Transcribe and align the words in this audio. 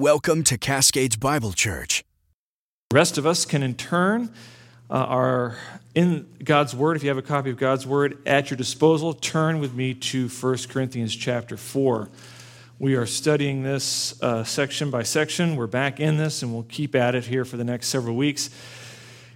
Welcome 0.00 0.44
to 0.44 0.56
Cascades 0.56 1.16
Bible 1.16 1.52
Church. 1.52 2.04
The 2.88 2.94
rest 2.94 3.18
of 3.18 3.26
us 3.26 3.44
can 3.44 3.62
in 3.62 3.74
turn 3.74 4.32
uh, 4.88 4.94
are 4.94 5.58
in 5.94 6.26
God's 6.42 6.74
Word. 6.74 6.96
If 6.96 7.02
you 7.02 7.10
have 7.10 7.18
a 7.18 7.22
copy 7.22 7.50
of 7.50 7.58
God's 7.58 7.86
Word 7.86 8.16
at 8.26 8.48
your 8.48 8.56
disposal, 8.56 9.12
turn 9.12 9.60
with 9.60 9.74
me 9.74 9.92
to 9.92 10.30
1 10.30 10.56
Corinthians 10.70 11.14
chapter 11.14 11.58
4. 11.58 12.08
We 12.78 12.94
are 12.94 13.04
studying 13.04 13.62
this 13.62 14.18
uh, 14.22 14.42
section 14.42 14.90
by 14.90 15.02
section. 15.02 15.54
We're 15.54 15.66
back 15.66 16.00
in 16.00 16.16
this, 16.16 16.42
and 16.42 16.54
we'll 16.54 16.62
keep 16.62 16.94
at 16.94 17.14
it 17.14 17.26
here 17.26 17.44
for 17.44 17.58
the 17.58 17.64
next 17.64 17.88
several 17.88 18.16
weeks. 18.16 18.48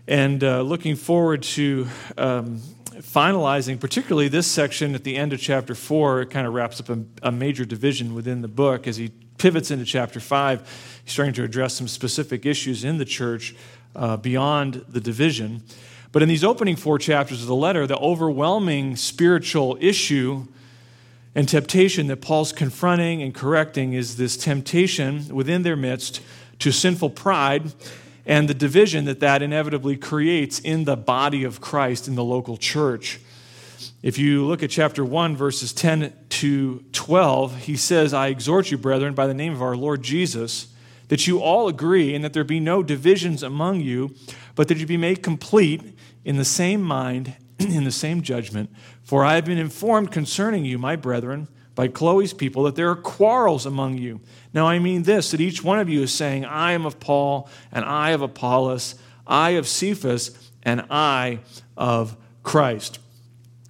And 0.09 0.43
uh, 0.43 0.63
looking 0.63 0.97
forward 0.97 1.43
to 1.43 1.89
um, 2.17 2.63
finalizing, 3.03 3.79
particularly 3.79 4.29
this 4.29 4.47
section 4.47 4.95
at 4.95 5.05
the 5.05 5.17
end 5.17 5.35
of 5.35 5.41
chapter 5.41 5.75
4. 5.75 6.23
It 6.23 6.31
kind 6.31 6.47
of 6.47 6.55
wraps 6.55 6.81
up 6.81 6.89
a, 6.89 7.05
a 7.23 7.31
major 7.31 7.67
division 7.67 8.15
within 8.15 8.41
the 8.41 8.49
book 8.49 8.87
as 8.87 8.97
he 8.97 9.13
pivots 9.39 9.71
into 9.71 9.85
chapter 9.85 10.21
5. 10.21 11.01
He's 11.05 11.13
starting 11.13 11.35
to 11.35 11.45
address 11.45 11.75
some 11.75 11.89
specific 11.89 12.47
issues 12.47 12.85
in 12.85 12.99
the 12.99 13.05
church 13.05 13.55
uh, 13.95 14.17
beyond 14.17 14.85
the 14.89 15.01
division. 15.01 15.63
But 16.13 16.23
in 16.23 16.29
these 16.29 16.45
opening 16.45 16.77
four 16.77 16.99
chapters 16.99 17.43
of 17.43 17.49
the 17.49 17.55
letter, 17.55 17.87
the 17.87 17.99
overwhelming 17.99 18.97
spiritual 18.97 19.77
issue 19.81 20.47
and 21.35 21.49
temptation 21.49 22.07
that 22.07 22.21
Paul's 22.21 22.53
confronting 22.53 23.23
and 23.23 23.35
correcting 23.35 23.95
is 23.95 24.17
this 24.17 24.37
temptation 24.37 25.27
within 25.35 25.63
their 25.63 25.77
midst 25.77 26.21
to 26.61 26.71
sinful 26.71 27.11
pride 27.11 27.73
and 28.27 28.49
the 28.49 28.55
division 28.55 29.05
that 29.05 29.21
that 29.21 29.43
inevitably 29.43 29.97
creates 29.97 30.59
in 30.61 30.85
the 30.85 30.97
body 30.97 31.45
of 31.45 31.61
Christ 31.61 32.09
in 32.09 32.15
the 32.15 32.25
local 32.25 32.57
church. 32.57 33.21
If 34.03 34.19
you 34.19 34.45
look 34.47 34.63
at 34.63 34.71
chapter 34.71 35.05
1, 35.05 35.37
verses 35.37 35.73
10 35.73 36.13
to 36.31 36.85
12, 36.93 37.57
he 37.59 37.77
says, 37.77 38.13
I 38.13 38.29
exhort 38.29 38.71
you, 38.71 38.79
brethren, 38.79 39.15
by 39.15 39.27
the 39.27 39.35
name 39.35 39.53
of 39.53 39.63
our 39.63 39.77
Lord 39.77 40.03
Jesus 40.03 40.69
that 41.09 41.27
you 41.27 41.41
all 41.41 41.69
agree 41.69 42.15
and 42.15 42.25
that 42.25 42.33
there 42.33 42.45
be 42.45 42.61
no 42.61 42.83
divisions 42.83 43.43
among 43.43 43.81
you, 43.81 44.15
but 44.55 44.69
that 44.69 44.79
you 44.79 44.87
be 44.87 44.97
made 44.97 45.23
complete 45.23 45.83
in 46.25 46.37
the 46.37 46.45
same 46.45 46.83
mind, 46.83 47.37
in 47.59 47.85
the 47.85 47.93
same 47.93 48.23
judgment. 48.23 48.71
For 49.03 49.25
I 49.25 49.35
have 49.35 49.45
been 49.45 49.59
informed 49.59 50.11
concerning 50.11 50.65
you, 50.65 50.79
my 50.79 50.97
brethren, 50.97 51.49
by 51.75 51.89
Chloe's 51.89 52.33
people, 52.33 52.63
that 52.65 52.77
there 52.77 52.91
are 52.91 52.97
quarrels 52.97 53.67
among 53.67 53.99
you. 53.99 54.21
Now 54.53 54.67
I 54.67 54.79
mean 54.79 55.03
this, 55.03 55.33
that 55.33 55.41
each 55.41 55.63
one 55.63 55.79
of 55.79 55.89
you 55.89 56.03
is 56.03 56.13
saying, 56.13 56.45
I 56.45 56.73
am 56.73 56.87
of 56.87 57.01
Paul, 57.01 57.49
and 57.73 57.85
I 57.85 58.11
of 58.11 58.23
Apollos, 58.23 58.95
I 59.27 59.51
of 59.51 59.67
Cephas, 59.67 60.51
and 60.63 60.87
I 60.91 61.41
of 61.77 62.17
Christ. 62.43 62.99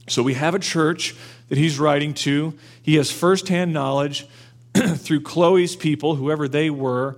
So 0.07 0.23
we 0.23 0.35
have 0.35 0.55
a 0.55 0.59
church 0.59 1.15
that 1.49 1.59
he's 1.59 1.79
writing 1.79 2.15
to. 2.15 2.55
He 2.83 2.97
has 2.97 3.11
firsthand 3.11 3.73
knowledge 3.73 4.27
through 4.75 5.23
Chloe's 5.23 5.77
people, 5.77 6.17
whoever 6.17 6.49
they 6.49 6.69
were, 6.69 7.17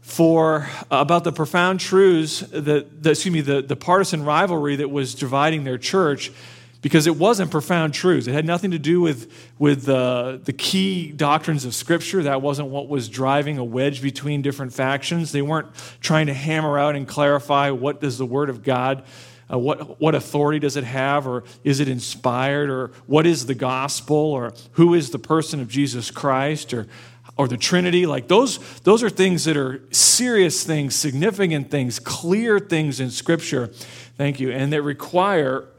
for 0.00 0.68
uh, 0.90 0.96
about 0.98 1.24
the 1.24 1.32
profound 1.32 1.80
truths 1.80 2.40
that, 2.40 3.02
that 3.02 3.10
excuse 3.10 3.32
me, 3.32 3.40
the, 3.40 3.62
the 3.62 3.76
partisan 3.76 4.24
rivalry 4.24 4.76
that 4.76 4.90
was 4.90 5.14
dividing 5.14 5.64
their 5.64 5.78
church 5.78 6.30
because 6.82 7.06
it 7.06 7.16
wasn't 7.16 7.50
profound 7.50 7.94
truths. 7.94 8.26
It 8.26 8.32
had 8.32 8.44
nothing 8.44 8.72
to 8.72 8.78
do 8.78 9.00
with, 9.00 9.32
with 9.58 9.88
uh, 9.88 10.38
the 10.42 10.52
key 10.52 11.12
doctrines 11.12 11.64
of 11.64 11.74
Scripture. 11.74 12.24
That 12.24 12.42
wasn't 12.42 12.68
what 12.68 12.88
was 12.88 13.08
driving 13.08 13.58
a 13.58 13.64
wedge 13.64 14.02
between 14.02 14.42
different 14.42 14.72
factions. 14.72 15.30
They 15.30 15.42
weren't 15.42 15.68
trying 16.00 16.26
to 16.26 16.34
hammer 16.34 16.78
out 16.78 16.96
and 16.96 17.06
clarify 17.06 17.70
what 17.70 18.00
does 18.00 18.18
the 18.18 18.26
Word 18.26 18.50
of 18.50 18.64
God 18.64 19.04
uh, 19.52 19.58
what, 19.58 20.00
what 20.00 20.14
authority 20.14 20.58
does 20.58 20.76
it 20.76 20.84
have? 20.84 21.26
Or 21.26 21.44
is 21.62 21.80
it 21.80 21.88
inspired? 21.88 22.70
Or 22.70 22.88
what 23.06 23.26
is 23.26 23.46
the 23.46 23.54
gospel? 23.54 24.16
Or 24.16 24.54
who 24.72 24.94
is 24.94 25.10
the 25.10 25.18
person 25.18 25.60
of 25.60 25.68
Jesus 25.68 26.10
Christ? 26.10 26.72
Or, 26.72 26.86
or 27.36 27.48
the 27.48 27.56
Trinity? 27.56 28.06
Like 28.06 28.28
those, 28.28 28.58
those 28.80 29.02
are 29.02 29.10
things 29.10 29.44
that 29.44 29.56
are 29.56 29.82
serious 29.90 30.64
things, 30.64 30.94
significant 30.94 31.70
things, 31.70 31.98
clear 31.98 32.58
things 32.58 33.00
in 33.00 33.10
Scripture. 33.10 33.68
Thank 34.16 34.40
you. 34.40 34.50
And 34.50 34.72
that 34.72 34.82
require. 34.82 35.68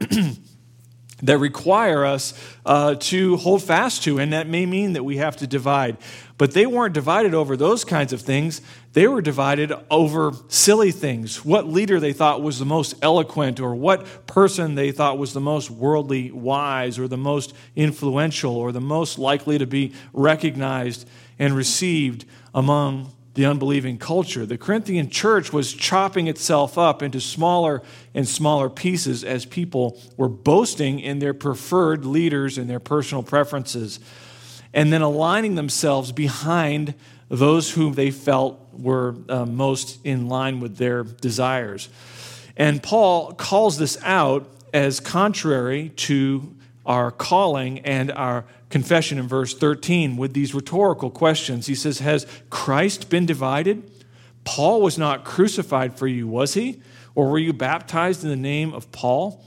that 1.22 1.38
require 1.38 2.04
us 2.04 2.34
uh, 2.66 2.96
to 2.96 3.36
hold 3.38 3.62
fast 3.62 4.02
to, 4.02 4.18
and 4.18 4.32
that 4.32 4.46
may 4.46 4.66
mean 4.66 4.92
that 4.92 5.04
we 5.04 5.16
have 5.16 5.36
to 5.36 5.46
divide. 5.46 5.96
But 6.36 6.52
they 6.52 6.66
weren't 6.66 6.94
divided 6.94 7.32
over 7.32 7.56
those 7.56 7.84
kinds 7.84 8.12
of 8.12 8.20
things. 8.20 8.60
They 8.92 9.06
were 9.06 9.22
divided 9.22 9.72
over 9.88 10.32
silly 10.48 10.90
things. 10.90 11.44
What 11.44 11.68
leader 11.68 12.00
they 12.00 12.12
thought 12.12 12.42
was 12.42 12.58
the 12.58 12.64
most 12.64 12.94
eloquent, 13.02 13.60
or 13.60 13.74
what 13.74 14.26
person 14.26 14.74
they 14.74 14.90
thought 14.90 15.16
was 15.16 15.32
the 15.32 15.40
most 15.40 15.70
worldly 15.70 16.32
wise, 16.32 16.98
or 16.98 17.06
the 17.06 17.16
most 17.16 17.54
influential, 17.76 18.56
or 18.56 18.72
the 18.72 18.80
most 18.80 19.16
likely 19.16 19.58
to 19.58 19.66
be 19.66 19.92
recognized 20.12 21.08
and 21.38 21.54
received 21.54 22.24
among 22.52 23.12
the 23.34 23.44
unbelieving 23.46 23.98
culture. 23.98 24.46
The 24.46 24.58
Corinthian 24.58 25.10
church 25.10 25.52
was 25.52 25.72
chopping 25.72 26.28
itself 26.28 26.78
up 26.78 27.02
into 27.02 27.20
smaller 27.20 27.82
and 28.12 28.26
smaller 28.26 28.70
pieces 28.70 29.24
as 29.24 29.44
people 29.44 30.00
were 30.16 30.28
boasting 30.28 31.00
in 31.00 31.18
their 31.18 31.34
preferred 31.34 32.04
leaders 32.04 32.58
and 32.58 32.70
their 32.70 32.80
personal 32.80 33.22
preferences 33.22 33.98
and 34.74 34.92
then 34.92 35.00
aligning 35.00 35.54
themselves 35.54 36.12
behind 36.12 36.92
those 37.30 37.70
whom 37.70 37.94
they 37.94 38.10
felt 38.10 38.60
were 38.72 39.14
uh, 39.28 39.46
most 39.46 40.04
in 40.04 40.28
line 40.28 40.60
with 40.60 40.76
their 40.76 41.04
desires. 41.04 41.88
And 42.56 42.82
Paul 42.82 43.32
calls 43.32 43.78
this 43.78 43.96
out 44.02 44.50
as 44.74 45.00
contrary 45.00 45.90
to 45.96 46.54
our 46.84 47.10
calling 47.10 47.78
and 47.80 48.12
our 48.12 48.44
confession 48.68 49.18
in 49.18 49.28
verse 49.28 49.54
13 49.54 50.16
with 50.16 50.34
these 50.34 50.54
rhetorical 50.54 51.08
questions. 51.08 51.66
He 51.66 51.74
says, 51.74 52.00
Has 52.00 52.26
Christ 52.50 53.08
been 53.08 53.24
divided? 53.24 53.90
Paul 54.44 54.82
was 54.82 54.98
not 54.98 55.24
crucified 55.24 55.96
for 55.96 56.06
you, 56.06 56.26
was 56.26 56.54
he? 56.54 56.82
Or 57.14 57.30
were 57.30 57.38
you 57.38 57.52
baptized 57.52 58.24
in 58.24 58.28
the 58.28 58.36
name 58.36 58.74
of 58.74 58.90
Paul? 58.92 59.42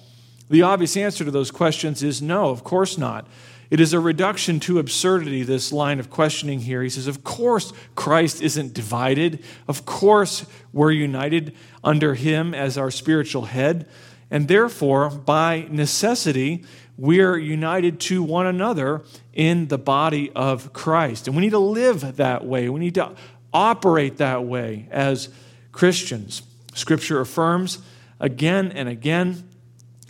The 0.50 0.62
obvious 0.62 0.96
answer 0.96 1.26
to 1.26 1.32
those 1.32 1.52
questions 1.52 2.02
is 2.02 2.22
no, 2.22 2.50
of 2.50 2.64
course 2.64 2.98
not. 2.98 3.28
It 3.70 3.80
is 3.80 3.94
a 3.94 4.00
reduction 4.00 4.60
to 4.62 4.80
absurdity, 4.80 5.44
this 5.44 5.74
line 5.74 6.00
of 6.00 6.10
questioning 6.10 6.60
here. 6.60 6.82
He 6.84 6.90
says, 6.90 7.08
Of 7.08 7.24
course, 7.24 7.74
Christ 7.96 8.42
isn't 8.42 8.74
divided. 8.74 9.44
Of 9.68 9.86
course, 9.86 10.46
we're 10.72 10.92
united 10.92 11.54
under 11.84 12.14
him 12.14 12.54
as 12.54 12.78
our 12.78 12.92
spiritual 12.92 13.46
head. 13.46 13.88
And 14.32 14.48
therefore, 14.48 15.10
by 15.10 15.68
necessity, 15.70 16.64
we're 16.98 17.38
united 17.38 18.00
to 18.02 18.24
one 18.24 18.48
another 18.48 19.04
in 19.34 19.68
the 19.68 19.78
body 19.78 20.32
of 20.32 20.74
Christ. 20.74 21.28
And 21.28 21.36
we 21.36 21.44
need 21.44 21.52
to 21.52 21.60
live 21.60 22.18
that 22.18 22.46
way. 22.46 22.70
We 22.70 22.80
need 22.80 22.96
to 22.96 23.16
operate 23.54 24.18
that 24.18 24.44
way 24.46 24.88
as 24.92 25.30
Christians. 25.72 26.42
Scripture 26.74 27.20
affirms 27.20 27.80
again 28.20 28.72
and 28.72 28.90
again 28.90 29.48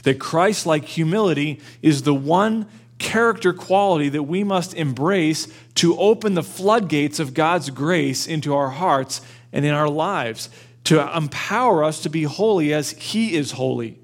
that 0.03 0.19
Christ 0.19 0.66
like 0.66 0.85
humility 0.85 1.59
is 1.81 2.03
the 2.03 2.13
one 2.13 2.68
character 3.00 3.53
quality 3.53 4.09
that 4.09 4.24
we 4.24 4.44
must 4.44 4.74
embrace 4.74 5.47
to 5.75 5.97
open 5.97 6.34
the 6.34 6.44
floodgates 6.44 7.19
of 7.19 7.34
God's 7.34 7.69
grace 7.69 8.28
into 8.28 8.56
our 8.56 8.69
hearts 8.69 9.22
and 9.52 9.66
in 9.66 9.74
our 9.74 9.90
lives, 9.90 10.50
to 10.85 11.16
empower 11.16 11.84
us 11.84 12.02
to 12.02 12.09
be 12.09 12.24
holy 12.24 12.74
as 12.74 12.91
He 12.91 13.36
is 13.36 13.52
holy. 13.52 14.00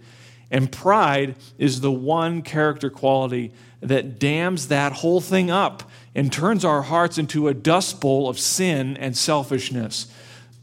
And 0.52 0.72
pride 0.72 1.36
is 1.58 1.82
the 1.82 1.92
one 1.92 2.42
character 2.42 2.90
quality 2.90 3.52
that 3.82 4.20
dams 4.20 4.68
that 4.68 4.94
whole 4.94 5.20
thing 5.20 5.50
up 5.50 5.90
and 6.16 6.32
turns 6.32 6.64
our 6.64 6.84
hearts 6.84 7.18
into 7.18 7.48
a 7.48 7.54
dust 7.54 8.00
bowl 8.00 8.30
of 8.30 8.40
sin 8.40 8.96
and 8.98 9.18
selfishness. 9.18 10.08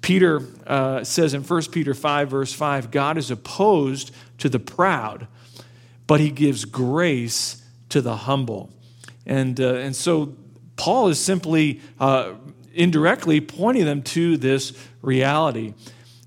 Peter 0.01 0.43
uh, 0.67 1.05
says 1.05 1.35
in 1.35 1.43
1 1.43 1.63
Peter 1.73 1.93
5, 1.93 2.31
verse 2.31 2.53
5, 2.53 2.91
God 2.91 3.19
is 3.19 3.31
opposed 3.31 4.13
to 4.39 4.49
the 4.49 4.59
proud, 4.59 5.27
but 6.07 6.21
he 6.21 6.31
gives 6.31 6.65
grace 6.65 7.60
to 7.91 8.01
the 8.01 8.17
humble. 8.17 8.71
And, 9.27 9.61
uh, 9.61 9.75
and 9.75 9.95
so 9.95 10.35
Paul 10.77 11.09
is 11.09 11.21
simply 11.21 11.81
uh, 11.99 12.35
indirectly 12.73 13.41
pointing 13.41 13.85
them 13.85 14.03
to 14.03 14.37
this 14.37 14.73
reality. 15.03 15.75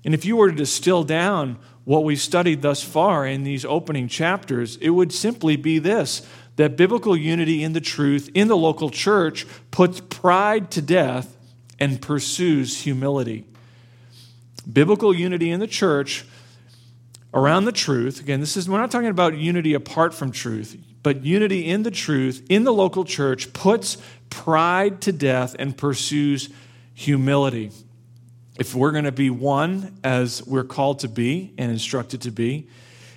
And 0.04 0.14
if 0.14 0.24
you 0.24 0.36
were 0.36 0.50
to 0.50 0.56
distill 0.56 1.04
down 1.04 1.58
what 1.84 2.04
we've 2.04 2.20
studied 2.20 2.62
thus 2.62 2.82
far 2.82 3.26
in 3.26 3.44
these 3.44 3.64
opening 3.64 4.08
chapters, 4.08 4.76
it 4.76 4.90
would 4.90 5.12
simply 5.12 5.56
be 5.56 5.78
this 5.78 6.26
that 6.56 6.76
biblical 6.76 7.16
unity 7.16 7.64
in 7.64 7.72
the 7.72 7.80
truth 7.80 8.30
in 8.32 8.46
the 8.46 8.56
local 8.56 8.88
church 8.88 9.44
puts 9.72 10.00
pride 10.00 10.70
to 10.70 10.80
death 10.80 11.36
and 11.80 12.00
pursues 12.00 12.82
humility. 12.82 13.44
Biblical 14.72 15.12
unity 15.12 15.50
in 15.50 15.58
the 15.58 15.66
church 15.66 16.24
around 17.34 17.66
the 17.66 17.72
truth, 17.72 18.20
again, 18.20 18.40
this 18.40 18.56
is, 18.56 18.68
we're 18.68 18.78
not 18.78 18.90
talking 18.90 19.08
about 19.08 19.36
unity 19.36 19.74
apart 19.74 20.14
from 20.14 20.32
truth 20.32 20.76
but 21.04 21.22
unity 21.22 21.66
in 21.66 21.82
the 21.82 21.90
truth 21.90 22.44
in 22.48 22.64
the 22.64 22.72
local 22.72 23.04
church 23.04 23.52
puts 23.52 23.98
pride 24.30 25.02
to 25.02 25.12
death 25.12 25.54
and 25.58 25.76
pursues 25.76 26.48
humility. 26.94 27.70
If 28.58 28.74
we're 28.74 28.90
going 28.90 29.04
to 29.04 29.12
be 29.12 29.28
one 29.28 29.98
as 30.02 30.44
we're 30.46 30.64
called 30.64 31.00
to 31.00 31.08
be 31.08 31.52
and 31.58 31.70
instructed 31.70 32.22
to 32.22 32.30
be, 32.30 32.68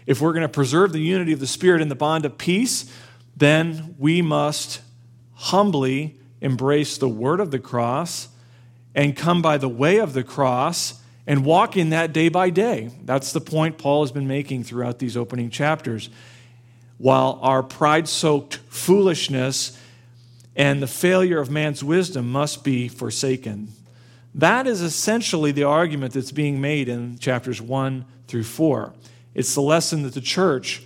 if 0.05 0.19
we're 0.19 0.33
going 0.33 0.43
to 0.43 0.49
preserve 0.49 0.91
the 0.91 0.99
unity 0.99 1.31
of 1.31 1.39
the 1.39 1.47
Spirit 1.47 1.81
in 1.81 1.87
the 1.87 1.95
bond 1.95 2.25
of 2.25 2.37
peace, 2.37 2.93
then 3.37 3.95
we 3.97 4.21
must 4.21 4.81
humbly 5.33 6.19
embrace 6.41 6.97
the 6.97 7.09
word 7.09 7.39
of 7.39 7.51
the 7.51 7.59
cross 7.59 8.27
and 8.93 9.15
come 9.15 9.41
by 9.41 9.57
the 9.57 9.69
way 9.69 9.97
of 9.97 10.11
the 10.11 10.23
cross 10.23 11.01
and 11.27 11.44
walk 11.44 11.75
in 11.75 11.89
that 11.89 12.13
day 12.13 12.29
by 12.29 12.50
day. 12.50 12.89
That's 13.03 13.33
the 13.33 13.41
point 13.41 13.77
Paul 13.77 14.03
has 14.03 14.13
been 14.13 14.27
making 14.27 14.63
throughout 14.63 14.97
these 14.97 15.18
opening 15.18 15.50
chapters. 15.50 16.09
While 16.97 17.38
our 17.44 17.62
pride 17.62 18.07
soaked 18.07 18.56
foolishness 18.69 19.77
and 20.56 20.81
the 20.81 20.88
failure 20.88 21.39
of 21.39 21.51
man's 21.51 21.83
wisdom 21.83 22.31
must 22.31 22.63
be 22.63 22.88
forsaken. 22.88 23.68
That 24.33 24.65
is 24.65 24.81
essentially 24.81 25.51
the 25.51 25.63
argument 25.63 26.13
that's 26.13 26.31
being 26.31 26.62
made 26.62 26.89
in 26.89 27.19
chapters 27.19 27.62
1 27.62 28.06
through 28.27 28.44
4. 28.44 28.94
It's 29.35 29.53
the 29.53 29.62
lesson 29.62 30.03
that 30.03 30.13
the 30.13 30.21
church 30.21 30.83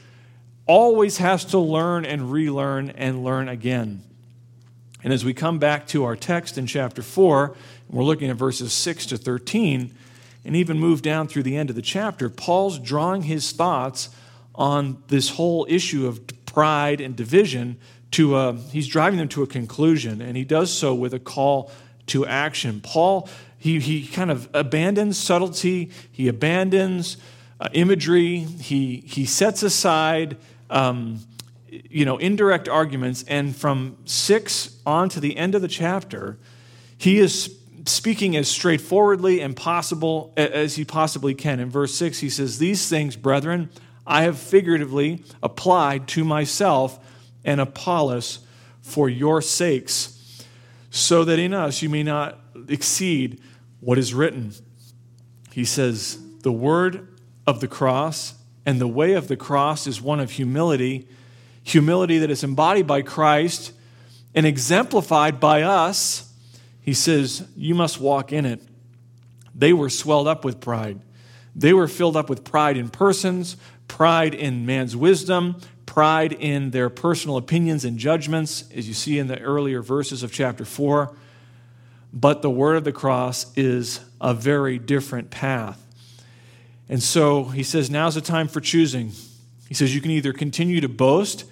always 0.65 1.17
has 1.17 1.45
to 1.45 1.59
learn 1.59 2.05
and 2.05 2.31
relearn 2.31 2.89
and 2.91 3.23
learn 3.23 3.47
again. 3.47 4.03
And 5.03 5.13
as 5.13 5.23
we 5.23 5.33
come 5.33 5.59
back 5.59 5.87
to 5.87 6.03
our 6.03 6.15
text 6.15 6.57
in 6.57 6.67
chapter 6.67 7.01
4, 7.01 7.55
we're 7.89 8.03
looking 8.03 8.29
at 8.29 8.35
verses 8.35 8.73
6 8.73 9.07
to 9.07 9.17
13, 9.17 9.95
and 10.43 10.55
even 10.55 10.79
move 10.79 11.01
down 11.01 11.27
through 11.27 11.43
the 11.43 11.57
end 11.57 11.69
of 11.69 11.75
the 11.75 11.81
chapter, 11.81 12.29
Paul's 12.29 12.79
drawing 12.79 13.23
his 13.23 13.51
thoughts 13.51 14.09
on 14.55 15.01
this 15.07 15.29
whole 15.29 15.65
issue 15.69 16.07
of 16.07 16.21
pride 16.45 16.99
and 16.99 17.15
division 17.15 17.77
to 18.11 18.35
a, 18.35 18.53
he's 18.53 18.87
driving 18.87 19.17
them 19.17 19.29
to 19.29 19.43
a 19.43 19.47
conclusion, 19.47 20.21
and 20.21 20.35
he 20.35 20.43
does 20.43 20.71
so 20.71 20.93
with 20.93 21.13
a 21.13 21.19
call 21.19 21.71
to 22.07 22.25
action. 22.25 22.81
Paul, 22.81 23.29
he, 23.57 23.79
he 23.79 24.05
kind 24.05 24.29
of 24.29 24.49
abandons 24.53 25.17
subtlety, 25.17 25.91
he 26.11 26.27
abandons 26.27 27.17
uh, 27.59 27.69
imagery, 27.73 28.39
he, 28.39 28.97
he 29.05 29.25
sets 29.25 29.63
aside 29.63 30.37
um, 30.69 31.19
you 31.71 32.03
know, 32.03 32.17
indirect 32.17 32.67
arguments, 32.67 33.23
and 33.27 33.55
from 33.55 33.97
six 34.05 34.77
on 34.85 35.09
to 35.09 35.19
the 35.19 35.37
end 35.37 35.55
of 35.55 35.61
the 35.61 35.67
chapter, 35.67 36.37
he 36.97 37.17
is 37.17 37.47
speaking 37.85 38.35
as 38.35 38.47
straightforwardly 38.47 39.41
and 39.41 39.55
possible 39.55 40.33
as 40.37 40.75
he 40.75 40.85
possibly 40.85 41.33
can. 41.33 41.59
In 41.59 41.69
verse 41.69 41.93
6, 41.95 42.19
he 42.19 42.29
says, 42.29 42.57
These 42.57 42.87
things, 42.87 43.15
brethren, 43.15 43.69
I 44.05 44.23
have 44.23 44.37
figuratively 44.37 45.23
applied 45.41 46.07
to 46.09 46.23
myself 46.23 46.99
and 47.43 47.59
Apollos 47.59 48.39
for 48.81 49.09
your 49.09 49.41
sakes, 49.41 50.45
so 50.89 51.23
that 51.23 51.39
in 51.39 51.53
us 51.53 51.81
you 51.81 51.89
may 51.89 52.03
not 52.03 52.39
exceed 52.67 53.41
what 53.79 53.97
is 53.97 54.13
written. 54.13 54.53
He 55.51 55.65
says, 55.65 56.19
The 56.41 56.51
word 56.51 57.07
of 57.47 57.61
the 57.61 57.67
cross 57.67 58.35
and 58.65 58.79
the 58.79 58.87
way 58.87 59.13
of 59.13 59.27
the 59.27 59.37
cross 59.37 59.87
is 59.87 60.01
one 60.01 60.19
of 60.19 60.31
humility, 60.31 61.07
humility 61.63 62.19
that 62.19 62.29
is 62.29 62.43
embodied 62.43 62.87
by 62.87 63.01
Christ 63.01 63.71
and 64.33 64.45
exemplified 64.45 65.39
by 65.39 65.63
us 65.63 66.30
he 66.81 66.93
says, 66.93 67.47
You 67.55 67.75
must 67.75 67.99
walk 67.99 68.33
in 68.33 68.45
it. 68.45 68.61
They 69.53 69.73
were 69.73 69.89
swelled 69.89 70.27
up 70.27 70.43
with 70.43 70.59
pride. 70.59 70.99
They 71.55 71.73
were 71.73 71.87
filled 71.87 72.15
up 72.15 72.29
with 72.29 72.43
pride 72.43 72.77
in 72.77 72.89
persons, 72.89 73.57
pride 73.87 74.33
in 74.33 74.65
man's 74.65 74.95
wisdom, 74.95 75.59
pride 75.85 76.31
in 76.31 76.71
their 76.71 76.89
personal 76.89 77.37
opinions 77.37 77.83
and 77.83 77.97
judgments, 77.97 78.63
as 78.73 78.87
you 78.87 78.93
see 78.93 79.19
in 79.19 79.27
the 79.27 79.39
earlier 79.39 79.81
verses 79.81 80.23
of 80.23 80.31
chapter 80.31 80.63
4. 80.63 81.13
But 82.13 82.41
the 82.41 82.49
word 82.49 82.77
of 82.77 82.83
the 82.83 82.91
cross 82.91 83.51
is 83.57 83.99
a 84.19 84.33
very 84.33 84.79
different 84.79 85.29
path. 85.29 85.85
And 86.89 87.01
so 87.01 87.45
he 87.45 87.63
says, 87.63 87.89
Now's 87.89 88.15
the 88.15 88.21
time 88.21 88.47
for 88.47 88.59
choosing. 88.59 89.11
He 89.67 89.73
says, 89.73 89.93
You 89.93 90.01
can 90.01 90.11
either 90.11 90.33
continue 90.33 90.81
to 90.81 90.89
boast 90.89 91.45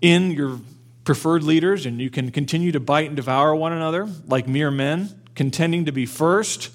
in 0.00 0.30
your 0.30 0.60
preferred 1.08 1.42
leaders, 1.42 1.86
and 1.86 2.02
you 2.02 2.10
can 2.10 2.30
continue 2.30 2.70
to 2.70 2.78
bite 2.78 3.06
and 3.06 3.16
devour 3.16 3.54
one 3.54 3.72
another 3.72 4.06
like 4.26 4.46
mere 4.46 4.70
men, 4.70 5.08
contending 5.34 5.86
to 5.86 5.90
be 5.90 6.04
first. 6.04 6.68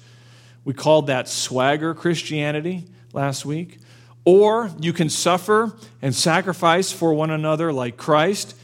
We 0.64 0.74
called 0.74 1.06
that 1.06 1.28
swagger 1.28 1.94
Christianity 1.94 2.88
last 3.12 3.46
week. 3.46 3.78
Or 4.24 4.72
you 4.80 4.92
can 4.92 5.08
suffer 5.08 5.76
and 6.02 6.12
sacrifice 6.12 6.90
for 6.90 7.14
one 7.14 7.30
another 7.30 7.72
like 7.72 7.96
Christ, 7.96 8.56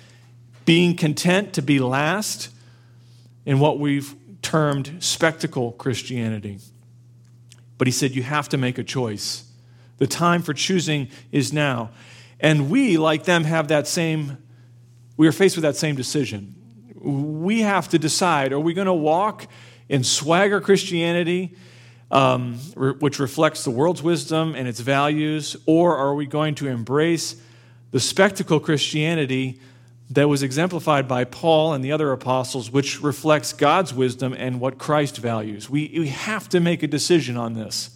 being 0.65 0.97
content 0.97 1.53
to 1.53 1.63
be 1.63 1.79
last 1.79 2.49
in 3.47 3.61
what 3.61 3.79
we've 3.79 4.17
termed 4.43 4.97
spectacle 4.99 5.71
Christianity. 5.71 6.59
But 7.79 7.87
he 7.87 7.93
said, 7.93 8.17
You 8.17 8.25
have 8.25 8.49
to 8.49 8.59
make 8.59 8.77
a 8.77 8.83
choice. 8.83 9.49
The 9.99 10.09
time 10.09 10.43
for 10.43 10.53
choosing 10.53 11.11
is 11.31 11.53
now. 11.53 11.91
And 12.41 12.71
we, 12.71 12.97
like 12.97 13.23
them, 13.23 13.45
have 13.45 13.69
that 13.69 13.87
same 13.87 14.39
we 15.21 15.29
are 15.29 15.33
faced 15.33 15.55
with 15.55 15.65
that 15.65 15.77
same 15.77 15.97
decision. 15.97 16.55
We 16.99 17.61
have 17.61 17.91
to 17.91 17.99
decide 17.99 18.55
are 18.55 18.59
we 18.59 18.73
going 18.73 18.87
to 18.87 18.95
walk 18.95 19.47
in 19.87 20.03
swagger 20.03 20.63
Christianity, 20.63 21.55
um, 22.11 22.59
re- 22.75 22.95
which 22.95 23.19
reflects 23.19 23.63
the 23.63 23.71
world's 23.71 24.03
wisdom 24.03 24.55
and 24.55 24.67
its 24.67 24.81
values, 24.81 25.59
or 25.67 25.95
are 25.95 26.15
we 26.15 26.25
going 26.25 26.55
to 26.55 26.69
embrace 26.69 27.37
the 27.91 28.01
spectacle 28.01 28.61
Christianity 28.61 29.61
that 30.09 30.27
was 30.27 30.43
exemplified 30.43 31.07
by 31.07 31.25
Paul 31.25 31.75
and 31.75 31.85
the 31.85 31.93
other 31.93 32.13
apostles, 32.13 32.71
which 32.71 33.03
reflects 33.03 33.53
God's 33.53 33.93
wisdom 33.93 34.33
and 34.33 34.59
what 34.59 34.79
Christ 34.79 35.19
values? 35.19 35.69
We, 35.69 35.93
we 35.99 36.09
have 36.09 36.49
to 36.49 36.61
make 36.61 36.83
a 36.83 36.89
decision 36.89 37.37
on 37.37 37.53
this. 37.53 37.91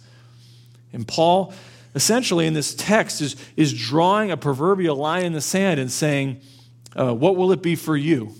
And 0.93 1.07
Paul, 1.07 1.55
essentially, 1.95 2.45
in 2.45 2.53
this 2.53 2.75
text, 2.75 3.19
is, 3.19 3.35
is 3.57 3.73
drawing 3.73 4.29
a 4.29 4.37
proverbial 4.37 4.95
line 4.95 5.25
in 5.25 5.33
the 5.33 5.41
sand 5.41 5.79
and 5.79 5.91
saying, 5.91 6.39
uh, 6.95 7.13
what 7.13 7.35
will 7.35 7.51
it 7.51 7.61
be 7.61 7.75
for 7.75 7.97
you 7.97 8.33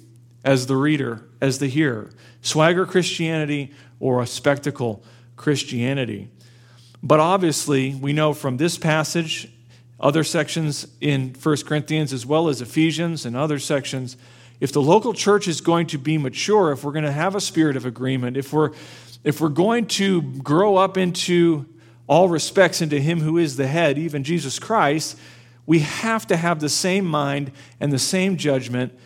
as 0.44 0.68
the 0.68 0.76
reader, 0.76 1.28
as 1.42 1.60
the 1.60 1.68
hearer? 1.68 2.12
Swagger 2.42 2.86
Christianity 2.86 3.74
or 4.00 4.22
a 4.22 4.28
spectacle 4.28 5.04
Christianity? 5.36 6.30
But 7.04 7.20
obviously, 7.20 7.94
we 7.94 8.14
know 8.14 8.34
from 8.34 8.58
this 8.58 8.78
passage, 8.78 9.52
other 10.00 10.24
sections 10.24 10.88
in 11.00 11.36
1 11.42 11.58
Corinthians, 11.66 12.12
as 12.12 12.26
well 12.26 12.50
as 12.50 12.62
Ephesians 12.62 13.26
and 13.26 13.36
other 13.36 13.60
sections, 13.60 14.18
if 14.60 14.72
the 14.72 14.82
local 14.82 15.14
church 15.14 15.48
is 15.48 15.62
going 15.62 15.88
to 15.88 15.98
be 15.98 16.18
mature, 16.18 16.72
if 16.72 16.84
we're 16.84 16.92
going 16.92 17.06
to 17.06 17.12
have 17.12 17.36
a 17.36 17.42
spirit 17.42 17.76
of 17.76 17.86
agreement, 17.86 18.38
if 18.38 18.54
we're, 18.54 18.72
if 19.24 19.42
we're 19.42 19.50
going 19.50 19.86
to 19.88 20.22
grow 20.22 20.78
up 20.78 20.98
into 20.98 21.66
all 22.08 22.30
respects 22.30 22.82
into 22.82 23.00
Him 23.00 23.20
who 23.20 23.38
is 23.38 23.56
the 23.58 23.68
head, 23.68 23.98
even 23.98 24.24
Jesus 24.24 24.60
Christ, 24.60 25.18
we 25.66 25.80
have 25.80 26.28
to 26.28 26.38
have 26.38 26.60
the 26.60 26.70
same 26.70 27.06
mind 27.06 27.52
and 27.80 27.92
the 27.92 28.00
same 28.00 28.38
judgment, 28.38 28.98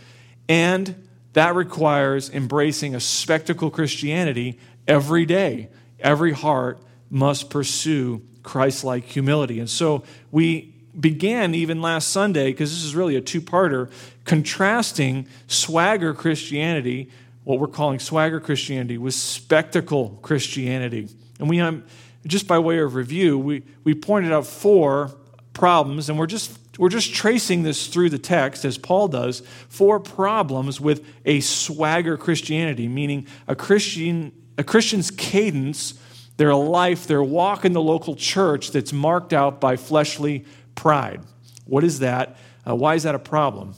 and 0.47 1.07
that 1.33 1.56
requires 1.56 2.29
embracing 2.29 2.95
a 2.95 3.00
spectacle 3.00 3.69
Christianity 3.69 4.59
every 4.88 5.25
day. 5.25 5.69
Every 6.00 6.31
heart 6.31 6.79
must 7.09 7.50
pursue 7.50 8.21
Christ 8.42 8.83
like 8.83 9.04
humility. 9.06 9.59
And 9.59 9.69
so 9.69 10.04
we 10.31 10.73
began 10.99 11.54
even 11.54 11.81
last 11.81 12.09
Sunday, 12.09 12.51
because 12.51 12.71
this 12.71 12.83
is 12.83 12.95
really 12.95 13.16
a 13.16 13.21
two 13.21 13.42
parter, 13.42 13.92
contrasting 14.25 15.28
swagger 15.47 16.13
Christianity, 16.13 17.09
what 17.44 17.59
we're 17.59 17.68
calling 17.68 17.99
swagger 17.99 18.39
Christianity, 18.39 18.97
with 18.97 19.13
spectacle 19.13 20.19
Christianity. 20.21 21.07
And 21.39 21.47
we, 21.47 21.59
um, 21.59 21.83
just 22.25 22.47
by 22.47 22.59
way 22.59 22.80
of 22.80 22.95
review, 22.95 23.37
we, 23.37 23.63
we 23.83 23.94
pointed 23.94 24.31
out 24.31 24.45
four 24.45 25.16
problems, 25.59 26.09
and 26.09 26.18
we're 26.18 26.25
just 26.25 26.57
we're 26.80 26.87
just 26.87 27.13
tracing 27.13 27.63
this 27.63 27.87
through 27.87 28.09
the 28.09 28.18
text, 28.18 28.63
as 28.63 28.78
Paul 28.78 29.09
does, 29.09 29.44
four 29.68 29.99
problems 29.99 30.80
with 30.80 31.06
a 31.25 31.42
swagger 31.42 32.16
Christianity, 32.16 32.87
meaning 32.87 33.28
a 33.47 33.56
Christian 33.56 34.31
a 34.57 34.63
Christian's 34.63 35.11
cadence, 35.11 35.94
their 36.37 36.56
life, 36.56 37.07
their 37.07 37.23
walk 37.23 37.66
in 37.66 37.73
the 37.73 37.81
local 37.81 38.16
church 38.16 38.71
that's 38.71 38.92
marked 38.92 39.33
out 39.33 39.61
by 39.61 39.75
fleshly 39.75 40.45
pride. 40.75 41.21
What 41.66 41.83
is 41.83 41.99
that? 41.99 42.37
Uh, 42.68 42.75
why 42.75 42.95
is 42.95 43.04
that 43.04 43.16
a 43.16 43.19
problem? 43.19 43.73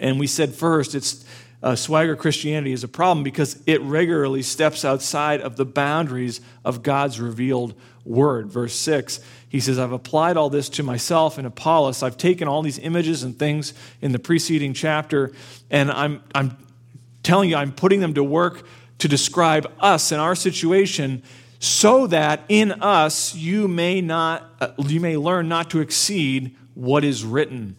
And 0.00 0.18
we 0.18 0.26
said 0.26 0.54
first, 0.54 0.94
it's 0.94 1.24
uh, 1.62 1.74
swagger 1.74 2.16
Christianity 2.16 2.72
is 2.72 2.84
a 2.84 2.88
problem 2.88 3.24
because 3.24 3.62
it 3.66 3.80
regularly 3.80 4.42
steps 4.42 4.84
outside 4.84 5.40
of 5.40 5.56
the 5.56 5.64
boundaries 5.64 6.42
of 6.64 6.82
God's 6.82 7.18
revealed 7.18 7.74
word. 8.04 8.50
Verse 8.50 8.74
6, 8.74 9.20
he 9.54 9.60
says, 9.60 9.78
I've 9.78 9.92
applied 9.92 10.36
all 10.36 10.50
this 10.50 10.68
to 10.70 10.82
myself 10.82 11.38
and 11.38 11.46
Apollos. 11.46 12.02
I've 12.02 12.16
taken 12.16 12.48
all 12.48 12.60
these 12.60 12.80
images 12.80 13.22
and 13.22 13.38
things 13.38 13.72
in 14.00 14.10
the 14.10 14.18
preceding 14.18 14.74
chapter, 14.74 15.30
and 15.70 15.92
I'm, 15.92 16.24
I'm 16.34 16.56
telling 17.22 17.50
you, 17.50 17.54
I'm 17.54 17.70
putting 17.70 18.00
them 18.00 18.14
to 18.14 18.24
work 18.24 18.66
to 18.98 19.06
describe 19.06 19.72
us 19.78 20.10
and 20.10 20.20
our 20.20 20.34
situation 20.34 21.22
so 21.60 22.08
that 22.08 22.40
in 22.48 22.72
us 22.82 23.36
you 23.36 23.68
may 23.68 24.00
not 24.00 24.42
uh, 24.60 24.72
you 24.78 24.98
may 24.98 25.16
learn 25.16 25.48
not 25.48 25.70
to 25.70 25.78
exceed 25.78 26.56
what 26.74 27.04
is 27.04 27.24
written 27.24 27.76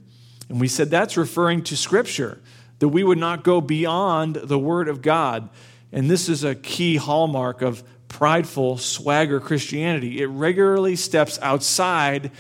and 0.48 0.62
we 0.62 0.70
said 0.70 0.89
that's 0.89 1.17
referring 1.17 1.62
to 1.62 1.75
scripture 1.75 2.39
that 2.79 2.88
we 2.88 3.03
would 3.03 3.17
not 3.17 3.44
go 3.44 3.60
beyond 3.60 4.36
the 4.36 4.58
word 4.58 4.88
of 4.88 5.01
god 5.01 5.50
and 5.91 6.10
this 6.10 6.29
is 6.29 6.44
a 6.44 6.55
key 6.55 6.96
hallmark 6.96 7.62
of 7.62 7.84
prideful 8.15 8.77
swagger 8.77 9.41
Christianity. 9.41 10.22
It 10.22 10.27
regularly 10.27 10.95
steps 10.95 11.38
outside, 11.41 12.31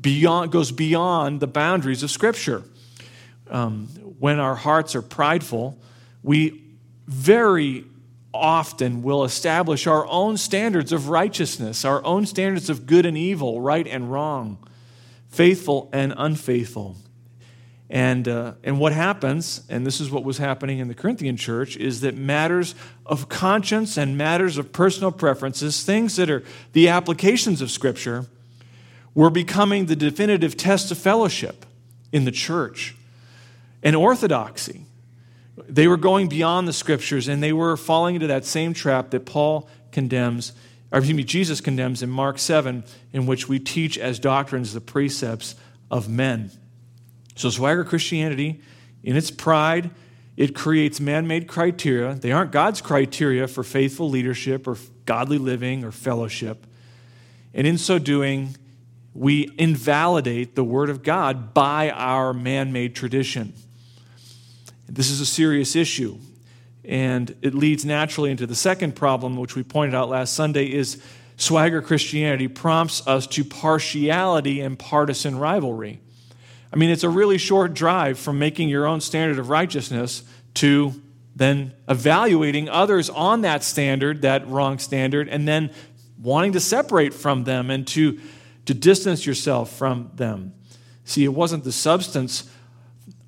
beyond, 0.00 0.52
goes 0.52 0.70
beyond 0.70 1.40
the 1.40 1.48
boundaries 1.48 2.04
of 2.04 2.10
Scripture. 2.12 2.62
Um, 3.50 3.88
when 4.20 4.38
our 4.38 4.54
hearts 4.54 4.94
are 4.94 5.02
prideful, 5.02 5.76
we 6.22 6.62
very 7.08 7.84
often 8.32 9.02
will 9.02 9.24
establish 9.24 9.88
our 9.88 10.06
own 10.06 10.36
standards 10.36 10.92
of 10.92 11.08
righteousness, 11.08 11.84
our 11.84 12.04
own 12.04 12.24
standards 12.24 12.70
of 12.70 12.86
good 12.86 13.04
and 13.04 13.18
evil, 13.18 13.60
right 13.60 13.88
and 13.88 14.12
wrong, 14.12 14.64
faithful 15.30 15.90
and 15.92 16.14
unfaithful. 16.16 16.96
And, 17.90 18.28
uh, 18.28 18.52
and 18.62 18.78
what 18.78 18.92
happens, 18.92 19.62
and 19.68 19.86
this 19.86 20.00
is 20.00 20.10
what 20.10 20.22
was 20.22 20.38
happening 20.38 20.78
in 20.78 20.88
the 20.88 20.94
Corinthian 20.94 21.38
church, 21.38 21.76
is 21.76 22.02
that 22.02 22.16
matters 22.16 22.74
of 23.06 23.30
conscience 23.30 23.96
and 23.96 24.18
matters 24.18 24.58
of 24.58 24.72
personal 24.72 25.10
preferences, 25.10 25.82
things 25.82 26.16
that 26.16 26.28
are 26.28 26.42
the 26.72 26.88
applications 26.88 27.62
of 27.62 27.70
Scripture, 27.70 28.26
were 29.14 29.30
becoming 29.30 29.86
the 29.86 29.96
definitive 29.96 30.56
test 30.56 30.90
of 30.90 30.98
fellowship 30.98 31.64
in 32.12 32.24
the 32.24 32.30
church 32.30 32.94
and 33.82 33.96
orthodoxy. 33.96 34.84
They 35.66 35.88
were 35.88 35.96
going 35.96 36.28
beyond 36.28 36.68
the 36.68 36.72
Scriptures 36.72 37.26
and 37.26 37.42
they 37.42 37.52
were 37.52 37.76
falling 37.76 38.16
into 38.16 38.26
that 38.26 38.44
same 38.44 38.74
trap 38.74 39.10
that 39.10 39.24
Paul 39.24 39.68
condemns, 39.92 40.52
or 40.92 40.98
excuse 40.98 41.16
me, 41.16 41.24
Jesus 41.24 41.60
condemns 41.60 42.02
in 42.02 42.10
Mark 42.10 42.38
7, 42.38 42.84
in 43.12 43.26
which 43.26 43.48
we 43.48 43.58
teach 43.58 43.98
as 43.98 44.18
doctrines 44.18 44.74
the 44.74 44.80
precepts 44.80 45.54
of 45.90 46.08
men. 46.08 46.50
So, 47.38 47.50
swagger 47.50 47.84
Christianity, 47.84 48.60
in 49.04 49.14
its 49.14 49.30
pride, 49.30 49.92
it 50.36 50.56
creates 50.56 50.98
man 50.98 51.28
made 51.28 51.46
criteria. 51.46 52.14
They 52.14 52.32
aren't 52.32 52.50
God's 52.50 52.80
criteria 52.80 53.46
for 53.46 53.62
faithful 53.62 54.10
leadership 54.10 54.66
or 54.66 54.76
godly 55.04 55.38
living 55.38 55.84
or 55.84 55.92
fellowship. 55.92 56.66
And 57.54 57.64
in 57.64 57.78
so 57.78 58.00
doing, 58.00 58.56
we 59.14 59.54
invalidate 59.56 60.56
the 60.56 60.64
Word 60.64 60.90
of 60.90 61.04
God 61.04 61.54
by 61.54 61.90
our 61.90 62.34
man 62.34 62.72
made 62.72 62.96
tradition. 62.96 63.52
This 64.88 65.08
is 65.08 65.20
a 65.20 65.26
serious 65.26 65.76
issue. 65.76 66.18
And 66.84 67.36
it 67.40 67.54
leads 67.54 67.84
naturally 67.84 68.32
into 68.32 68.48
the 68.48 68.56
second 68.56 68.96
problem, 68.96 69.36
which 69.36 69.54
we 69.54 69.62
pointed 69.62 69.94
out 69.94 70.08
last 70.08 70.34
Sunday, 70.34 70.72
is 70.72 71.00
swagger 71.36 71.82
Christianity 71.82 72.48
prompts 72.48 73.06
us 73.06 73.28
to 73.28 73.44
partiality 73.44 74.60
and 74.60 74.76
partisan 74.76 75.38
rivalry. 75.38 76.00
I 76.72 76.76
mean, 76.76 76.90
it's 76.90 77.04
a 77.04 77.08
really 77.08 77.38
short 77.38 77.74
drive 77.74 78.18
from 78.18 78.38
making 78.38 78.68
your 78.68 78.86
own 78.86 79.00
standard 79.00 79.38
of 79.38 79.48
righteousness 79.48 80.22
to 80.54 80.94
then 81.34 81.72
evaluating 81.88 82.68
others 82.68 83.08
on 83.08 83.42
that 83.42 83.62
standard, 83.62 84.22
that 84.22 84.46
wrong 84.48 84.78
standard, 84.78 85.28
and 85.28 85.46
then 85.46 85.70
wanting 86.20 86.52
to 86.52 86.60
separate 86.60 87.14
from 87.14 87.44
them 87.44 87.70
and 87.70 87.86
to, 87.86 88.18
to 88.66 88.74
distance 88.74 89.24
yourself 89.24 89.72
from 89.72 90.10
them. 90.14 90.52
See, 91.04 91.24
it 91.24 91.32
wasn't 91.32 91.64
the 91.64 91.72
substance 91.72 92.50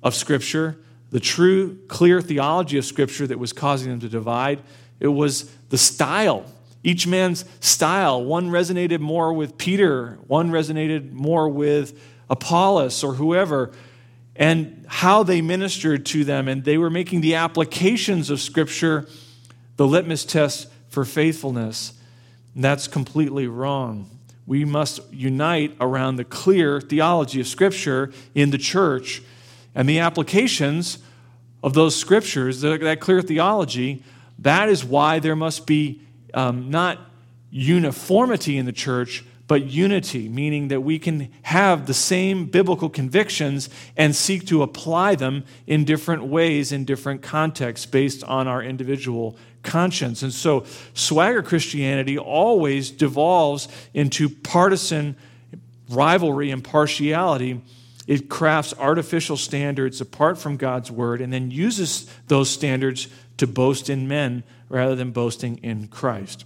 of 0.03 0.13
Scripture, 0.13 0.77
the 1.09 1.19
true, 1.19 1.79
clear 1.87 2.21
theology 2.21 2.77
of 2.77 2.85
Scripture 2.85 3.25
that 3.27 3.39
was 3.39 3.53
causing 3.53 3.89
them 3.89 4.01
to 4.01 4.09
divide. 4.09 4.61
It 4.99 5.07
was 5.07 5.49
the 5.69 5.77
style. 5.77 6.45
Each 6.83 7.07
man's 7.07 7.45
style. 7.59 8.23
One 8.23 8.49
resonated 8.49 8.99
more 8.99 9.33
with 9.33 9.57
Peter, 9.57 10.19
one 10.27 10.51
resonated 10.51 11.11
more 11.11 11.47
with 11.47 11.99
Apollos 12.31 13.03
or 13.03 13.13
whoever, 13.13 13.71
and 14.35 14.85
how 14.87 15.21
they 15.21 15.41
ministered 15.41 16.05
to 16.07 16.23
them. 16.23 16.47
And 16.47 16.63
they 16.63 16.77
were 16.77 16.89
making 16.89 17.21
the 17.21 17.35
applications 17.35 18.31
of 18.31 18.39
Scripture 18.39 19.07
the 19.75 19.85
litmus 19.85 20.25
test 20.25 20.69
for 20.89 21.05
faithfulness. 21.05 21.93
And 22.55 22.63
that's 22.63 22.87
completely 22.87 23.47
wrong. 23.47 24.09
We 24.47 24.65
must 24.65 25.01
unite 25.11 25.75
around 25.79 26.15
the 26.15 26.23
clear 26.23 26.81
theology 26.81 27.41
of 27.41 27.47
Scripture 27.47 28.11
in 28.33 28.49
the 28.49 28.57
church 28.57 29.21
and 29.75 29.87
the 29.87 29.99
applications 29.99 30.97
of 31.63 31.73
those 31.73 31.95
Scriptures, 31.95 32.61
that 32.61 32.99
clear 33.01 33.21
theology. 33.21 34.03
That 34.39 34.69
is 34.69 34.83
why 34.83 35.19
there 35.19 35.35
must 35.35 35.67
be 35.67 36.01
um, 36.33 36.69
not 36.69 36.97
uniformity 37.51 38.57
in 38.57 38.65
the 38.65 38.71
church, 38.71 39.23
but 39.51 39.65
unity, 39.65 40.29
meaning 40.29 40.69
that 40.69 40.79
we 40.79 40.97
can 40.97 41.29
have 41.41 41.85
the 41.85 41.93
same 41.93 42.45
biblical 42.45 42.87
convictions 42.87 43.69
and 43.97 44.15
seek 44.15 44.47
to 44.47 44.63
apply 44.63 45.13
them 45.13 45.43
in 45.67 45.83
different 45.83 46.23
ways, 46.23 46.71
in 46.71 46.85
different 46.85 47.21
contexts, 47.21 47.85
based 47.85 48.23
on 48.23 48.47
our 48.47 48.63
individual 48.63 49.35
conscience. 49.61 50.23
And 50.23 50.31
so, 50.31 50.63
swagger 50.93 51.43
Christianity 51.43 52.17
always 52.17 52.91
devolves 52.91 53.67
into 53.93 54.29
partisan 54.29 55.17
rivalry 55.89 56.49
and 56.49 56.63
partiality. 56.63 57.61
It 58.07 58.29
crafts 58.29 58.73
artificial 58.79 59.35
standards 59.35 59.99
apart 59.99 60.37
from 60.37 60.55
God's 60.55 60.89
word 60.89 61.19
and 61.19 61.33
then 61.33 61.51
uses 61.51 62.09
those 62.29 62.49
standards 62.49 63.09
to 63.35 63.47
boast 63.47 63.89
in 63.89 64.07
men 64.07 64.43
rather 64.69 64.95
than 64.95 65.11
boasting 65.11 65.57
in 65.57 65.89
Christ. 65.89 66.45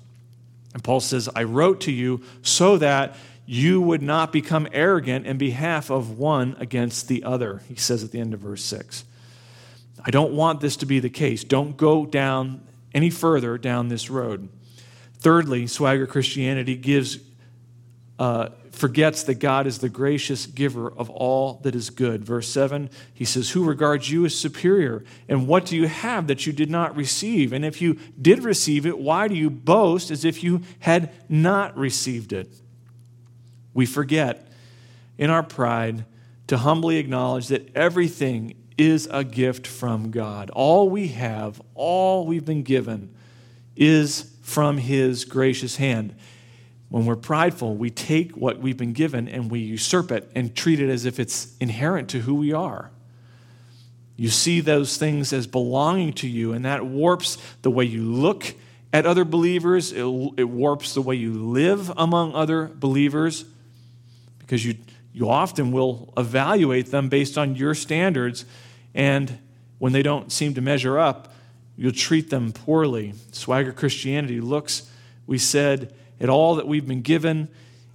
And 0.75 0.83
Paul 0.83 0.99
says, 0.99 1.29
I 1.33 1.43
wrote 1.43 1.79
to 1.81 1.91
you 1.91 2.21
so 2.41 2.77
that 2.79 3.15
you 3.45 3.79
would 3.79 4.01
not 4.01 4.33
become 4.33 4.67
arrogant 4.73 5.25
in 5.25 5.37
behalf 5.37 5.89
of 5.89 6.19
one 6.19 6.57
against 6.59 7.07
the 7.07 7.23
other. 7.23 7.61
He 7.69 7.75
says 7.75 8.03
at 8.03 8.11
the 8.11 8.19
end 8.19 8.33
of 8.33 8.41
verse 8.41 8.61
6. 8.65 9.05
I 10.03 10.11
don't 10.11 10.33
want 10.33 10.59
this 10.59 10.75
to 10.77 10.85
be 10.85 10.99
the 10.99 11.09
case. 11.09 11.45
Don't 11.45 11.77
go 11.77 12.05
down 12.05 12.61
any 12.93 13.09
further 13.09 13.57
down 13.57 13.87
this 13.87 14.09
road. 14.09 14.49
Thirdly, 15.19 15.65
swagger 15.65 16.05
Christianity 16.05 16.75
gives 16.75 17.19
uh, 18.19 18.49
forgets 18.75 19.23
that 19.23 19.35
God 19.35 19.67
is 19.67 19.79
the 19.79 19.89
gracious 19.89 20.45
giver 20.45 20.91
of 20.91 21.09
all 21.09 21.59
that 21.63 21.75
is 21.75 21.89
good. 21.89 22.23
Verse 22.23 22.47
7, 22.49 22.89
he 23.13 23.25
says, 23.25 23.51
Who 23.51 23.63
regards 23.63 24.11
you 24.11 24.25
as 24.25 24.35
superior? 24.35 25.03
And 25.27 25.47
what 25.47 25.65
do 25.65 25.75
you 25.75 25.87
have 25.87 26.27
that 26.27 26.45
you 26.45 26.53
did 26.53 26.69
not 26.69 26.95
receive? 26.95 27.53
And 27.53 27.65
if 27.65 27.81
you 27.81 27.97
did 28.21 28.43
receive 28.43 28.85
it, 28.85 28.97
why 28.97 29.27
do 29.27 29.35
you 29.35 29.49
boast 29.49 30.11
as 30.11 30.25
if 30.25 30.43
you 30.43 30.61
had 30.79 31.11
not 31.29 31.77
received 31.77 32.33
it? 32.33 32.53
We 33.73 33.85
forget 33.85 34.47
in 35.17 35.29
our 35.29 35.43
pride 35.43 36.05
to 36.47 36.57
humbly 36.57 36.97
acknowledge 36.97 37.47
that 37.47 37.75
everything 37.75 38.55
is 38.77 39.07
a 39.11 39.23
gift 39.23 39.65
from 39.65 40.11
God. 40.11 40.49
All 40.51 40.89
we 40.89 41.07
have, 41.09 41.61
all 41.73 42.25
we've 42.25 42.45
been 42.45 42.63
given, 42.63 43.15
is 43.75 44.31
from 44.41 44.77
His 44.77 45.25
gracious 45.25 45.77
hand. 45.77 46.15
When 46.95 47.05
we're 47.05 47.17
prideful, 47.17 47.75
we 47.75 47.89
take 47.89 48.37
what 48.37 48.59
we've 48.59 48.77
been 48.77 48.93
given 48.93 49.27
and 49.27 49.51
we 49.51 49.59
usurp 49.59 50.13
it 50.13 50.31
and 50.33 50.55
treat 50.55 50.79
it 50.79 50.89
as 50.89 51.03
if 51.03 51.19
it's 51.19 51.53
inherent 51.59 52.07
to 52.11 52.21
who 52.21 52.35
we 52.35 52.53
are. 52.53 52.89
You 54.15 54.29
see 54.29 54.61
those 54.61 54.95
things 54.95 55.33
as 55.33 55.45
belonging 55.45 56.13
to 56.13 56.27
you, 56.29 56.53
and 56.53 56.63
that 56.63 56.85
warps 56.85 57.37
the 57.63 57.69
way 57.69 57.83
you 57.83 58.01
look 58.01 58.53
at 58.93 59.05
other 59.05 59.25
believers. 59.25 59.91
It, 59.91 60.05
it 60.37 60.45
warps 60.45 60.93
the 60.93 61.01
way 61.01 61.15
you 61.15 61.33
live 61.33 61.91
among 61.97 62.33
other 62.33 62.71
believers 62.73 63.43
because 64.39 64.65
you, 64.65 64.75
you 65.11 65.29
often 65.29 65.73
will 65.73 66.13
evaluate 66.15 66.91
them 66.91 67.09
based 67.09 67.37
on 67.37 67.57
your 67.57 67.75
standards, 67.75 68.45
and 68.93 69.37
when 69.79 69.91
they 69.91 70.01
don't 70.01 70.31
seem 70.31 70.53
to 70.53 70.61
measure 70.61 70.97
up, 70.97 71.33
you'll 71.75 71.91
treat 71.91 72.29
them 72.29 72.53
poorly. 72.53 73.15
Swagger 73.33 73.73
Christianity 73.73 74.39
looks, 74.39 74.89
we 75.27 75.37
said, 75.37 75.93
at 76.19 76.29
all 76.29 76.55
that 76.55 76.67
we've 76.67 76.87
been 76.87 77.01
given 77.01 77.49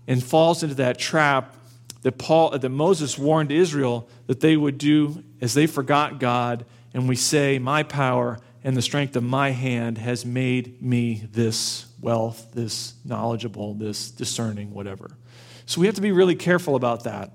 and 0.07 0.23
falls 0.23 0.63
into 0.63 0.75
that 0.77 0.99
trap 0.99 1.55
that 2.03 2.19
Paul 2.19 2.59
that 2.59 2.69
Moses 2.69 3.19
warned 3.19 3.53
Israel 3.53 4.09
that 4.27 4.41
they 4.41 4.57
would 4.57 4.79
do 4.79 5.23
as 5.41 5.55
they 5.55 5.67
forgot 5.67 6.19
God 6.19 6.65
and 6.95 7.09
we 7.09 7.17
say 7.17 7.59
my 7.59 7.83
power 7.83 8.39
and 8.65 8.77
the 8.77 8.83
strength 8.83 9.17
of 9.17 9.23
my 9.23 9.51
hand 9.51 9.99
has 9.99 10.25
made 10.25 10.83
me 10.83 11.29
this 11.33 11.87
wealth 12.01 12.53
this 12.55 12.95
knowledgeable 13.05 13.75
this 13.75 14.11
discerning 14.11 14.73
whatever. 14.73 15.11
So 15.67 15.81
we 15.81 15.87
have 15.87 15.97
to 15.97 16.03
be 16.03 16.13
really 16.13 16.35
careful 16.35 16.75
about 16.75 17.05
that. 17.05 17.33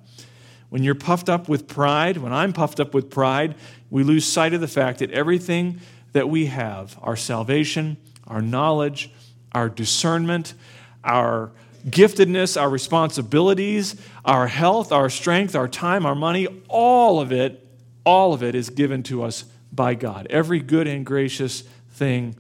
When 0.70 0.84
you're 0.84 0.96
puffed 0.96 1.30
up 1.30 1.48
with 1.48 1.68
pride 1.68 2.18
when 2.18 2.34
I'm 2.34 2.54
puffed 2.54 2.80
up 2.80 2.94
with 2.94 3.10
pride 3.10 3.56
we 3.90 4.04
lose 4.04 4.26
sight 4.26 4.54
of 4.54 4.62
the 4.62 4.68
fact 4.68 5.00
that 5.00 5.12
everything 5.12 5.80
that 6.14 6.28
we 6.28 6.48
have 6.48 6.98
our 7.02 7.16
salvation 7.16 7.98
our 8.28 8.42
knowledge 8.42 9.12
our 9.52 9.70
discernment 9.70 10.56
our 11.06 11.52
giftedness, 11.88 12.60
our 12.60 12.70
responsibilities, 12.70 13.96
our 14.26 14.48
health, 14.48 14.92
our 14.92 15.10
strength, 15.10 15.56
our 15.56 15.68
time, 15.68 16.06
our 16.06 16.16
money, 16.16 16.48
all 16.68 17.22
of 17.22 17.32
it, 17.32 17.66
all 18.04 18.34
of 18.34 18.44
it 18.44 18.56
is 18.56 18.70
given 18.70 19.04
to 19.04 19.24
us 19.24 19.46
by 19.72 19.94
God. 19.94 20.28
Every 20.30 20.60
good 20.60 20.88
and 20.88 21.06
gracious 21.06 21.62
thing 21.92 22.36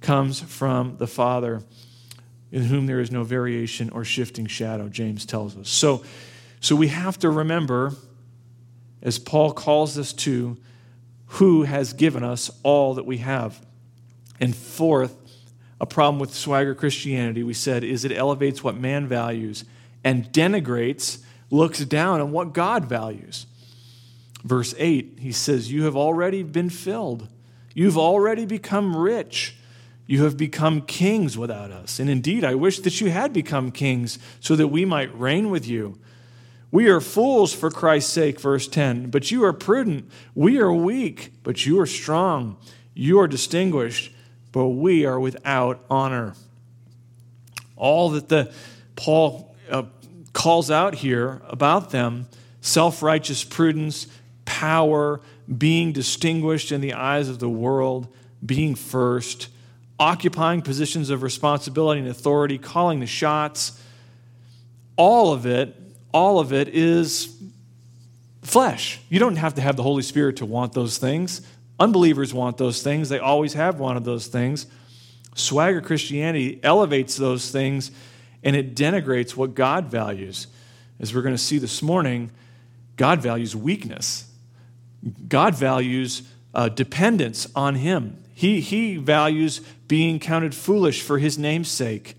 comes 0.00 0.40
from 0.40 0.96
the 0.98 1.06
Father, 1.06 1.62
in 2.50 2.64
whom 2.64 2.86
there 2.86 3.00
is 3.00 3.10
no 3.10 3.22
variation 3.22 3.88
or 3.90 4.04
shifting 4.04 4.46
shadow, 4.46 4.88
James 4.88 5.24
tells 5.24 5.56
us. 5.56 5.68
So, 5.68 6.04
so 6.60 6.74
we 6.74 6.88
have 6.88 7.18
to 7.20 7.30
remember, 7.30 7.92
as 9.00 9.18
Paul 9.18 9.52
calls 9.52 9.96
us 9.96 10.12
to, 10.14 10.58
who 11.26 11.62
has 11.62 11.92
given 11.92 12.22
us 12.24 12.50
all 12.62 12.94
that 12.94 13.06
we 13.06 13.18
have. 13.18 13.64
And 14.40 14.54
fourth, 14.54 15.21
a 15.82 15.86
problem 15.86 16.20
with 16.20 16.32
swagger 16.32 16.76
Christianity, 16.76 17.42
we 17.42 17.54
said, 17.54 17.82
is 17.82 18.04
it 18.04 18.12
elevates 18.12 18.62
what 18.62 18.76
man 18.76 19.08
values 19.08 19.64
and 20.04 20.32
denigrates, 20.32 21.18
looks 21.50 21.84
down 21.84 22.20
on 22.20 22.30
what 22.30 22.52
God 22.52 22.84
values. 22.84 23.46
Verse 24.44 24.74
8, 24.78 25.18
he 25.20 25.32
says, 25.32 25.72
You 25.72 25.82
have 25.82 25.96
already 25.96 26.44
been 26.44 26.70
filled. 26.70 27.28
You've 27.74 27.98
already 27.98 28.46
become 28.46 28.96
rich. 28.96 29.56
You 30.06 30.22
have 30.22 30.36
become 30.36 30.82
kings 30.82 31.36
without 31.36 31.72
us. 31.72 31.98
And 31.98 32.08
indeed, 32.08 32.44
I 32.44 32.54
wish 32.54 32.78
that 32.80 33.00
you 33.00 33.10
had 33.10 33.32
become 33.32 33.72
kings 33.72 34.20
so 34.38 34.54
that 34.54 34.68
we 34.68 34.84
might 34.84 35.18
reign 35.18 35.50
with 35.50 35.66
you. 35.66 35.98
We 36.70 36.88
are 36.88 37.00
fools 37.00 37.52
for 37.52 37.70
Christ's 37.70 38.12
sake, 38.12 38.40
verse 38.40 38.68
10, 38.68 39.10
but 39.10 39.32
you 39.32 39.44
are 39.44 39.52
prudent. 39.52 40.08
We 40.34 40.58
are 40.58 40.72
weak, 40.72 41.32
but 41.42 41.66
you 41.66 41.80
are 41.80 41.86
strong. 41.86 42.56
You 42.94 43.18
are 43.18 43.28
distinguished, 43.28 44.12
but 44.52 44.68
we 44.68 45.04
are 45.04 45.18
without 45.18 45.84
honor. 45.90 46.34
All 47.76 48.10
that 48.10 48.28
the 48.28 48.52
Paul 48.94 49.56
uh, 49.70 49.84
calls 50.32 50.70
out 50.70 50.94
here 50.94 51.42
about 51.48 51.90
them 51.90 52.28
self 52.60 53.02
righteous 53.02 53.42
prudence, 53.42 54.06
power, 54.44 55.20
being 55.58 55.92
distinguished 55.92 56.70
in 56.70 56.80
the 56.80 56.92
eyes 56.92 57.28
of 57.28 57.38
the 57.38 57.48
world, 57.48 58.08
being 58.44 58.74
first, 58.74 59.48
occupying 59.98 60.62
positions 60.62 61.10
of 61.10 61.22
responsibility 61.22 62.00
and 62.00 62.08
authority, 62.08 62.58
calling 62.58 63.00
the 63.00 63.06
shots. 63.06 63.80
All 64.96 65.32
of 65.32 65.46
it, 65.46 65.76
all 66.12 66.38
of 66.38 66.52
it 66.52 66.68
is 66.68 67.36
flesh. 68.42 69.00
You 69.08 69.18
don't 69.18 69.36
have 69.36 69.54
to 69.54 69.62
have 69.62 69.76
the 69.76 69.82
Holy 69.82 70.02
Spirit 70.02 70.36
to 70.36 70.46
want 70.46 70.72
those 70.72 70.98
things. 70.98 71.40
Unbelievers 71.82 72.32
want 72.32 72.58
those 72.58 72.80
things. 72.80 73.08
They 73.08 73.18
always 73.18 73.54
have 73.54 73.80
wanted 73.80 74.04
those 74.04 74.28
things. 74.28 74.66
Swagger 75.34 75.80
Christianity 75.80 76.60
elevates 76.62 77.16
those 77.16 77.50
things 77.50 77.90
and 78.44 78.54
it 78.54 78.76
denigrates 78.76 79.34
what 79.34 79.56
God 79.56 79.86
values. 79.86 80.46
As 81.00 81.12
we're 81.12 81.22
going 81.22 81.34
to 81.34 81.42
see 81.42 81.58
this 81.58 81.82
morning, 81.82 82.30
God 82.96 83.20
values 83.20 83.56
weakness. 83.56 84.30
God 85.26 85.56
values 85.56 86.22
uh, 86.54 86.68
dependence 86.68 87.48
on 87.56 87.74
Him. 87.74 88.22
He, 88.32 88.60
he 88.60 88.96
values 88.96 89.60
being 89.88 90.20
counted 90.20 90.54
foolish 90.54 91.02
for 91.02 91.18
His 91.18 91.36
name's 91.36 91.68
sake. 91.68 92.14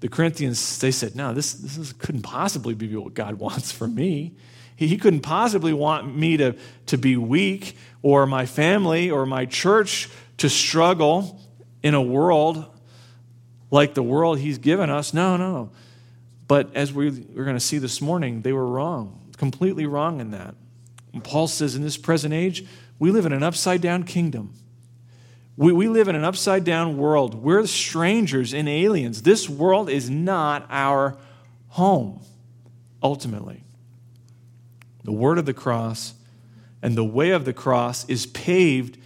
The 0.00 0.08
Corinthians, 0.08 0.80
they 0.80 0.90
said, 0.90 1.14
no, 1.14 1.32
this, 1.32 1.52
this 1.52 1.76
is, 1.76 1.92
couldn't 1.92 2.22
possibly 2.22 2.74
be 2.74 2.92
what 2.96 3.14
God 3.14 3.34
wants 3.38 3.70
for 3.70 3.86
me. 3.86 4.34
He, 4.76 4.98
couldn't 4.98 5.20
possibly 5.20 5.72
want 5.72 6.14
me 6.14 6.36
to, 6.36 6.54
to 6.86 6.98
be 6.98 7.16
weak 7.16 7.76
or 8.02 8.26
my 8.26 8.44
family 8.44 9.10
or 9.10 9.24
my 9.24 9.46
church 9.46 10.10
to 10.38 10.50
struggle 10.50 11.40
in 11.82 11.94
a 11.94 12.02
world 12.02 12.64
like 13.70 13.94
the 13.94 14.02
world 14.02 14.38
He's 14.38 14.58
given 14.58 14.90
us. 14.90 15.14
No, 15.14 15.36
no. 15.36 15.70
But 16.46 16.74
as 16.76 16.92
we, 16.92 17.10
we're 17.10 17.44
going 17.44 17.56
to 17.56 17.60
see 17.60 17.78
this 17.78 18.00
morning, 18.00 18.42
they 18.42 18.52
were 18.52 18.66
wrong, 18.66 19.32
completely 19.38 19.86
wrong 19.86 20.20
in 20.20 20.30
that. 20.32 20.54
And 21.12 21.24
Paul 21.24 21.48
says 21.48 21.74
in 21.74 21.82
this 21.82 21.96
present 21.96 22.34
age, 22.34 22.66
we 22.98 23.10
live 23.10 23.26
in 23.26 23.32
an 23.32 23.42
upside 23.42 23.80
down 23.80 24.04
kingdom. 24.04 24.52
We, 25.56 25.72
we 25.72 25.88
live 25.88 26.08
in 26.08 26.14
an 26.14 26.24
upside 26.24 26.64
down 26.64 26.98
world. 26.98 27.34
We're 27.34 27.66
strangers 27.66 28.52
and 28.52 28.68
aliens. 28.68 29.22
This 29.22 29.48
world 29.48 29.88
is 29.88 30.10
not 30.10 30.66
our 30.68 31.16
home, 31.68 32.20
ultimately. 33.02 33.62
The 35.06 35.12
word 35.12 35.38
of 35.38 35.46
the 35.46 35.54
cross 35.54 36.14
and 36.82 36.96
the 36.96 37.04
way 37.04 37.30
of 37.30 37.44
the 37.44 37.52
cross 37.52 38.04
is 38.08 38.26
paved 38.26 38.98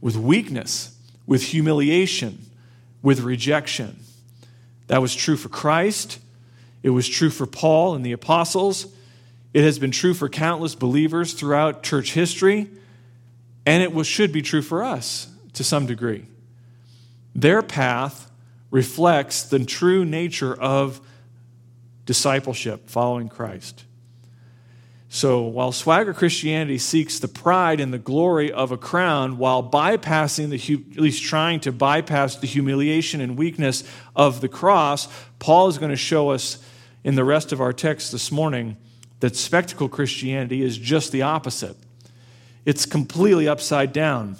with 0.00 0.16
weakness, 0.16 0.96
with 1.26 1.42
humiliation, 1.42 2.46
with 3.02 3.20
rejection. 3.20 4.00
That 4.86 5.02
was 5.02 5.14
true 5.14 5.36
for 5.36 5.50
Christ. 5.50 6.20
It 6.82 6.88
was 6.88 7.06
true 7.06 7.28
for 7.28 7.46
Paul 7.46 7.94
and 7.94 8.04
the 8.04 8.12
apostles. 8.12 8.86
It 9.52 9.62
has 9.62 9.78
been 9.78 9.90
true 9.90 10.14
for 10.14 10.30
countless 10.30 10.74
believers 10.74 11.34
throughout 11.34 11.82
church 11.82 12.14
history. 12.14 12.70
And 13.66 13.82
it 13.82 13.92
was, 13.92 14.06
should 14.06 14.32
be 14.32 14.40
true 14.40 14.62
for 14.62 14.82
us 14.82 15.28
to 15.52 15.62
some 15.62 15.84
degree. 15.84 16.24
Their 17.34 17.60
path 17.60 18.30
reflects 18.70 19.42
the 19.42 19.62
true 19.66 20.06
nature 20.06 20.54
of 20.54 20.98
discipleship, 22.06 22.88
following 22.88 23.28
Christ. 23.28 23.84
So 25.08 25.42
while 25.42 25.72
swagger 25.72 26.12
Christianity 26.12 26.78
seeks 26.78 27.18
the 27.18 27.28
pride 27.28 27.80
and 27.80 27.92
the 27.92 27.98
glory 27.98 28.50
of 28.50 28.72
a 28.72 28.76
crown 28.76 29.38
while 29.38 29.62
bypassing 29.62 30.50
the, 30.50 30.84
at 30.92 31.00
least 31.00 31.22
trying 31.22 31.60
to 31.60 31.72
bypass 31.72 32.36
the 32.36 32.46
humiliation 32.46 33.20
and 33.20 33.36
weakness 33.36 33.84
of 34.16 34.40
the 34.40 34.48
cross, 34.48 35.08
Paul 35.38 35.68
is 35.68 35.78
going 35.78 35.90
to 35.90 35.96
show 35.96 36.30
us 36.30 36.58
in 37.04 37.14
the 37.14 37.24
rest 37.24 37.52
of 37.52 37.60
our 37.60 37.72
text 37.72 38.10
this 38.10 38.32
morning 38.32 38.76
that 39.20 39.36
spectacle 39.36 39.88
Christianity 39.88 40.62
is 40.62 40.76
just 40.76 41.12
the 41.12 41.22
opposite. 41.22 41.76
It's 42.64 42.84
completely 42.84 43.46
upside 43.46 43.92
down. 43.92 44.36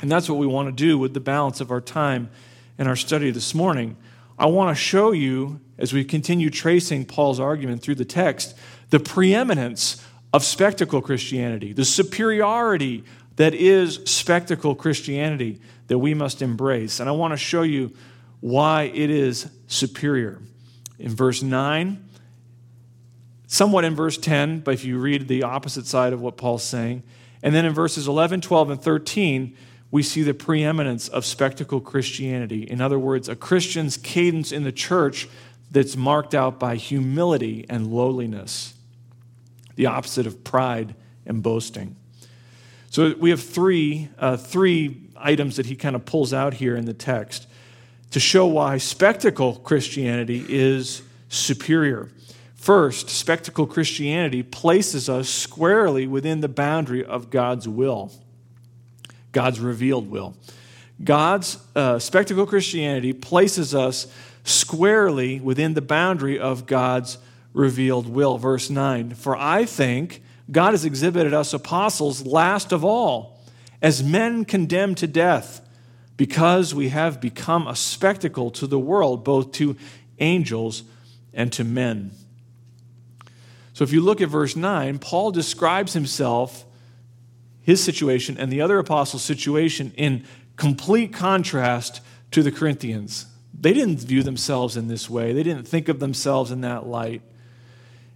And 0.00 0.10
that's 0.10 0.28
what 0.28 0.38
we 0.38 0.46
want 0.46 0.68
to 0.68 0.72
do 0.72 0.98
with 0.98 1.14
the 1.14 1.20
balance 1.20 1.60
of 1.60 1.70
our 1.70 1.80
time 1.80 2.30
and 2.78 2.88
our 2.88 2.96
study 2.96 3.30
this 3.30 3.54
morning. 3.54 3.96
I 4.38 4.46
want 4.46 4.76
to 4.76 4.82
show 4.82 5.12
you, 5.12 5.60
as 5.78 5.92
we 5.92 6.04
continue 6.04 6.50
tracing 6.50 7.04
Paul's 7.04 7.38
argument 7.38 7.82
through 7.82 7.94
the 7.96 8.04
text, 8.04 8.56
the 8.90 9.00
preeminence 9.00 10.04
of 10.32 10.44
spectacle 10.44 11.00
Christianity, 11.00 11.72
the 11.72 11.84
superiority 11.84 13.04
that 13.36 13.54
is 13.54 14.00
spectacle 14.04 14.74
Christianity 14.74 15.60
that 15.88 15.98
we 15.98 16.14
must 16.14 16.42
embrace. 16.42 17.00
And 17.00 17.08
I 17.08 17.12
want 17.12 17.32
to 17.32 17.36
show 17.36 17.62
you 17.62 17.92
why 18.40 18.84
it 18.84 19.10
is 19.10 19.48
superior. 19.66 20.40
In 20.98 21.10
verse 21.10 21.42
9, 21.42 22.04
somewhat 23.46 23.84
in 23.84 23.94
verse 23.94 24.18
10, 24.18 24.60
but 24.60 24.74
if 24.74 24.84
you 24.84 24.98
read 24.98 25.28
the 25.28 25.42
opposite 25.42 25.86
side 25.86 26.12
of 26.12 26.20
what 26.20 26.36
Paul's 26.36 26.64
saying, 26.64 27.02
and 27.42 27.54
then 27.54 27.64
in 27.64 27.72
verses 27.74 28.08
11, 28.08 28.40
12, 28.40 28.70
and 28.70 28.82
13, 28.82 29.56
we 29.90 30.02
see 30.02 30.22
the 30.22 30.34
preeminence 30.34 31.08
of 31.08 31.24
spectacle 31.24 31.80
Christianity. 31.80 32.62
In 32.62 32.80
other 32.80 32.98
words, 32.98 33.28
a 33.28 33.36
Christian's 33.36 33.96
cadence 33.96 34.50
in 34.50 34.64
the 34.64 34.72
church 34.72 35.28
that's 35.74 35.96
marked 35.96 36.34
out 36.34 36.60
by 36.60 36.76
humility 36.76 37.66
and 37.68 37.88
lowliness 37.88 38.74
the 39.74 39.86
opposite 39.86 40.24
of 40.24 40.44
pride 40.44 40.94
and 41.26 41.42
boasting. 41.42 41.96
So 42.90 43.12
we 43.18 43.30
have 43.30 43.42
three, 43.42 44.08
uh, 44.16 44.36
three 44.36 45.08
items 45.16 45.56
that 45.56 45.66
he 45.66 45.74
kind 45.74 45.96
of 45.96 46.04
pulls 46.04 46.32
out 46.32 46.54
here 46.54 46.76
in 46.76 46.84
the 46.84 46.94
text 46.94 47.48
to 48.12 48.20
show 48.20 48.46
why 48.46 48.78
spectacle 48.78 49.56
Christianity 49.56 50.46
is 50.48 51.02
superior. 51.28 52.08
First, 52.54 53.10
spectacle 53.10 53.66
Christianity 53.66 54.44
places 54.44 55.08
us 55.08 55.28
squarely 55.28 56.06
within 56.06 56.40
the 56.40 56.48
boundary 56.48 57.04
of 57.04 57.30
God's 57.30 57.66
will, 57.66 58.12
God's 59.32 59.58
revealed 59.58 60.08
will. 60.08 60.36
God's 61.02 61.58
uh, 61.74 61.98
spectacle 61.98 62.46
Christianity 62.46 63.12
places 63.12 63.74
us 63.74 64.06
squarely 64.44 65.40
within 65.40 65.74
the 65.74 65.82
boundary 65.82 66.38
of 66.38 66.66
God's 66.66 67.18
revealed 67.52 68.06
will. 68.06 68.38
Verse 68.38 68.70
9 68.70 69.14
For 69.14 69.36
I 69.36 69.64
think 69.64 70.22
God 70.50 70.72
has 70.72 70.84
exhibited 70.84 71.32
us 71.34 71.52
apostles 71.52 72.24
last 72.24 72.70
of 72.70 72.84
all, 72.84 73.40
as 73.82 74.04
men 74.04 74.44
condemned 74.44 74.98
to 74.98 75.06
death, 75.06 75.60
because 76.16 76.74
we 76.74 76.90
have 76.90 77.20
become 77.20 77.66
a 77.66 77.74
spectacle 77.74 78.50
to 78.52 78.66
the 78.66 78.78
world, 78.78 79.24
both 79.24 79.52
to 79.52 79.76
angels 80.20 80.84
and 81.32 81.52
to 81.52 81.64
men. 81.64 82.12
So 83.72 83.82
if 83.82 83.92
you 83.92 84.00
look 84.00 84.20
at 84.20 84.28
verse 84.28 84.54
9, 84.54 85.00
Paul 85.00 85.32
describes 85.32 85.94
himself, 85.94 86.64
his 87.60 87.82
situation, 87.82 88.38
and 88.38 88.52
the 88.52 88.60
other 88.60 88.78
apostles' 88.78 89.24
situation 89.24 89.92
in 89.96 90.24
complete 90.54 91.12
contrast 91.12 92.00
to 92.30 92.44
the 92.44 92.52
Corinthians. 92.52 93.26
They 93.58 93.72
didn't 93.72 93.98
view 94.00 94.22
themselves 94.22 94.76
in 94.76 94.88
this 94.88 95.08
way, 95.08 95.32
they 95.32 95.42
didn't 95.42 95.68
think 95.68 95.88
of 95.88 96.00
themselves 96.00 96.50
in 96.50 96.62
that 96.62 96.86
light 96.86 97.22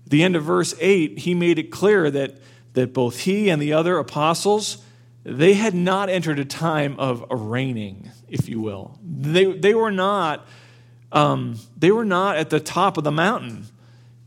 At 0.05 0.11
the 0.11 0.23
end 0.23 0.37
of 0.37 0.45
verse 0.45 0.75
8, 0.81 1.19
he 1.19 1.35
made 1.35 1.59
it 1.59 1.71
clear 1.71 2.11
that, 2.11 2.39
that 2.75 2.93
both 2.93 3.21
he 3.21 3.49
and 3.49 3.61
the 3.61 3.73
other 3.73 3.99
apostles, 3.99 4.79
they 5.25 5.55
had 5.55 5.75
not 5.75 6.09
entered 6.09 6.39
a 6.39 6.45
time 6.45 6.99
of 6.99 7.25
reigning, 7.31 8.11
if 8.29 8.49
you 8.49 8.61
will. 8.61 8.99
They, 9.03 9.53
they, 9.53 9.75
were 9.75 9.91
not, 9.91 10.47
um, 11.13 11.59
they 11.77 11.91
were 11.91 12.05
not 12.05 12.37
at 12.37 12.51
the 12.51 12.61
top 12.61 12.97
of 12.97 13.05
the 13.05 13.13
mountain. 13.13 13.67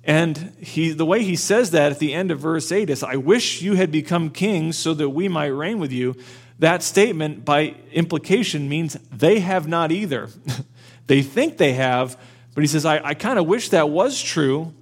And 0.04 0.54
he, 0.60 0.92
the 0.92 1.06
way 1.06 1.24
he 1.24 1.36
says 1.36 1.72
that 1.72 1.92
at 1.92 2.00
the 2.00 2.14
end 2.14 2.32
of 2.32 2.40
verse 2.40 2.72
8 2.72 2.90
is, 2.90 3.04
I 3.04 3.16
wish 3.16 3.62
you 3.62 3.76
had 3.76 3.92
become 3.92 4.30
kings 4.30 4.78
so 4.78 4.94
that 4.96 5.10
we 5.10 5.28
might 5.28 5.48
reign 5.48 5.80
with 5.80 5.92
you. 5.92 6.16
That 6.60 6.84
statement, 6.84 7.46
by 7.46 7.76
implication, 7.92 8.70
means 8.70 8.94
they 9.12 9.40
have 9.40 9.68
not 9.68 9.92
either. 9.92 10.30
they 11.12 11.22
think 11.22 11.58
they 11.58 11.74
have, 11.74 12.18
but 12.56 12.62
he 12.62 12.68
says, 12.68 12.86
I, 12.86 13.06
I 13.06 13.16
kind 13.16 13.38
of 13.38 13.46
wish 13.46 13.68
that 13.72 13.90
was 13.90 14.22
true, 14.22 14.74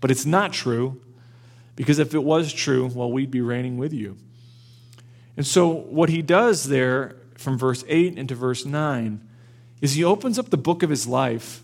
but 0.00 0.10
it's 0.10 0.24
not 0.24 0.50
true 0.50 0.98
because 1.76 1.98
if 1.98 2.14
it 2.14 2.24
was 2.24 2.54
true, 2.54 2.86
well, 2.86 3.12
we'd 3.12 3.30
be 3.30 3.42
reigning 3.42 3.76
with 3.76 3.92
you. 3.92 4.16
And 5.36 5.46
so, 5.46 5.68
what 5.68 6.08
he 6.08 6.22
does 6.22 6.70
there 6.70 7.16
from 7.36 7.58
verse 7.58 7.84
8 7.86 8.16
into 8.16 8.34
verse 8.34 8.64
9 8.64 9.28
is 9.82 9.92
he 9.92 10.02
opens 10.02 10.38
up 10.38 10.48
the 10.48 10.56
book 10.56 10.82
of 10.82 10.88
his 10.88 11.06
life 11.06 11.62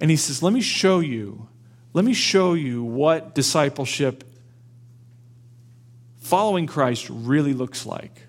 and 0.00 0.08
he 0.08 0.16
says, 0.16 0.40
Let 0.40 0.52
me 0.52 0.60
show 0.60 1.00
you, 1.00 1.48
let 1.94 2.04
me 2.04 2.14
show 2.14 2.54
you 2.54 2.84
what 2.84 3.34
discipleship 3.34 4.22
following 6.20 6.68
Christ 6.68 7.08
really 7.10 7.54
looks 7.54 7.84
like. 7.86 8.22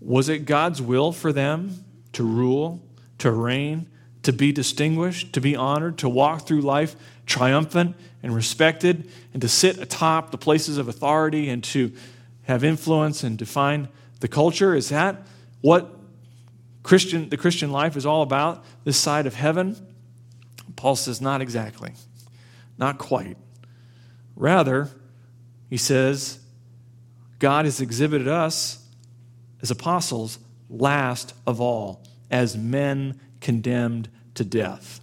Was 0.00 0.28
it 0.28 0.44
God's 0.44 0.82
will 0.82 1.12
for 1.12 1.32
them 1.32 1.83
to 2.14 2.24
rule, 2.24 2.82
to 3.18 3.30
reign, 3.30 3.88
to 4.22 4.32
be 4.32 4.52
distinguished, 4.52 5.32
to 5.32 5.40
be 5.40 5.54
honored, 5.54 5.98
to 5.98 6.08
walk 6.08 6.46
through 6.46 6.62
life 6.62 6.96
triumphant 7.26 7.96
and 8.22 8.34
respected, 8.34 9.10
and 9.32 9.42
to 9.42 9.48
sit 9.48 9.78
atop 9.78 10.30
the 10.30 10.38
places 10.38 10.78
of 10.78 10.88
authority 10.88 11.48
and 11.48 11.62
to 11.64 11.92
have 12.44 12.64
influence 12.64 13.22
and 13.22 13.38
define 13.38 13.88
the 14.20 14.28
culture? 14.28 14.74
Is 14.74 14.88
that 14.88 15.26
what 15.60 15.98
Christian, 16.82 17.28
the 17.28 17.36
Christian 17.36 17.70
life 17.70 17.96
is 17.96 18.06
all 18.06 18.22
about, 18.22 18.64
this 18.84 18.96
side 18.96 19.26
of 19.26 19.34
heaven? 19.34 19.76
Paul 20.76 20.96
says, 20.96 21.20
not 21.20 21.40
exactly, 21.40 21.92
not 22.78 22.98
quite. 22.98 23.36
Rather, 24.36 24.90
he 25.70 25.76
says, 25.76 26.40
God 27.38 27.64
has 27.64 27.80
exhibited 27.80 28.28
us 28.28 28.86
as 29.62 29.70
apostles 29.70 30.38
last 30.68 31.34
of 31.46 31.60
all, 31.60 32.03
as 32.30 32.56
men 32.56 33.20
condemned 33.40 34.08
to 34.34 34.44
death. 34.44 35.00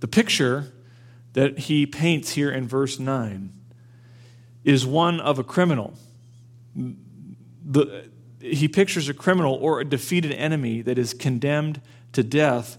The 0.00 0.08
picture 0.08 0.72
that 1.32 1.60
he 1.60 1.86
paints 1.86 2.32
here 2.32 2.50
in 2.50 2.68
verse 2.68 2.98
9 2.98 3.52
is 4.64 4.86
one 4.86 5.20
of 5.20 5.38
a 5.38 5.44
criminal. 5.44 5.94
The, 6.74 8.08
he 8.40 8.68
pictures 8.68 9.08
a 9.08 9.14
criminal 9.14 9.54
or 9.54 9.80
a 9.80 9.84
defeated 9.84 10.32
enemy 10.32 10.82
that 10.82 10.98
is 10.98 11.14
condemned 11.14 11.80
to 12.12 12.22
death 12.22 12.78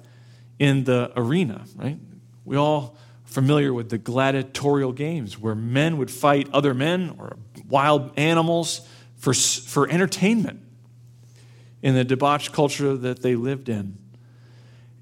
in 0.59 0.85
the 0.85 1.11
arena, 1.15 1.65
right? 1.75 1.97
We 2.45 2.55
all 2.55 2.97
familiar 3.25 3.73
with 3.73 3.89
the 3.89 3.97
gladiatorial 3.97 4.93
games 4.93 5.39
where 5.39 5.55
men 5.55 5.97
would 5.97 6.11
fight 6.11 6.47
other 6.53 6.73
men 6.73 7.15
or 7.19 7.37
wild 7.67 8.11
animals 8.17 8.87
for, 9.17 9.33
for 9.33 9.89
entertainment 9.89 10.61
in 11.85 11.93
the 11.93 12.03
debauched 12.03 12.51
culture 12.51 12.97
that 12.97 13.21
they 13.21 13.35
lived 13.35 13.69
in. 13.69 13.95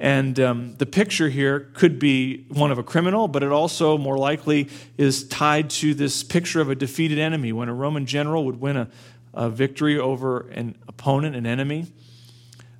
And 0.01 0.37
um, 0.37 0.75
the 0.79 0.85
picture 0.85 1.29
here 1.29 1.71
could 1.75 1.97
be 1.97 2.45
one 2.49 2.71
of 2.71 2.77
a 2.77 2.83
criminal, 2.83 3.29
but 3.29 3.41
it 3.41 3.53
also 3.53 3.97
more 3.97 4.17
likely 4.17 4.67
is 4.97 5.25
tied 5.25 5.69
to 5.69 5.93
this 5.93 6.23
picture 6.23 6.59
of 6.59 6.69
a 6.69 6.75
defeated 6.75 7.19
enemy. 7.19 7.53
When 7.53 7.69
a 7.69 7.73
Roman 7.73 8.05
general 8.05 8.43
would 8.43 8.59
win 8.59 8.75
a, 8.75 8.89
a 9.33 9.49
victory 9.49 9.97
over 9.97 10.49
an 10.49 10.75
opponent, 10.89 11.37
an 11.37 11.45
enemy, 11.45 11.87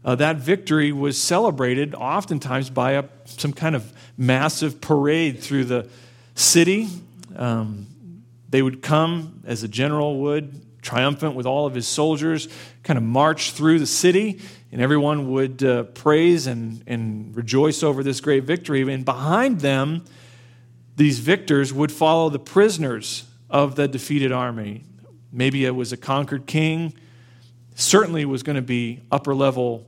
uh, 0.03 0.15
that 0.15 0.35
victory 0.35 0.91
was 0.91 1.17
celebrated 1.17 1.95
oftentimes 1.95 2.69
by 2.69 2.91
a, 2.91 3.05
some 3.23 3.53
kind 3.53 3.73
of 3.73 3.93
massive 4.17 4.81
parade 4.81 5.39
through 5.39 5.63
the 5.63 5.87
city. 6.35 6.89
Um, 7.37 7.87
they 8.49 8.61
would 8.61 8.81
come, 8.81 9.43
as 9.45 9.63
a 9.63 9.69
general 9.69 10.19
would, 10.19 10.59
triumphant 10.83 11.33
with 11.33 11.45
all 11.45 11.65
of 11.65 11.73
his 11.73 11.87
soldiers, 11.87 12.47
kind 12.83 12.97
of 12.97 13.03
march 13.03 13.51
through 13.51 13.79
the 13.79 13.87
city, 13.87 14.39
and 14.71 14.81
everyone 14.81 15.31
would 15.31 15.63
uh, 15.63 15.83
praise 15.83 16.45
and, 16.45 16.83
and 16.85 17.35
rejoice 17.35 17.81
over 17.81 18.03
this 18.03 18.21
great 18.21 18.43
victory. 18.43 18.81
And 18.91 19.03
behind 19.03 19.61
them, 19.61 20.05
these 20.95 21.19
victors 21.19 21.73
would 21.73 21.91
follow 21.91 22.29
the 22.29 22.39
prisoners 22.39 23.25
of 23.49 23.75
the 23.75 23.87
defeated 23.87 24.31
army. 24.31 24.83
Maybe 25.31 25.65
it 25.65 25.75
was 25.75 25.91
a 25.91 25.97
conquered 25.97 26.45
king, 26.45 26.93
certainly 27.75 28.25
was 28.25 28.43
going 28.43 28.55
to 28.57 28.61
be 28.61 29.01
upper 29.11 29.33
level 29.33 29.87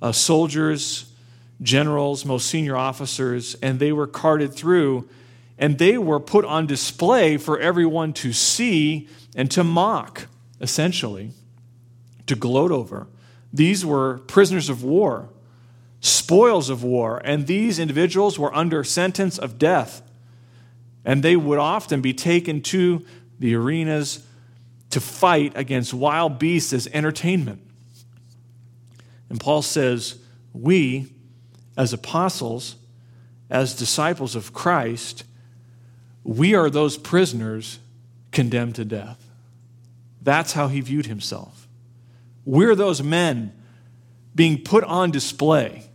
uh, 0.00 0.12
soldiers, 0.12 1.12
generals, 1.60 2.24
most 2.24 2.48
senior 2.48 2.76
officers, 2.76 3.54
and 3.56 3.78
they 3.78 3.92
were 3.92 4.06
carted 4.06 4.54
through 4.54 5.08
and 5.58 5.78
they 5.78 5.96
were 5.96 6.18
put 6.18 6.44
on 6.44 6.66
display 6.66 7.36
for 7.36 7.58
everyone 7.58 8.12
to 8.12 8.32
see 8.32 9.08
and 9.34 9.50
to 9.50 9.64
mock, 9.64 10.26
essentially, 10.60 11.30
to 12.26 12.34
gloat 12.34 12.70
over. 12.70 13.06
These 13.52 13.84
were 13.84 14.18
prisoners 14.26 14.68
of 14.68 14.82
war, 14.82 15.28
spoils 16.00 16.70
of 16.70 16.82
war, 16.82 17.20
and 17.24 17.46
these 17.46 17.78
individuals 17.78 18.38
were 18.38 18.54
under 18.54 18.84
sentence 18.84 19.38
of 19.38 19.58
death. 19.58 20.02
And 21.04 21.22
they 21.22 21.36
would 21.36 21.58
often 21.58 22.00
be 22.00 22.14
taken 22.14 22.62
to 22.62 23.04
the 23.38 23.54
arenas 23.54 24.24
to 24.90 25.00
fight 25.00 25.52
against 25.56 25.92
wild 25.92 26.38
beasts 26.38 26.72
as 26.72 26.86
entertainment. 26.88 27.60
And 29.28 29.40
Paul 29.40 29.62
says, 29.62 30.18
We, 30.52 31.12
as 31.76 31.92
apostles, 31.92 32.76
as 33.50 33.74
disciples 33.74 34.36
of 34.36 34.52
Christ, 34.52 35.24
we 36.24 36.54
are 36.54 36.70
those 36.70 36.96
prisoners 36.96 37.78
condemned 38.30 38.76
to 38.76 38.84
death. 38.84 39.21
That's 40.22 40.52
how 40.52 40.68
he 40.68 40.80
viewed 40.80 41.06
himself. 41.06 41.68
We're 42.44 42.74
those 42.74 43.02
men 43.02 43.52
being 44.34 44.62
put 44.62 44.84
on 44.84 45.10
display 45.10 45.90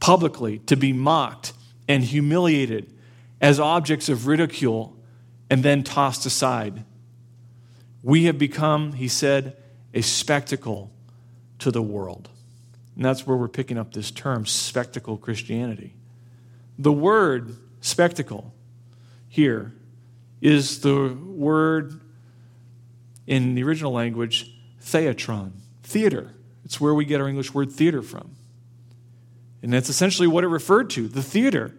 publicly 0.00 0.58
to 0.60 0.76
be 0.76 0.92
mocked 0.92 1.52
and 1.88 2.02
humiliated 2.02 2.92
as 3.40 3.60
objects 3.60 4.08
of 4.08 4.26
ridicule 4.26 4.96
and 5.48 5.62
then 5.62 5.82
tossed 5.82 6.26
aside. 6.26 6.84
We 8.02 8.24
have 8.24 8.38
become, 8.38 8.94
he 8.94 9.08
said, 9.08 9.56
a 9.92 10.00
spectacle 10.00 10.90
to 11.58 11.70
the 11.70 11.82
world. 11.82 12.28
And 12.96 13.04
that's 13.04 13.26
where 13.26 13.36
we're 13.36 13.48
picking 13.48 13.78
up 13.78 13.92
this 13.92 14.10
term, 14.10 14.46
spectacle 14.46 15.16
Christianity. 15.16 15.94
The 16.78 16.92
word 16.92 17.56
spectacle 17.80 18.54
here 19.28 19.72
is 20.40 20.80
the 20.80 21.14
word 21.14 21.99
in 23.30 23.54
the 23.54 23.62
original 23.62 23.92
language, 23.92 24.50
theatron, 24.82 25.52
theater. 25.84 26.34
It's 26.64 26.80
where 26.80 26.92
we 26.92 27.04
get 27.04 27.20
our 27.20 27.28
English 27.28 27.54
word 27.54 27.70
theater 27.70 28.02
from. 28.02 28.34
And 29.62 29.72
that's 29.72 29.88
essentially 29.88 30.26
what 30.26 30.42
it 30.42 30.48
referred 30.48 30.90
to 30.90 31.06
the 31.06 31.22
theater. 31.22 31.72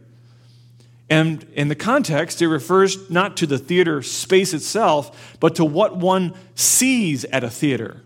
And 1.10 1.46
in 1.54 1.68
the 1.68 1.76
context, 1.76 2.42
it 2.42 2.48
refers 2.48 3.10
not 3.10 3.36
to 3.38 3.46
the 3.46 3.58
theater 3.58 4.02
space 4.02 4.54
itself, 4.54 5.36
but 5.42 5.56
to 5.56 5.66
what 5.66 5.98
one 5.98 6.34
sees 6.56 7.26
at 7.26 7.44
a 7.44 7.50
theater. 7.50 8.02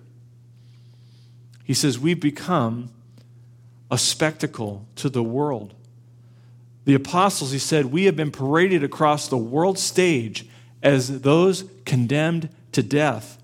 He 1.63 1.75
says, 1.75 1.99
We've 1.99 2.19
become 2.19 2.89
a 3.91 3.99
spectacle 3.99 4.87
to 4.95 5.07
the 5.07 5.21
world. 5.21 5.75
The 6.85 6.95
apostles, 6.95 7.51
he 7.51 7.59
said, 7.59 7.85
we 7.85 8.05
have 8.05 8.15
been 8.15 8.31
paraded 8.31 8.83
across 8.83 9.27
the 9.27 9.37
world 9.37 9.77
stage 9.77 10.47
as 10.81 11.21
those 11.21 11.65
condemned 11.85 12.49
to 12.75 12.83
death. 12.83 13.41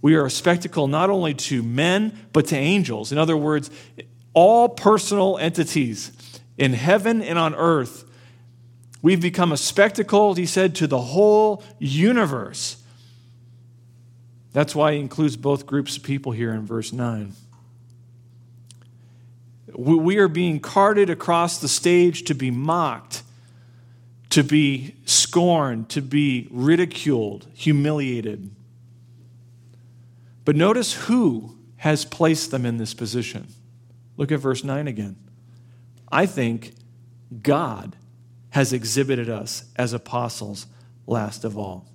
We 0.00 0.14
are 0.14 0.24
a 0.24 0.30
spectacle 0.30 0.86
not 0.86 1.10
only 1.10 1.34
to 1.34 1.62
men, 1.62 2.16
but 2.32 2.46
to 2.46 2.56
angels. 2.56 3.10
In 3.10 3.18
other 3.18 3.36
words, 3.36 3.70
all 4.32 4.68
personal 4.68 5.36
entities 5.38 6.12
in 6.56 6.72
heaven 6.72 7.20
and 7.22 7.38
on 7.38 7.54
earth. 7.54 8.04
We've 9.02 9.20
become 9.20 9.52
a 9.52 9.56
spectacle, 9.56 10.34
he 10.34 10.46
said, 10.46 10.74
to 10.76 10.86
the 10.86 11.00
whole 11.00 11.62
universe. 11.78 12.82
That's 14.52 14.74
why 14.74 14.94
he 14.94 15.00
includes 15.00 15.36
both 15.36 15.66
groups 15.66 15.96
of 15.96 16.02
people 16.02 16.32
here 16.32 16.52
in 16.52 16.66
verse 16.66 16.92
9. 16.92 17.32
We 19.76 20.18
are 20.18 20.28
being 20.28 20.58
carted 20.58 21.10
across 21.10 21.60
the 21.60 21.68
stage 21.68 22.24
to 22.24 22.34
be 22.34 22.50
mocked, 22.50 23.22
to 24.30 24.42
be 24.42 24.96
scorned, 25.04 25.88
to 25.90 26.02
be 26.02 26.48
ridiculed, 26.50 27.46
humiliated. 27.54 28.50
But 30.48 30.56
notice 30.56 30.94
who 30.94 31.58
has 31.76 32.06
placed 32.06 32.52
them 32.52 32.64
in 32.64 32.78
this 32.78 32.94
position. 32.94 33.48
Look 34.16 34.32
at 34.32 34.40
verse 34.40 34.64
9 34.64 34.88
again. 34.88 35.16
I 36.10 36.24
think 36.24 36.72
God 37.42 37.94
has 38.48 38.72
exhibited 38.72 39.28
us 39.28 39.66
as 39.76 39.92
apostles 39.92 40.66
last 41.06 41.44
of 41.44 41.58
all. 41.58 41.86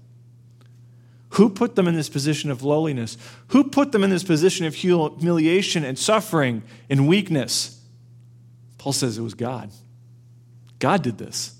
Who 1.30 1.50
put 1.50 1.76
them 1.76 1.88
in 1.88 1.96
this 1.96 2.10
position 2.10 2.52
of 2.52 2.62
lowliness? 2.62 3.18
Who 3.48 3.64
put 3.64 3.92
them 3.92 4.04
in 4.04 4.12
this 4.12 4.24
position 4.24 4.68
of 4.68 4.76
humiliation 4.76 5.84
and 5.84 5.98
suffering 5.98 6.62
and 6.92 7.08
weakness? 7.08 7.82
Paul 8.78 8.94
says 8.94 9.18
it 9.18 9.24
was 9.24 9.34
God. 9.34 9.72
God 10.78 11.02
did 11.02 11.18
this. 11.18 11.60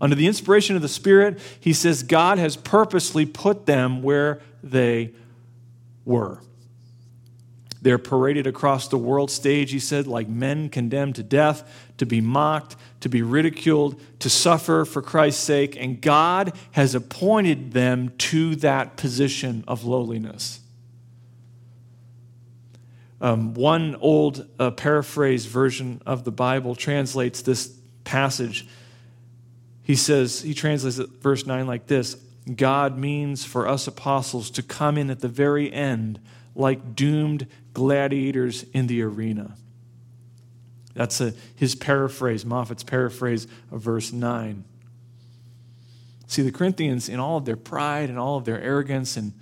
Under 0.00 0.16
the 0.16 0.26
inspiration 0.26 0.74
of 0.74 0.82
the 0.82 0.88
Spirit, 0.88 1.38
he 1.60 1.72
says 1.72 2.02
God 2.02 2.38
has 2.38 2.56
purposely 2.56 3.24
put 3.24 3.66
them 3.66 4.02
where 4.02 4.40
they 4.60 5.12
were. 6.04 6.40
They're 7.84 7.98
paraded 7.98 8.46
across 8.46 8.88
the 8.88 8.96
world 8.96 9.30
stage, 9.30 9.70
he 9.70 9.78
said, 9.78 10.06
like 10.06 10.26
men 10.26 10.70
condemned 10.70 11.16
to 11.16 11.22
death, 11.22 11.70
to 11.98 12.06
be 12.06 12.22
mocked, 12.22 12.76
to 13.00 13.10
be 13.10 13.20
ridiculed, 13.20 14.00
to 14.20 14.30
suffer 14.30 14.86
for 14.86 15.02
Christ's 15.02 15.44
sake, 15.44 15.76
and 15.78 16.00
God 16.00 16.54
has 16.72 16.94
appointed 16.94 17.72
them 17.72 18.14
to 18.16 18.56
that 18.56 18.96
position 18.96 19.64
of 19.68 19.84
lowliness. 19.84 20.60
Um, 23.20 23.52
one 23.52 23.96
old 23.96 24.46
uh, 24.58 24.70
paraphrase 24.70 25.44
version 25.44 26.00
of 26.06 26.24
the 26.24 26.32
Bible 26.32 26.74
translates 26.74 27.42
this 27.42 27.74
passage. 28.04 28.66
He 29.82 29.94
says, 29.94 30.40
he 30.40 30.54
translates 30.54 30.98
it, 30.98 31.10
verse 31.20 31.44
9 31.44 31.66
like 31.66 31.86
this 31.86 32.16
God 32.52 32.98
means 32.98 33.44
for 33.44 33.66
us 33.66 33.86
apostles 33.86 34.50
to 34.50 34.62
come 34.62 34.98
in 34.98 35.10
at 35.10 35.20
the 35.20 35.28
very 35.28 35.72
end 35.72 36.20
like 36.54 36.94
doomed 36.94 37.46
gladiators 37.72 38.64
in 38.72 38.86
the 38.86 39.02
arena. 39.02 39.56
That's 40.94 41.20
a, 41.20 41.34
his 41.56 41.74
paraphrase, 41.74 42.44
Moffatt's 42.44 42.84
paraphrase 42.84 43.46
of 43.72 43.80
verse 43.80 44.12
9. 44.12 44.64
See, 46.26 46.42
the 46.42 46.52
Corinthians, 46.52 47.08
in 47.08 47.18
all 47.18 47.36
of 47.36 47.44
their 47.44 47.56
pride 47.56 48.08
and 48.08 48.18
all 48.18 48.36
of 48.36 48.44
their 48.44 48.60
arrogance 48.60 49.16
and 49.16 49.32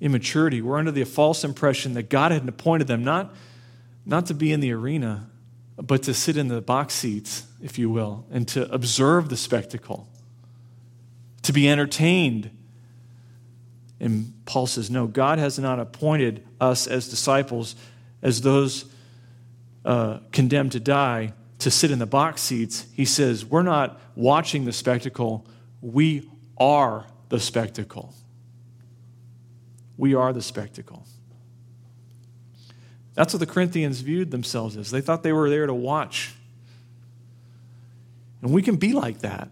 immaturity, 0.00 0.62
were 0.62 0.78
under 0.78 0.92
the 0.92 1.04
false 1.04 1.44
impression 1.44 1.94
that 1.94 2.08
God 2.08 2.32
had 2.32 2.48
appointed 2.48 2.86
them 2.86 3.02
not, 3.02 3.34
not 4.06 4.26
to 4.26 4.34
be 4.34 4.52
in 4.52 4.60
the 4.60 4.72
arena, 4.72 5.28
but 5.76 6.02
to 6.04 6.14
sit 6.14 6.36
in 6.36 6.48
the 6.48 6.60
box 6.60 6.94
seats, 6.94 7.46
if 7.60 7.78
you 7.78 7.90
will, 7.90 8.24
and 8.30 8.46
to 8.48 8.72
observe 8.72 9.28
the 9.28 9.36
spectacle, 9.36 10.08
to 11.48 11.52
be 11.54 11.66
entertained. 11.66 12.50
And 13.98 14.34
Paul 14.44 14.66
says, 14.66 14.90
No, 14.90 15.06
God 15.06 15.38
has 15.38 15.58
not 15.58 15.80
appointed 15.80 16.46
us 16.60 16.86
as 16.86 17.08
disciples 17.08 17.74
as 18.20 18.42
those 18.42 18.84
uh, 19.82 20.18
condemned 20.30 20.72
to 20.72 20.80
die 20.80 21.32
to 21.60 21.70
sit 21.70 21.90
in 21.90 21.98
the 21.98 22.06
box 22.06 22.42
seats. 22.42 22.84
He 22.92 23.06
says, 23.06 23.46
We're 23.46 23.62
not 23.62 23.98
watching 24.14 24.66
the 24.66 24.74
spectacle, 24.74 25.46
we 25.80 26.28
are 26.58 27.06
the 27.30 27.40
spectacle. 27.40 28.12
We 29.96 30.14
are 30.14 30.34
the 30.34 30.42
spectacle. 30.42 31.06
That's 33.14 33.32
what 33.32 33.40
the 33.40 33.46
Corinthians 33.46 34.02
viewed 34.02 34.30
themselves 34.30 34.76
as. 34.76 34.90
They 34.90 35.00
thought 35.00 35.22
they 35.22 35.32
were 35.32 35.48
there 35.48 35.66
to 35.66 35.72
watch. 35.72 36.34
And 38.42 38.52
we 38.52 38.60
can 38.60 38.76
be 38.76 38.92
like 38.92 39.20
that. 39.20 39.48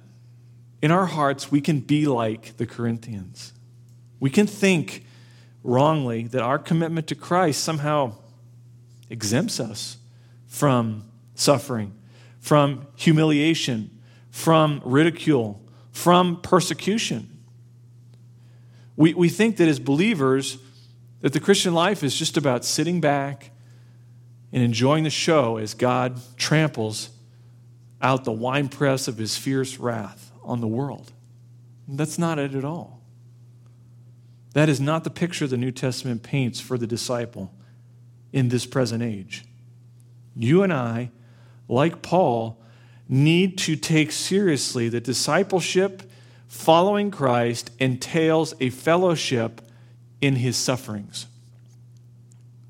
In 0.82 0.90
our 0.90 1.06
hearts, 1.06 1.50
we 1.50 1.60
can 1.60 1.80
be 1.80 2.06
like 2.06 2.56
the 2.58 2.66
Corinthians. 2.66 3.52
We 4.20 4.30
can 4.30 4.46
think 4.46 5.04
wrongly 5.62 6.24
that 6.28 6.42
our 6.42 6.58
commitment 6.58 7.06
to 7.08 7.14
Christ 7.14 7.62
somehow 7.62 8.14
exempts 9.10 9.58
us 9.58 9.96
from 10.46 11.04
suffering, 11.34 11.94
from 12.40 12.86
humiliation, 12.94 13.90
from 14.30 14.82
ridicule, 14.84 15.62
from 15.92 16.40
persecution. 16.40 17.30
We, 18.96 19.14
we 19.14 19.28
think 19.28 19.56
that 19.56 19.68
as 19.68 19.78
believers, 19.78 20.58
that 21.20 21.32
the 21.32 21.40
Christian 21.40 21.74
life 21.74 22.02
is 22.02 22.16
just 22.16 22.36
about 22.36 22.64
sitting 22.64 23.00
back 23.00 23.50
and 24.52 24.62
enjoying 24.62 25.04
the 25.04 25.10
show 25.10 25.56
as 25.56 25.74
God 25.74 26.20
tramples 26.36 27.10
out 28.00 28.24
the 28.24 28.32
winepress 28.32 29.08
of 29.08 29.16
his 29.16 29.36
fierce 29.36 29.78
wrath 29.78 30.25
on 30.46 30.60
the 30.60 30.66
world. 30.66 31.12
That's 31.88 32.18
not 32.18 32.38
it 32.38 32.54
at 32.54 32.64
all. 32.64 33.02
That 34.54 34.68
is 34.70 34.80
not 34.80 35.04
the 35.04 35.10
picture 35.10 35.46
the 35.46 35.58
New 35.58 35.70
Testament 35.70 36.22
paints 36.22 36.60
for 36.60 36.78
the 36.78 36.86
disciple 36.86 37.52
in 38.32 38.48
this 38.48 38.64
present 38.64 39.02
age. 39.02 39.44
You 40.34 40.62
and 40.62 40.72
I, 40.72 41.10
like 41.68 42.00
Paul, 42.00 42.58
need 43.08 43.58
to 43.58 43.76
take 43.76 44.12
seriously 44.12 44.88
that 44.88 45.04
discipleship, 45.04 46.10
following 46.48 47.10
Christ, 47.10 47.70
entails 47.78 48.54
a 48.60 48.70
fellowship 48.70 49.60
in 50.20 50.36
his 50.36 50.56
sufferings. 50.56 51.26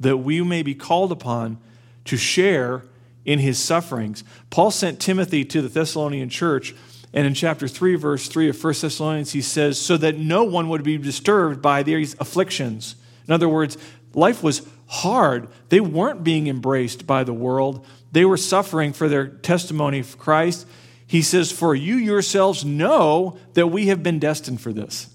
That 0.01 0.19
we 0.19 0.43
may 0.43 0.63
be 0.63 0.75
called 0.75 1.13
upon 1.13 1.59
to 2.07 2.17
share 2.17 2.85
in 3.25 3.39
his 3.39 3.59
sufferings. 3.59 4.25
Paul 4.51 4.71
sent 4.71 5.01
Timothy 5.01 5.45
to 5.45 5.63
the 5.63 5.69
Thessalonian 5.69 6.29
church, 6.29 6.75
and 7.13 7.27
in 7.27 7.35
chapter 7.35 7.69
3, 7.69 7.95
verse 7.95 8.29
3 8.29 8.49
of 8.51 8.63
1 8.63 8.75
Thessalonians, 8.81 9.33
he 9.33 9.41
says, 9.41 9.81
So 9.81 9.97
that 9.97 10.19
no 10.19 10.45
one 10.45 10.69
would 10.69 10.83
be 10.83 10.99
disturbed 10.99 11.63
by 11.63 11.83
these 11.83 12.15
afflictions. 12.21 12.97
In 13.27 13.33
other 13.33 13.49
words, 13.49 13.79
life 14.15 14.43
was 14.43 14.67
hard. 14.87 15.49
They 15.69 15.81
weren't 15.81 16.25
being 16.25 16.47
embraced 16.47 17.07
by 17.07 17.25
the 17.25 17.33
world, 17.33 17.87
they 18.13 18.25
were 18.25 18.37
suffering 18.37 18.93
for 18.93 19.09
their 19.09 19.27
testimony 19.27 19.99
of 19.99 20.19
Christ. 20.19 20.67
He 21.07 21.23
says, 21.23 21.53
For 21.53 21.75
you 21.75 21.97
yourselves 21.97 22.65
know 22.65 23.39
that 23.55 23.69
we 23.69 23.87
have 23.87 24.03
been 24.03 24.19
destined 24.19 24.61
for 24.61 24.73
this. 24.73 25.09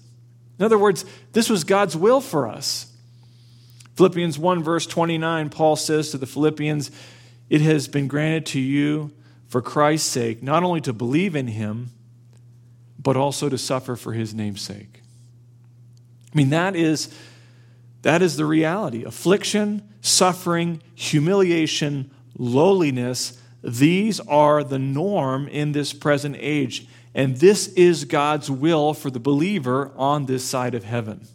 In 0.58 0.64
other 0.64 0.78
words, 0.78 1.04
this 1.32 1.50
was 1.50 1.64
God's 1.64 1.96
will 1.96 2.20
for 2.20 2.48
us. 2.48 2.92
Philippians 3.96 4.38
1, 4.38 4.62
verse 4.62 4.86
29, 4.86 5.50
Paul 5.50 5.76
says 5.76 6.10
to 6.10 6.18
the 6.18 6.26
Philippians, 6.26 6.90
It 7.50 7.60
has 7.60 7.88
been 7.88 8.08
granted 8.08 8.46
to 8.46 8.60
you 8.60 9.10
for 9.52 9.60
Christ's 9.60 10.08
sake, 10.08 10.42
not 10.42 10.62
only 10.62 10.80
to 10.80 10.94
believe 10.94 11.36
in 11.36 11.46
him, 11.46 11.90
but 12.98 13.18
also 13.18 13.50
to 13.50 13.58
suffer 13.58 13.96
for 13.96 14.14
his 14.14 14.32
name's 14.32 14.62
sake. 14.62 15.02
I 16.32 16.38
mean, 16.38 16.48
that 16.48 16.74
is, 16.74 17.14
that 18.00 18.22
is 18.22 18.38
the 18.38 18.46
reality. 18.46 19.04
Affliction, 19.04 19.86
suffering, 20.00 20.82
humiliation, 20.94 22.10
lowliness, 22.38 23.42
these 23.62 24.20
are 24.20 24.64
the 24.64 24.78
norm 24.78 25.48
in 25.48 25.72
this 25.72 25.92
present 25.92 26.36
age. 26.38 26.86
And 27.14 27.36
this 27.36 27.68
is 27.74 28.06
God's 28.06 28.50
will 28.50 28.94
for 28.94 29.10
the 29.10 29.20
believer 29.20 29.92
on 29.96 30.24
this 30.24 30.46
side 30.46 30.74
of 30.74 30.84
heaven. 30.84 31.28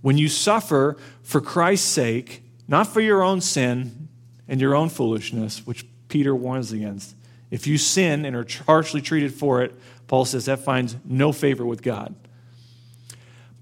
When 0.00 0.16
you 0.16 0.30
suffer 0.30 0.96
for 1.22 1.42
Christ's 1.42 1.86
sake, 1.86 2.44
not 2.66 2.86
for 2.86 3.02
your 3.02 3.22
own 3.22 3.42
sin 3.42 4.08
and 4.48 4.58
your 4.58 4.74
own 4.74 4.88
foolishness, 4.88 5.66
which 5.66 5.84
Peter 6.10 6.34
warns 6.34 6.72
against, 6.72 7.16
if 7.50 7.66
you 7.66 7.78
sin 7.78 8.26
and 8.26 8.36
are 8.36 8.46
harshly 8.66 9.00
treated 9.00 9.32
for 9.32 9.62
it, 9.62 9.74
Paul 10.06 10.24
says 10.24 10.44
that 10.44 10.60
finds 10.60 10.96
no 11.04 11.32
favor 11.32 11.64
with 11.64 11.82
God. 11.82 12.14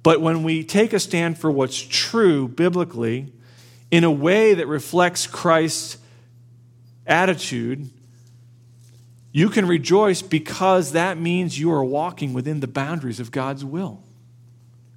But 0.03 0.21
when 0.21 0.43
we 0.43 0.65
take 0.65 0.93
a 0.93 0.99
stand 0.99 1.39
for 1.39 1.51
what's 1.51 1.81
true 1.81 2.49
biblically 2.49 3.33
in 3.91 4.05
a 4.05 4.11
way 4.11 4.55
that 4.55 4.67
reflects 4.67 5.27
Christ's 5.27 5.99
attitude, 7.07 7.91
you 9.33 9.49
can 9.49 9.67
rejoice 9.67 10.23
because 10.23 10.93
that 10.93 11.19
means 11.19 11.59
you 11.59 11.71
are 11.71 11.85
walking 11.85 12.33
within 12.33 12.61
the 12.61 12.67
boundaries 12.67 13.21
of 13.21 13.31
God's 13.31 13.65
will. 13.65 14.03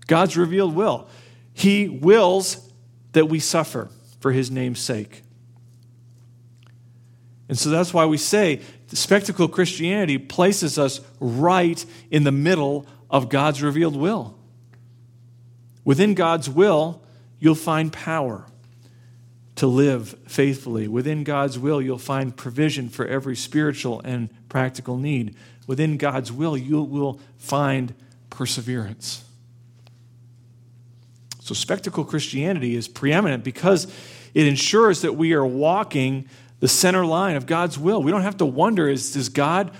God's 0.07 0.37
revealed 0.37 0.75
will. 0.75 1.07
He 1.53 1.87
wills 1.89 2.69
that 3.11 3.27
we 3.27 3.39
suffer 3.39 3.89
for 4.19 4.31
his 4.31 4.49
name's 4.49 4.79
sake. 4.79 5.23
And 7.51 7.59
so 7.59 7.69
that's 7.69 7.93
why 7.93 8.05
we 8.05 8.15
say 8.15 8.61
spectacle 8.87 9.49
Christianity 9.49 10.17
places 10.17 10.79
us 10.79 11.01
right 11.19 11.85
in 12.09 12.23
the 12.23 12.31
middle 12.31 12.87
of 13.09 13.27
God's 13.27 13.61
revealed 13.61 13.97
will. 13.97 14.37
Within 15.83 16.13
God's 16.13 16.49
will, 16.49 17.01
you'll 17.39 17.55
find 17.55 17.91
power 17.91 18.45
to 19.55 19.67
live 19.67 20.15
faithfully. 20.27 20.87
Within 20.87 21.25
God's 21.25 21.59
will, 21.59 21.81
you'll 21.81 21.97
find 21.97 22.37
provision 22.37 22.87
for 22.87 23.05
every 23.05 23.35
spiritual 23.35 23.99
and 24.05 24.29
practical 24.47 24.95
need. 24.95 25.35
Within 25.67 25.97
God's 25.97 26.31
will, 26.31 26.55
you 26.55 26.81
will 26.81 27.19
find 27.37 27.93
perseverance. 28.29 29.25
So, 31.41 31.53
spectacle 31.53 32.05
Christianity 32.05 32.77
is 32.77 32.87
preeminent 32.87 33.43
because 33.43 33.93
it 34.33 34.47
ensures 34.47 35.01
that 35.01 35.17
we 35.17 35.33
are 35.33 35.45
walking 35.45 36.29
the 36.61 36.67
center 36.67 37.05
line 37.05 37.35
of 37.35 37.45
God's 37.45 37.77
will. 37.77 38.01
We 38.01 38.11
don't 38.11 38.21
have 38.21 38.37
to 38.37 38.45
wonder 38.45 38.87
is, 38.87 39.15
is 39.17 39.27
God, 39.27 39.71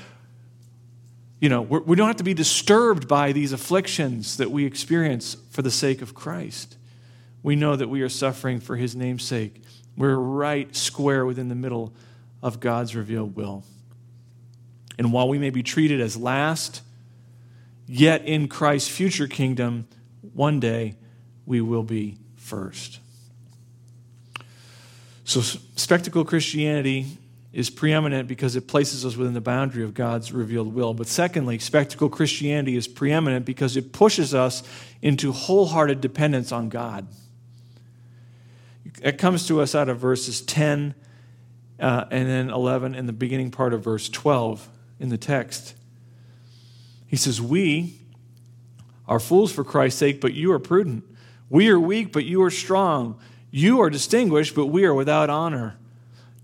you 1.39 1.47
know, 1.47 1.61
we 1.61 1.95
don't 1.95 2.07
have 2.07 2.17
to 2.17 2.23
be 2.23 2.33
disturbed 2.33 3.07
by 3.07 3.31
these 3.31 3.53
afflictions 3.53 4.37
that 4.37 4.51
we 4.51 4.65
experience 4.65 5.37
for 5.51 5.61
the 5.61 5.71
sake 5.71 6.01
of 6.01 6.13
Christ. 6.13 6.77
We 7.43 7.55
know 7.55 7.75
that 7.75 7.87
we 7.87 8.01
are 8.01 8.09
suffering 8.09 8.59
for 8.59 8.75
his 8.75 8.95
name's 8.95 9.23
sake. 9.23 9.63
We're 9.95 10.15
right 10.15 10.75
square 10.75 11.25
within 11.25 11.49
the 11.49 11.55
middle 11.55 11.93
of 12.43 12.59
God's 12.59 12.95
revealed 12.95 13.35
will. 13.35 13.63
And 14.97 15.13
while 15.13 15.29
we 15.29 15.37
may 15.37 15.49
be 15.49 15.63
treated 15.63 16.01
as 16.01 16.17
last, 16.17 16.81
yet 17.87 18.25
in 18.25 18.47
Christ's 18.47 18.89
future 18.89 19.27
kingdom, 19.27 19.87
one 20.33 20.59
day 20.59 20.97
we 21.45 21.61
will 21.61 21.83
be 21.83 22.17
first. 22.35 23.00
So, 25.23 25.41
spectacle 25.41 26.25
Christianity 26.25 27.17
is 27.53 27.69
preeminent 27.69 28.27
because 28.27 28.55
it 28.55 28.67
places 28.67 29.05
us 29.05 29.17
within 29.17 29.34
the 29.34 29.41
boundary 29.41 29.84
of 29.84 29.93
God's 29.93 30.31
revealed 30.31 30.73
will. 30.73 30.93
But 30.93 31.07
secondly, 31.07 31.60
spectacle 31.60 32.10
Christianity 32.10 32.77
is 32.77 32.88
preeminent 32.88 33.45
because 33.45 33.75
it 33.75 33.91
pushes 33.91 34.34
us 34.34 34.63
into 35.01 35.31
wholehearted 35.31 35.99
dependence 35.99 36.51
on 36.51 36.69
God. 36.69 37.07
It 39.01 39.17
comes 39.17 39.47
to 39.47 39.62
us 39.62 39.75
out 39.75 39.89
of 39.89 39.99
verses 39.99 40.41
10 40.41 40.95
uh, 41.79 42.05
and 42.10 42.29
then 42.29 42.49
11 42.49 42.95
and 42.95 43.07
the 43.07 43.13
beginning 43.13 43.51
part 43.51 43.73
of 43.73 43.84
verse 43.84 44.07
12 44.07 44.69
in 44.99 45.10
the 45.10 45.17
text. 45.17 45.75
He 47.07 47.15
says, 47.15 47.41
We 47.41 47.99
are 49.07 49.19
fools 49.19 49.51
for 49.51 49.63
Christ's 49.63 49.99
sake, 49.99 50.21
but 50.21 50.34
you 50.34 50.53
are 50.53 50.60
prudent. 50.60 51.03
We 51.49 51.67
are 51.69 51.79
weak, 51.79 52.13
but 52.13 52.23
you 52.23 52.41
are 52.43 52.51
strong. 52.51 53.19
You 53.51 53.81
are 53.81 53.89
distinguished, 53.89 54.55
but 54.55 54.67
we 54.67 54.85
are 54.85 54.93
without 54.93 55.29
honor. 55.29 55.77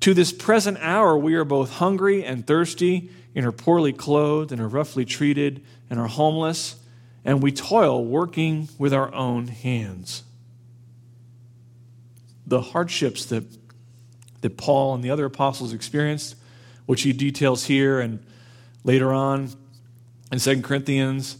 To 0.02 0.13
this 0.13 0.32
present 0.32 0.78
hour, 0.82 1.17
we 1.17 1.34
are 1.36 1.46
both 1.46 1.72
hungry 1.72 2.24
and 2.24 2.46
thirsty, 2.46 3.10
and 3.34 3.46
are 3.46 3.52
poorly 3.52 3.93
clothed, 3.93 4.52
and 4.52 4.62
are 4.62 4.67
roughly 4.67 5.06
treated, 5.06 5.63
and 5.89 6.00
are 6.00 6.08
homeless, 6.08 6.76
and 7.24 7.41
we 7.41 7.52
toil 7.52 8.04
working 8.04 8.70
with 8.78 8.93
our 8.93 9.13
own 9.13 9.48
hands. 9.48 10.24
the 12.48 12.62
hardships 12.62 13.26
that, 13.26 13.43
that 14.39 14.58
Paul 14.58 14.96
and 14.96 15.04
the 15.04 15.10
other 15.10 15.26
apostles 15.26 15.74
experienced, 15.74 16.36
which 16.86 17.02
he 17.02 17.12
details 17.12 17.65
here 17.65 18.00
and 18.00 18.26
later 18.86 19.12
on 19.12 19.52
in 20.32 20.39
2 20.39 20.62
Corinthians 20.62 21.38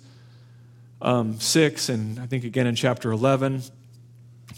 um, 1.02 1.40
6, 1.40 1.90
and 1.90 2.20
I 2.20 2.26
think 2.26 2.44
again 2.44 2.68
in 2.68 2.76
chapter 2.76 3.12
11. 3.12 3.64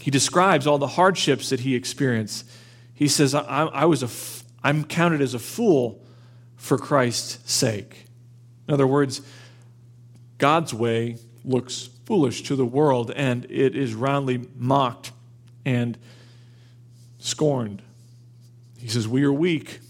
He 0.00 0.10
describes 0.10 0.66
all 0.66 0.78
the 0.78 0.86
hardships 0.86 1.50
that 1.50 1.60
he 1.60 1.74
experienced. 1.74 2.48
He 2.94 3.08
says, 3.08 3.34
I, 3.34 3.42
I 3.42 3.84
was 3.84 4.02
a, 4.02 4.06
f- 4.06 4.44
I'm 4.62 4.84
counted 4.84 5.20
as 5.20 5.34
a 5.34 5.38
fool 5.38 6.04
for 6.56 6.78
Christ's 6.78 7.50
sake. 7.50 8.06
In 8.68 8.74
other 8.74 8.86
words, 8.86 9.22
God's 10.38 10.72
way 10.74 11.16
looks 11.44 11.88
foolish 12.04 12.42
to 12.42 12.56
the 12.56 12.64
world, 12.64 13.10
and 13.14 13.46
it 13.50 13.76
is 13.76 13.94
roundly 13.94 14.46
mocked 14.56 15.12
and 15.64 15.96
scorned. 17.18 17.82
He 18.78 18.88
says, 18.88 19.06
We 19.06 19.22
are 19.24 19.32
weak. 19.32 19.80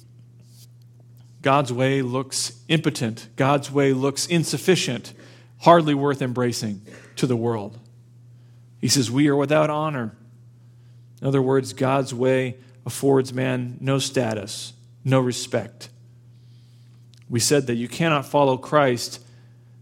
God's 1.43 1.73
way 1.73 2.03
looks 2.03 2.61
impotent. 2.69 3.29
God's 3.37 3.71
way 3.71 3.93
looks 3.93 4.27
insufficient, 4.27 5.15
hardly 5.61 5.95
worth 5.95 6.21
embracing 6.21 6.83
to 7.17 7.27
the 7.27 7.37
world. 7.37 7.79
He 8.81 8.89
says, 8.89 9.11
We 9.11 9.29
are 9.29 9.37
without 9.37 9.71
honor. 9.71 10.17
In 11.21 11.27
other 11.27 11.43
words, 11.43 11.73
God's 11.73 12.15
way 12.15 12.57
affords 12.87 13.33
man 13.33 13.77
no 13.81 13.99
status, 13.99 14.73
no 15.05 15.21
respect. 15.21 15.89
We 17.29 17.41
said 17.41 17.67
that 17.69 17.77
you 17.77 17.89
cannot 17.89 18.27
follow 18.27 18.57
Christ 18.57 19.23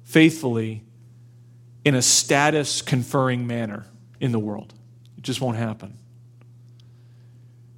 faithfully 0.04 0.82
in 1.84 1.94
a 1.94 2.02
status 2.02 2.82
conferring 2.82 3.46
manner 3.46 3.86
in 4.20 4.32
the 4.32 4.38
world. 4.38 4.74
It 5.16 5.22
just 5.22 5.40
won't 5.40 5.56
happen. 5.56 5.96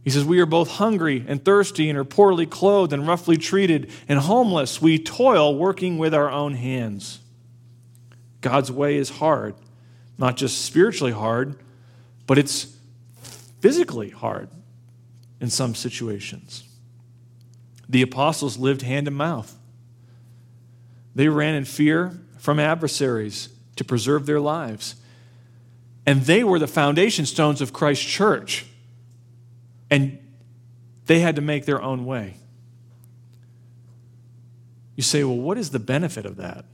He 0.03 0.11
says, 0.11 0.25
We 0.25 0.41
are 0.41 0.47
both 0.47 0.71
hungry 0.71 1.25
and 1.29 1.45
thirsty 1.45 1.89
and 1.89 1.99
are 1.99 2.05
poorly 2.05 2.47
clothed 2.47 2.93
and 2.93 3.07
roughly 3.07 3.37
treated 3.37 3.91
and 4.09 4.19
homeless. 4.19 4.81
We 4.81 4.99
toil 4.99 5.55
working 5.55 5.99
with 5.99 6.15
our 6.15 6.31
own 6.31 6.55
hands. 6.55 7.21
God's 8.41 8.73
way 8.73 8.97
is 8.97 9.11
hard, 9.11 9.55
not 10.21 10.37
just 10.37 10.67
spiritually 10.67 11.13
hard, 11.13 11.57
but 12.27 12.39
it's 12.39 12.77
physically 13.61 14.11
hard 14.11 14.51
in 15.41 15.49
some 15.49 15.75
situations. 15.75 16.63
The 17.89 18.03
apostles 18.03 18.59
lived 18.59 18.83
hand 18.83 19.07
to 19.07 19.11
mouth. 19.11 19.57
They 21.15 21.29
ran 21.29 21.55
in 21.55 21.65
fear 21.65 22.21
from 22.39 22.61
adversaries 22.61 23.49
to 23.77 23.85
preserve 23.85 24.27
their 24.27 24.39
lives. 24.39 24.95
And 26.07 26.23
they 26.23 26.45
were 26.45 26.59
the 26.59 26.69
foundation 26.69 27.25
stones 27.25 27.61
of 27.63 27.73
Christ's 27.73 28.05
church. 28.05 28.67
And 29.91 30.19
they 31.07 31.21
had 31.21 31.35
to 31.37 31.43
make 31.43 31.65
their 31.65 31.83
own 31.83 32.05
way. 32.05 32.37
You 34.97 35.03
say, 35.03 35.25
well, 35.25 35.37
what 35.37 35.57
is 35.57 35.71
the 35.71 35.79
benefit 35.79 36.27
of 36.27 36.37
that? 36.37 36.67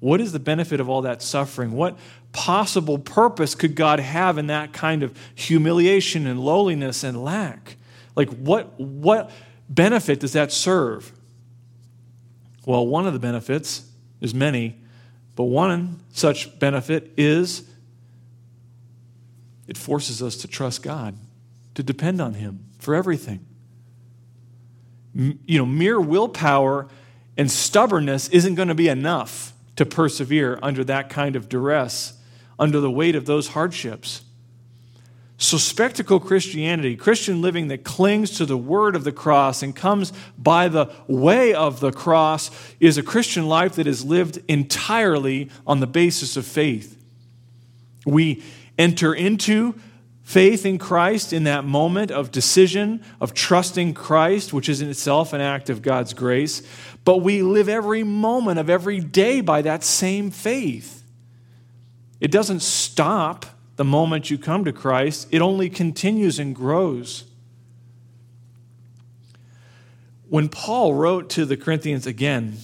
What 0.00 0.20
is 0.20 0.32
the 0.32 0.38
benefit 0.38 0.80
of 0.80 0.88
all 0.88 1.02
that 1.02 1.22
suffering? 1.22 1.72
What 1.72 1.96
possible 2.32 2.98
purpose 2.98 3.54
could 3.54 3.74
God 3.74 3.98
have 3.98 4.36
in 4.36 4.48
that 4.48 4.72
kind 4.72 5.02
of 5.02 5.16
humiliation 5.34 6.26
and 6.26 6.40
lowliness 6.40 7.02
and 7.02 7.22
lack? 7.22 7.76
Like, 8.14 8.30
what, 8.30 8.78
what 8.78 9.30
benefit 9.68 10.20
does 10.20 10.32
that 10.34 10.52
serve? 10.52 11.12
Well, 12.66 12.86
one 12.86 13.06
of 13.06 13.12
the 13.12 13.18
benefits, 13.18 13.88
there's 14.20 14.34
many, 14.34 14.76
but 15.34 15.44
one 15.44 16.00
such 16.12 16.58
benefit 16.58 17.12
is 17.16 17.68
it 19.66 19.76
forces 19.76 20.22
us 20.22 20.36
to 20.38 20.48
trust 20.48 20.82
God, 20.82 21.16
to 21.74 21.82
depend 21.82 22.20
on 22.20 22.34
Him 22.34 22.66
for 22.78 22.94
everything. 22.94 23.44
M- 25.16 25.38
you 25.46 25.58
know, 25.58 25.66
mere 25.66 26.00
willpower 26.00 26.88
and 27.36 27.50
stubbornness 27.50 28.28
isn't 28.28 28.54
going 28.54 28.68
to 28.68 28.74
be 28.74 28.88
enough 28.88 29.52
to 29.76 29.86
persevere 29.86 30.58
under 30.62 30.82
that 30.84 31.08
kind 31.08 31.36
of 31.36 31.48
duress, 31.48 32.14
under 32.58 32.80
the 32.80 32.90
weight 32.90 33.14
of 33.14 33.26
those 33.26 33.48
hardships. 33.48 34.22
So, 35.38 35.58
spectacle 35.58 36.18
Christianity, 36.18 36.96
Christian 36.96 37.42
living 37.42 37.68
that 37.68 37.84
clings 37.84 38.30
to 38.38 38.46
the 38.46 38.56
word 38.56 38.96
of 38.96 39.04
the 39.04 39.12
cross 39.12 39.62
and 39.62 39.76
comes 39.76 40.12
by 40.38 40.68
the 40.68 40.90
way 41.06 41.52
of 41.52 41.80
the 41.80 41.92
cross, 41.92 42.50
is 42.80 42.96
a 42.96 43.02
Christian 43.02 43.46
life 43.46 43.74
that 43.74 43.86
is 43.86 44.02
lived 44.02 44.42
entirely 44.48 45.50
on 45.66 45.80
the 45.80 45.86
basis 45.86 46.38
of 46.38 46.46
faith. 46.46 46.98
We 48.06 48.42
enter 48.78 49.12
into 49.12 49.78
faith 50.26 50.66
in 50.66 50.76
Christ 50.76 51.32
in 51.32 51.44
that 51.44 51.64
moment 51.64 52.10
of 52.10 52.32
decision, 52.32 53.00
of 53.20 53.32
trusting 53.32 53.94
Christ, 53.94 54.52
which 54.52 54.68
is 54.68 54.82
in 54.82 54.88
itself 54.90 55.32
an 55.32 55.40
act 55.40 55.70
of 55.70 55.82
God's 55.82 56.14
grace, 56.14 56.62
but 57.04 57.18
we 57.18 57.42
live 57.42 57.68
every 57.68 58.02
moment 58.02 58.58
of 58.58 58.68
every 58.68 58.98
day 58.98 59.40
by 59.40 59.62
that 59.62 59.84
same 59.84 60.32
faith. 60.32 61.04
It 62.20 62.32
doesn't 62.32 62.62
stop 62.62 63.46
the 63.76 63.84
moment 63.84 64.28
you 64.28 64.36
come 64.36 64.64
to 64.64 64.72
Christ, 64.72 65.28
it 65.30 65.40
only 65.40 65.70
continues 65.70 66.40
and 66.40 66.56
grows. 66.56 67.22
When 70.28 70.48
Paul 70.48 70.94
wrote 70.94 71.30
to 71.30 71.44
the 71.44 71.56
Corinthians 71.56 72.04
again, 72.04 72.56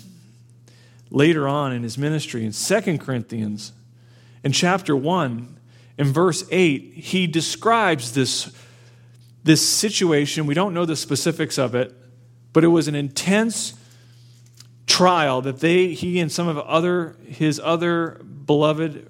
later 1.10 1.46
on 1.46 1.72
in 1.72 1.84
his 1.84 1.96
ministry 1.96 2.44
in 2.44 2.50
2 2.50 2.98
Corinthians, 2.98 3.72
in 4.42 4.50
chapter 4.50 4.96
1, 4.96 5.60
in 5.98 6.12
verse 6.12 6.44
8, 6.50 6.94
he 6.94 7.26
describes 7.26 8.12
this, 8.12 8.54
this 9.44 9.66
situation. 9.66 10.46
We 10.46 10.54
don't 10.54 10.74
know 10.74 10.84
the 10.84 10.96
specifics 10.96 11.58
of 11.58 11.74
it, 11.74 11.94
but 12.52 12.64
it 12.64 12.68
was 12.68 12.88
an 12.88 12.94
intense 12.94 13.74
trial 14.86 15.42
that 15.42 15.60
they, 15.60 15.88
he 15.88 16.18
and 16.20 16.30
some 16.30 16.48
of 16.48 16.58
other, 16.58 17.16
his 17.26 17.60
other 17.62 18.20
beloved 18.46 19.08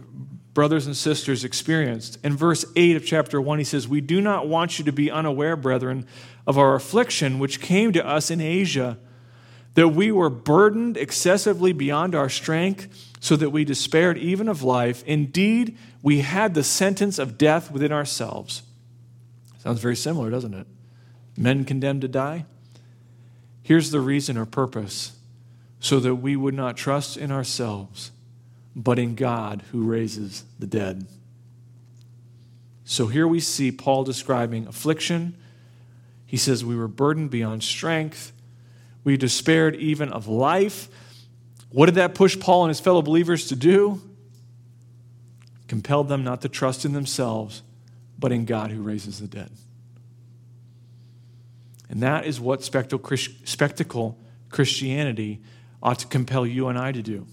brothers 0.54 0.86
and 0.86 0.96
sisters 0.96 1.44
experienced. 1.44 2.18
In 2.22 2.36
verse 2.36 2.64
8 2.76 2.96
of 2.96 3.06
chapter 3.06 3.40
1, 3.40 3.58
he 3.58 3.64
says, 3.64 3.88
We 3.88 4.00
do 4.00 4.20
not 4.20 4.48
want 4.48 4.78
you 4.78 4.84
to 4.84 4.92
be 4.92 5.10
unaware, 5.10 5.56
brethren, 5.56 6.06
of 6.46 6.58
our 6.58 6.74
affliction 6.74 7.38
which 7.38 7.60
came 7.60 7.92
to 7.92 8.06
us 8.06 8.30
in 8.30 8.40
Asia, 8.40 8.98
that 9.74 9.88
we 9.88 10.12
were 10.12 10.28
burdened 10.28 10.96
excessively 10.96 11.72
beyond 11.72 12.14
our 12.14 12.28
strength, 12.28 13.11
so 13.22 13.36
that 13.36 13.50
we 13.50 13.64
despaired 13.64 14.18
even 14.18 14.48
of 14.48 14.64
life. 14.64 15.04
Indeed, 15.06 15.78
we 16.02 16.22
had 16.22 16.54
the 16.54 16.64
sentence 16.64 17.20
of 17.20 17.38
death 17.38 17.70
within 17.70 17.92
ourselves. 17.92 18.64
Sounds 19.60 19.78
very 19.78 19.94
similar, 19.94 20.28
doesn't 20.28 20.54
it? 20.54 20.66
Men 21.36 21.64
condemned 21.64 22.00
to 22.00 22.08
die? 22.08 22.46
Here's 23.62 23.92
the 23.92 24.00
reason 24.00 24.36
or 24.36 24.44
purpose 24.44 25.12
so 25.78 26.00
that 26.00 26.16
we 26.16 26.34
would 26.34 26.54
not 26.54 26.76
trust 26.76 27.16
in 27.16 27.30
ourselves 27.30 28.10
but 28.74 28.98
in 28.98 29.14
God 29.14 29.62
who 29.70 29.84
raises 29.84 30.44
the 30.58 30.66
dead. 30.66 31.06
So 32.84 33.06
here 33.06 33.28
we 33.28 33.38
see 33.38 33.70
Paul 33.70 34.02
describing 34.02 34.66
affliction. 34.66 35.36
He 36.26 36.36
says, 36.36 36.64
We 36.64 36.74
were 36.74 36.88
burdened 36.88 37.30
beyond 37.30 37.62
strength. 37.62 38.32
We 39.04 39.16
despaired 39.16 39.76
even 39.76 40.08
of 40.08 40.26
life. 40.26 40.88
What 41.72 41.86
did 41.86 41.96
that 41.96 42.14
push 42.14 42.38
Paul 42.38 42.64
and 42.64 42.70
his 42.70 42.80
fellow 42.80 43.02
believers 43.02 43.48
to 43.48 43.56
do? 43.56 44.00
Compelled 45.68 46.08
them 46.08 46.22
not 46.22 46.42
to 46.42 46.48
trust 46.48 46.84
in 46.84 46.92
themselves, 46.92 47.62
but 48.18 48.30
in 48.30 48.44
God 48.44 48.70
who 48.70 48.82
raises 48.82 49.20
the 49.20 49.26
dead. 49.26 49.50
And 51.88 52.02
that 52.02 52.26
is 52.26 52.40
what 52.40 52.62
spectacle 52.62 54.18
Christianity 54.50 55.40
ought 55.82 55.98
to 55.98 56.06
compel 56.06 56.46
you 56.46 56.68
and 56.68 56.78
I 56.78 56.92
to 56.92 57.02
do 57.02 57.26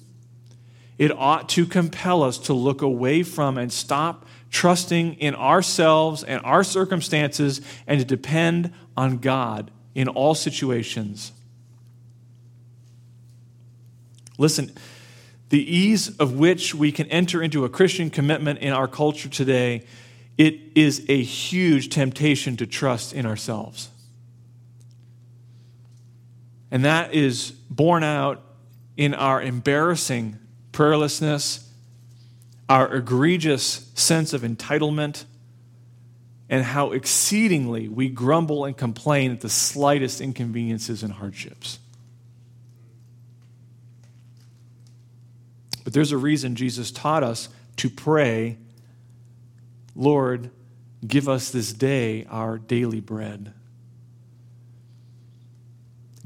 it 0.99 1.11
ought 1.13 1.47
to 1.47 1.65
compel 1.65 2.21
us 2.21 2.37
to 2.37 2.53
look 2.53 2.81
away 2.83 3.23
from 3.23 3.57
and 3.57 3.71
stop 3.71 4.25
trusting 4.51 5.13
in 5.15 5.33
ourselves 5.33 6.23
and 6.23 6.41
our 6.43 6.63
circumstances 6.63 7.61
and 7.87 7.99
to 7.99 8.05
depend 8.05 8.71
on 8.97 9.17
God 9.17 9.71
in 9.95 10.09
all 10.09 10.35
situations. 10.35 11.31
Listen, 14.39 14.71
the 15.49 15.61
ease 15.61 16.15
of 16.17 16.33
which 16.33 16.73
we 16.73 16.91
can 16.91 17.07
enter 17.07 17.43
into 17.43 17.65
a 17.65 17.69
Christian 17.69 18.09
commitment 18.09 18.59
in 18.59 18.71
our 18.71 18.87
culture 18.87 19.27
today, 19.27 19.83
it 20.37 20.57
is 20.75 21.05
a 21.09 21.21
huge 21.21 21.89
temptation 21.89 22.55
to 22.57 22.65
trust 22.65 23.13
in 23.13 23.25
ourselves. 23.25 23.89
And 26.71 26.85
that 26.85 27.13
is 27.13 27.51
borne 27.69 28.03
out 28.03 28.41
in 28.95 29.13
our 29.13 29.41
embarrassing 29.41 30.39
prayerlessness, 30.71 31.65
our 32.69 32.93
egregious 32.95 33.91
sense 33.93 34.31
of 34.31 34.43
entitlement, 34.43 35.25
and 36.49 36.63
how 36.63 36.93
exceedingly 36.93 37.89
we 37.89 38.07
grumble 38.07 38.63
and 38.63 38.77
complain 38.77 39.31
at 39.31 39.41
the 39.41 39.49
slightest 39.49 40.21
inconveniences 40.21 41.03
and 41.03 41.11
hardships. 41.13 41.79
But 45.89 45.95
there's 45.95 46.11
a 46.11 46.17
reason 46.17 46.53
Jesus 46.53 46.91
taught 46.91 47.23
us 47.23 47.49
to 47.77 47.89
pray, 47.89 48.57
Lord, 49.95 50.51
Give 51.07 51.27
us 51.27 51.49
this 51.49 51.73
day 51.73 52.27
our 52.29 52.59
daily 52.59 52.99
bread. 52.99 53.53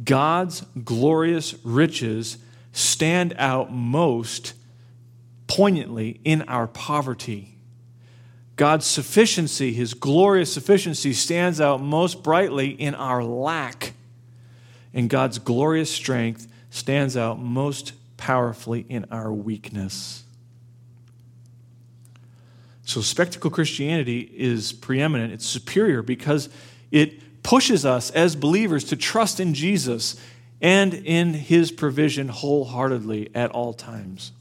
God's 0.04 0.66
glorious 0.84 1.56
riches 1.64 2.40
stand 2.74 3.36
out 3.38 3.72
most 3.72 4.54
poignantly 5.48 6.20
in 6.26 6.42
our 6.42 6.68
poverty. 6.68 7.56
God's 8.58 8.86
sufficiency, 8.86 9.72
his 9.72 9.94
glorious 9.94 10.52
sufficiency, 10.52 11.14
stands 11.14 11.62
out 11.62 11.82
most 11.82 12.22
brightly 12.22 12.72
in 12.72 12.96
our 12.96 13.24
lack. 13.24 13.94
And 14.94 15.10
God's 15.10 15.40
glorious 15.40 15.90
strength 15.90 16.52
stands 16.70 17.16
out 17.16 17.40
most 17.40 17.94
powerfully 18.24 18.86
in 18.88 19.06
our 19.12 19.34
weakness. 19.34 20.24
So, 22.86 23.02
spectacle 23.02 23.52
Christianity 23.52 24.22
is 24.22 24.72
preeminent, 24.72 25.34
it's 25.34 25.46
superior 25.46 26.02
because 26.02 26.48
it 26.90 27.44
pushes 27.44 27.86
us 27.86 28.12
as 28.12 28.38
believers 28.38 28.86
to 28.86 28.96
trust 28.96 29.42
in 29.42 29.54
Jesus 29.54 30.16
and 30.62 30.94
in 30.94 31.34
his 31.34 31.70
provision 31.70 32.30
wholeheartedly 32.30 33.30
at 33.36 33.52
all 33.52 33.74
times. 33.74 34.32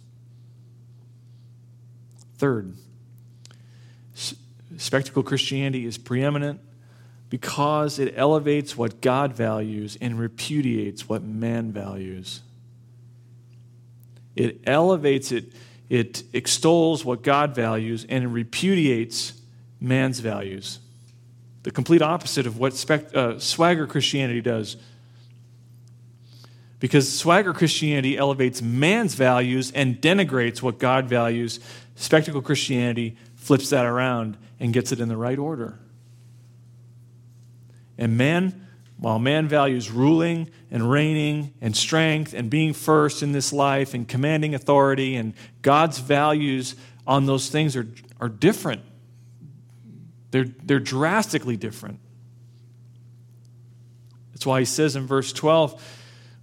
Third, 2.39 2.75
spectacle 4.77 5.25
Christianity 5.25 5.87
is 5.87 5.99
preeminent 5.99 6.61
because 7.31 7.99
it 7.99 8.15
elevates 8.17 8.77
what 8.77 9.01
God 9.01 9.33
values 9.33 9.99
and 10.01 10.21
repudiates 10.21 11.09
what 11.09 11.25
man 11.25 11.73
values. 11.73 12.43
It 14.37 14.61
elevates 14.67 15.33
it 15.33 15.53
it 15.93 16.23
extols 16.33 17.05
what 17.05 17.23
God 17.23 17.55
values 17.55 18.07
and 18.09 18.33
repudiates 18.33 19.35
man's 19.79 20.21
values. 20.21 20.79
The 21.65 21.71
complete 21.71 22.01
opposite 22.01 22.47
of 22.47 22.59
what 22.59 22.73
uh, 23.15 23.39
swagger 23.39 23.87
Christianity 23.87 24.41
does. 24.41 24.79
Because 26.81 27.13
swagger 27.13 27.53
Christianity 27.53 28.17
elevates 28.17 28.63
man's 28.63 29.15
values 29.15 29.71
and 29.71 30.01
denigrates 30.01 30.63
what 30.63 30.79
God 30.79 31.11
values, 31.11 31.61
spectacle 31.95 32.41
Christianity 32.41 33.19
flips 33.37 33.69
that 33.69 33.85
around 33.85 34.39
and 34.59 34.73
gets 34.73 34.93
it 34.93 34.99
in 34.99 35.11
the 35.11 35.17
right 35.19 35.39
order. 35.39 35.79
And 37.99 38.17
man 38.17 38.67
while 38.97 39.19
man 39.19 39.47
values 39.47 39.91
ruling 39.91 40.49
and 40.73 40.91
reigning 40.91 41.53
and 41.61 41.77
strength 41.77 42.33
and 42.33 42.49
being 42.49 42.73
first 42.73 43.23
in 43.23 43.33
this 43.33 43.53
life 43.53 43.93
and 43.93 44.09
commanding 44.09 44.55
authority, 44.55 45.15
and 45.15 45.35
God's 45.61 45.99
values 45.99 46.75
on 47.07 47.27
those 47.27 47.51
things 47.51 47.77
are, 47.77 47.87
are 48.21 48.31
different. 48.31 48.81
They're, 50.31 50.47
they're 50.65 50.81
drastically 50.81 51.59
different. 51.59 52.01
That's 54.33 54.47
why 54.47 54.61
he 54.61 54.65
says 54.65 54.97
in 54.97 55.07
verse 55.07 55.31
12, 55.35 55.81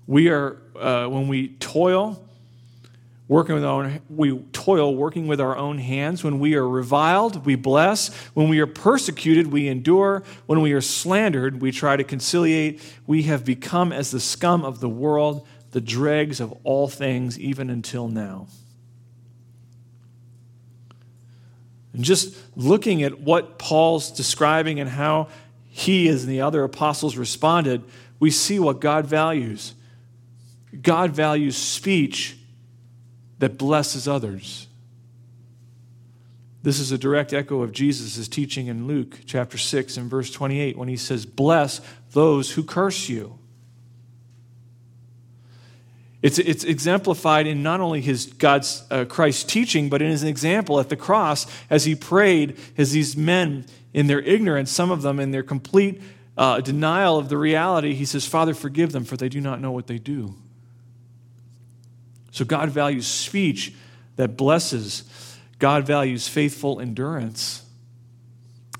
we 0.05 0.29
are, 0.29 0.61
uh, 0.79 1.07
when 1.07 1.27
we 1.27 1.49
toil, 1.55 2.23
working 3.29 3.53
with 3.53 3.63
our 3.63 3.83
own, 3.83 4.01
we 4.09 4.37
toil 4.51 4.95
working 4.95 5.27
with 5.27 5.39
our 5.39 5.55
own 5.55 5.77
hands. 5.77 6.23
When 6.23 6.39
we 6.39 6.55
are 6.55 6.67
reviled, 6.67 7.45
we 7.45 7.53
bless. 7.53 8.11
When 8.33 8.49
we 8.49 8.59
are 8.59 8.67
persecuted, 8.67 9.51
we 9.51 9.67
endure. 9.67 10.23
When 10.47 10.61
we 10.61 10.73
are 10.73 10.81
slandered, 10.81 11.61
we 11.61 11.71
try 11.71 11.95
to 11.95 12.03
conciliate. 12.03 12.81
We 13.05 13.23
have 13.23 13.45
become 13.45 13.93
as 13.93 14.09
the 14.09 14.19
scum 14.19 14.65
of 14.65 14.79
the 14.79 14.89
world, 14.89 15.47
the 15.71 15.79
dregs 15.79 16.39
of 16.39 16.57
all 16.63 16.87
things, 16.87 17.39
even 17.39 17.69
until 17.69 18.07
now. 18.07 18.47
And 21.93 22.03
just 22.03 22.35
looking 22.55 23.03
at 23.03 23.19
what 23.21 23.59
Paul's 23.59 24.09
describing 24.09 24.79
and 24.79 24.89
how 24.89 25.27
he, 25.67 26.09
and 26.09 26.19
the 26.21 26.41
other 26.41 26.63
apostles, 26.63 27.15
responded, 27.15 27.83
we 28.19 28.31
see 28.31 28.57
what 28.57 28.81
God 28.81 29.05
values. 29.05 29.75
God 30.81 31.11
values 31.11 31.55
speech 31.55 32.38
that 33.39 33.57
blesses 33.57 34.07
others. 34.07 34.67
This 36.61 36.79
is 36.79 36.91
a 36.91 36.97
direct 36.97 37.33
echo 37.33 37.61
of 37.61 37.71
Jesus' 37.71 38.27
teaching 38.27 38.67
in 38.67 38.85
Luke 38.85 39.19
chapter 39.25 39.57
6 39.57 39.95
and 39.97 40.09
verse 40.09 40.29
28 40.29 40.77
when 40.77 40.89
he 40.89 40.97
says, 40.97 41.25
Bless 41.25 41.79
those 42.11 42.51
who 42.51 42.63
curse 42.63 43.07
you. 43.07 43.39
It's, 46.21 46.37
it's 46.37 46.65
exemplified 46.65 47.47
in 47.47 47.63
not 47.63 47.79
only 47.79 48.01
his 48.01 48.25
God's 48.25 48.83
uh, 48.91 49.05
teaching, 49.05 49.87
but 49.87 50.01
in 50.01 50.09
his 50.09 50.23
example 50.23 50.79
at 50.81 50.89
the 50.89 50.97
cross 50.97 51.47
as 51.69 51.85
he 51.85 51.95
prayed, 51.95 52.57
as 52.77 52.91
these 52.91 53.15
men, 53.15 53.65
in 53.93 54.07
their 54.07 54.19
ignorance, 54.19 54.69
some 54.69 54.91
of 54.91 55.01
them 55.01 55.19
in 55.21 55.31
their 55.31 55.43
complete 55.43 56.01
uh, 56.37 56.59
denial 56.59 57.17
of 57.17 57.29
the 57.29 57.37
reality, 57.37 57.93
he 57.93 58.05
says, 58.05 58.25
Father, 58.25 58.53
forgive 58.53 58.91
them, 58.91 59.05
for 59.05 59.15
they 59.15 59.29
do 59.29 59.39
not 59.39 59.61
know 59.61 59.71
what 59.71 59.87
they 59.87 59.97
do. 59.97 60.35
So 62.31 62.45
God 62.45 62.69
values 62.69 63.07
speech 63.07 63.73
that 64.15 64.37
blesses, 64.37 65.37
God 65.59 65.85
values 65.85 66.27
faithful 66.27 66.79
endurance, 66.79 67.65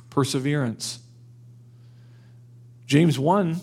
perseverance. 0.10 1.00
James 2.86 3.20
1, 3.20 3.62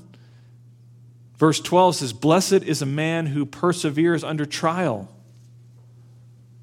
verse 1.37 1.61
12 1.61 1.97
says, 1.97 2.13
Blessed 2.13 2.53
is 2.53 2.83
a 2.83 2.87
man 2.87 3.27
who 3.27 3.45
perseveres 3.45 4.23
under 4.25 4.47
trial. 4.47 5.09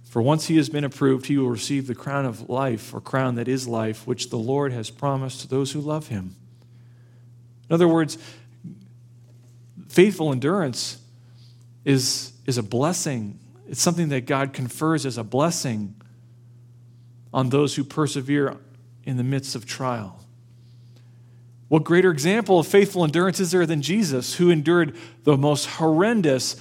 For 0.04 0.22
once 0.22 0.46
he 0.46 0.58
has 0.58 0.70
been 0.70 0.84
approved, 0.84 1.26
he 1.26 1.38
will 1.38 1.50
receive 1.50 1.88
the 1.88 1.96
crown 1.96 2.26
of 2.26 2.50
life, 2.50 2.94
or 2.94 3.02
crown 3.02 3.36
that 3.36 3.48
is 3.48 3.68
life, 3.68 4.06
which 4.06 4.30
the 4.30 4.38
Lord 4.38 4.72
has 4.72 4.90
promised 4.90 5.42
to 5.42 5.48
those 5.48 5.72
who 5.72 5.82
love 5.82 6.10
him. 6.10 6.36
In 7.68 7.74
other 7.74 7.88
words, 7.88 8.18
faithful 9.90 10.32
endurance 10.32 11.02
is 11.84 12.33
is 12.46 12.58
a 12.58 12.64
blessing. 12.64 13.40
It's 13.68 13.82
something 13.82 14.10
that 14.10 14.26
God 14.26 14.54
confers 14.54 15.06
as 15.06 15.18
a 15.18 15.24
blessing 15.24 15.96
on 17.34 17.50
those 17.50 17.76
who 17.76 17.84
persevere 17.84 18.58
in 19.04 19.18
the 19.18 19.24
midst 19.24 19.56
of 19.56 19.66
trial. 19.66 20.20
What 21.68 21.84
greater 21.84 22.12
example 22.12 22.60
of 22.60 22.68
faithful 22.68 23.04
endurance 23.04 23.40
is 23.40 23.52
there 23.52 23.66
than 23.66 23.82
Jesus, 23.82 24.36
who 24.36 24.52
endured 24.52 24.96
the 25.24 25.38
most 25.38 25.66
horrendous 25.66 26.56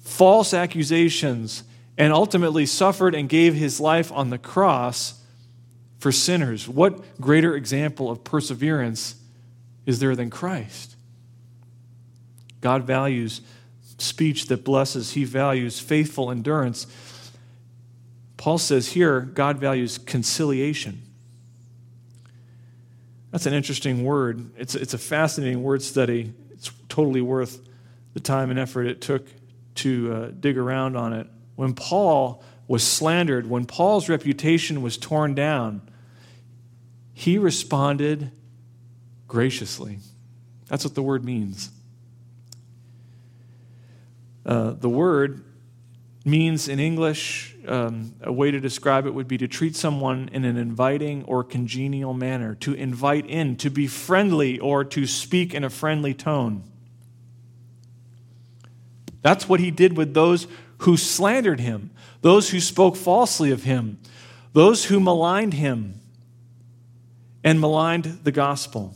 false 0.00 0.54
accusations 0.54 1.64
and 1.98 2.12
ultimately 2.12 2.66
suffered 2.66 3.14
and 3.14 3.28
gave 3.28 3.54
his 3.54 3.80
life 3.80 4.12
on 4.12 4.30
the 4.30 4.38
cross 4.38 5.20
for 5.98 6.12
sinners? 6.12 6.68
What 6.68 7.20
greater 7.20 7.56
example 7.56 8.10
of 8.10 8.22
perseverance 8.22 9.16
is 9.86 9.98
there 9.98 10.14
than 10.14 10.30
Christ? 10.30 10.94
God 12.60 12.84
values 12.84 13.40
speech 13.98 14.46
that 14.46 14.64
blesses, 14.64 15.12
he 15.12 15.24
values 15.24 15.80
faithful 15.80 16.30
endurance. 16.30 16.86
Paul 18.36 18.58
says 18.58 18.92
here, 18.92 19.20
God 19.20 19.58
values 19.58 19.98
conciliation. 19.98 21.02
That's 23.30 23.46
an 23.46 23.54
interesting 23.54 24.04
word. 24.04 24.52
It's, 24.56 24.74
it's 24.74 24.94
a 24.94 24.98
fascinating 24.98 25.62
word 25.62 25.82
study. 25.82 26.32
It's 26.52 26.70
totally 26.88 27.20
worth 27.20 27.66
the 28.12 28.20
time 28.20 28.50
and 28.50 28.58
effort 28.58 28.86
it 28.86 29.00
took 29.00 29.26
to 29.76 30.12
uh, 30.12 30.30
dig 30.38 30.56
around 30.56 30.96
on 30.96 31.12
it. 31.12 31.26
When 31.56 31.74
Paul 31.74 32.44
was 32.68 32.86
slandered, 32.86 33.48
when 33.48 33.66
Paul's 33.66 34.08
reputation 34.08 34.82
was 34.82 34.96
torn 34.96 35.34
down, 35.34 35.82
he 37.12 37.38
responded 37.38 38.30
graciously. 39.26 39.98
That's 40.68 40.84
what 40.84 40.94
the 40.94 41.02
word 41.02 41.24
means. 41.24 41.70
Uh, 44.44 44.72
the 44.72 44.88
word 44.88 45.42
means 46.24 46.68
in 46.68 46.80
English, 46.80 47.54
um, 47.68 48.14
a 48.22 48.32
way 48.32 48.50
to 48.50 48.60
describe 48.60 49.06
it 49.06 49.12
would 49.12 49.28
be 49.28 49.38
to 49.38 49.48
treat 49.48 49.76
someone 49.76 50.30
in 50.32 50.44
an 50.44 50.56
inviting 50.56 51.24
or 51.24 51.44
congenial 51.44 52.14
manner, 52.14 52.54
to 52.56 52.72
invite 52.74 53.26
in, 53.26 53.56
to 53.56 53.70
be 53.70 53.86
friendly, 53.86 54.58
or 54.58 54.84
to 54.84 55.06
speak 55.06 55.54
in 55.54 55.64
a 55.64 55.70
friendly 55.70 56.14
tone. 56.14 56.62
That's 59.22 59.48
what 59.48 59.60
he 59.60 59.70
did 59.70 59.96
with 59.96 60.14
those 60.14 60.46
who 60.78 60.96
slandered 60.96 61.60
him, 61.60 61.90
those 62.20 62.50
who 62.50 62.60
spoke 62.60 62.96
falsely 62.96 63.50
of 63.50 63.64
him, 63.64 63.98
those 64.52 64.86
who 64.86 65.00
maligned 65.00 65.54
him 65.54 66.00
and 67.42 67.60
maligned 67.60 68.20
the 68.24 68.32
gospel. 68.32 68.94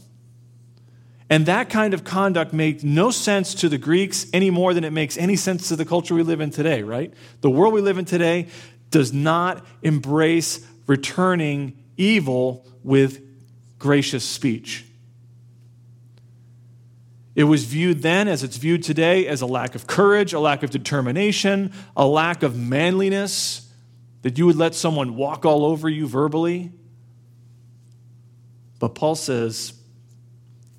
And 1.30 1.44
that 1.46 1.68
kind 1.68 1.92
of 1.92 2.04
conduct 2.04 2.52
made 2.52 2.82
no 2.82 3.10
sense 3.10 3.54
to 3.56 3.68
the 3.68 3.78
Greeks 3.78 4.26
any 4.32 4.50
more 4.50 4.72
than 4.72 4.84
it 4.84 4.92
makes 4.92 5.18
any 5.18 5.36
sense 5.36 5.68
to 5.68 5.76
the 5.76 5.84
culture 5.84 6.14
we 6.14 6.22
live 6.22 6.40
in 6.40 6.50
today, 6.50 6.82
right? 6.82 7.12
The 7.42 7.50
world 7.50 7.74
we 7.74 7.82
live 7.82 7.98
in 7.98 8.06
today 8.06 8.48
does 8.90 9.12
not 9.12 9.64
embrace 9.82 10.66
returning 10.86 11.76
evil 11.98 12.66
with 12.82 13.20
gracious 13.78 14.24
speech. 14.24 14.86
It 17.34 17.44
was 17.44 17.64
viewed 17.64 18.02
then, 18.02 18.26
as 18.26 18.42
it's 18.42 18.56
viewed 18.56 18.82
today, 18.82 19.26
as 19.26 19.42
a 19.42 19.46
lack 19.46 19.74
of 19.74 19.86
courage, 19.86 20.32
a 20.32 20.40
lack 20.40 20.62
of 20.62 20.70
determination, 20.70 21.72
a 21.96 22.06
lack 22.06 22.42
of 22.42 22.56
manliness, 22.56 23.70
that 24.22 24.38
you 24.38 24.46
would 24.46 24.56
let 24.56 24.74
someone 24.74 25.14
walk 25.14 25.44
all 25.44 25.64
over 25.64 25.88
you 25.88 26.08
verbally. 26.08 26.72
But 28.80 28.96
Paul 28.96 29.14
says 29.14 29.77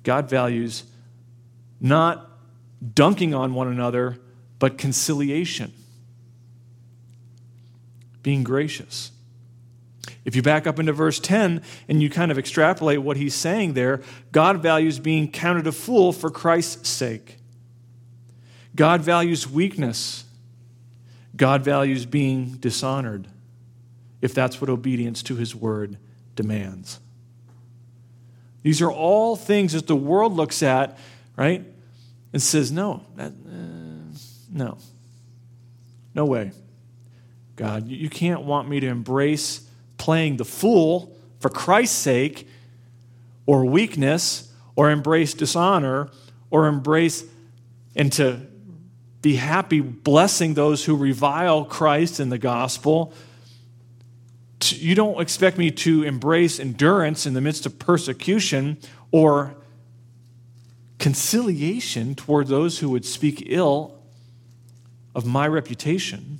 God 0.02 0.28
values 0.28 0.84
not 1.80 2.30
dunking 2.94 3.34
on 3.34 3.54
one 3.54 3.68
another, 3.68 4.18
but 4.58 4.78
conciliation, 4.78 5.72
being 8.22 8.42
gracious. 8.42 9.12
If 10.24 10.36
you 10.36 10.42
back 10.42 10.66
up 10.66 10.78
into 10.78 10.92
verse 10.92 11.18
10 11.18 11.62
and 11.88 12.02
you 12.02 12.10
kind 12.10 12.30
of 12.30 12.38
extrapolate 12.38 13.02
what 13.02 13.16
he's 13.16 13.34
saying 13.34 13.74
there, 13.74 14.02
God 14.32 14.62
values 14.62 14.98
being 14.98 15.30
counted 15.30 15.66
a 15.66 15.72
fool 15.72 16.12
for 16.12 16.30
Christ's 16.30 16.88
sake. 16.88 17.38
God 18.74 19.00
values 19.00 19.48
weakness. 19.48 20.24
God 21.36 21.62
values 21.62 22.04
being 22.04 22.56
dishonored, 22.56 23.28
if 24.20 24.34
that's 24.34 24.60
what 24.60 24.68
obedience 24.68 25.22
to 25.24 25.36
his 25.36 25.54
word 25.54 25.96
demands. 26.36 27.00
These 28.62 28.82
are 28.82 28.90
all 28.90 29.36
things 29.36 29.72
that 29.72 29.86
the 29.86 29.96
world 29.96 30.34
looks 30.34 30.62
at, 30.62 30.98
right, 31.36 31.64
and 32.32 32.42
says, 32.42 32.70
no, 32.70 33.04
that, 33.16 33.32
uh, 33.32 34.16
no, 34.50 34.78
no 36.14 36.24
way. 36.24 36.52
God, 37.56 37.88
you 37.88 38.08
can't 38.08 38.42
want 38.42 38.68
me 38.68 38.80
to 38.80 38.86
embrace 38.86 39.66
playing 39.98 40.36
the 40.36 40.44
fool 40.44 41.16
for 41.40 41.48
Christ's 41.48 41.96
sake, 41.96 42.48
or 43.46 43.64
weakness, 43.64 44.52
or 44.76 44.90
embrace 44.90 45.34
dishonor, 45.34 46.10
or 46.50 46.66
embrace 46.66 47.24
and 47.96 48.12
to 48.12 48.40
be 49.22 49.36
happy 49.36 49.80
blessing 49.80 50.54
those 50.54 50.84
who 50.84 50.96
revile 50.96 51.64
Christ 51.64 52.20
and 52.20 52.30
the 52.30 52.38
gospel. 52.38 53.12
You 54.68 54.94
don't 54.94 55.20
expect 55.20 55.58
me 55.58 55.70
to 55.70 56.02
embrace 56.02 56.60
endurance 56.60 57.26
in 57.26 57.34
the 57.34 57.40
midst 57.40 57.66
of 57.66 57.78
persecution 57.78 58.78
or 59.10 59.56
conciliation 60.98 62.14
toward 62.14 62.46
those 62.46 62.78
who 62.78 62.90
would 62.90 63.04
speak 63.04 63.44
ill 63.46 63.98
of 65.14 65.24
my 65.24 65.48
reputation. 65.48 66.38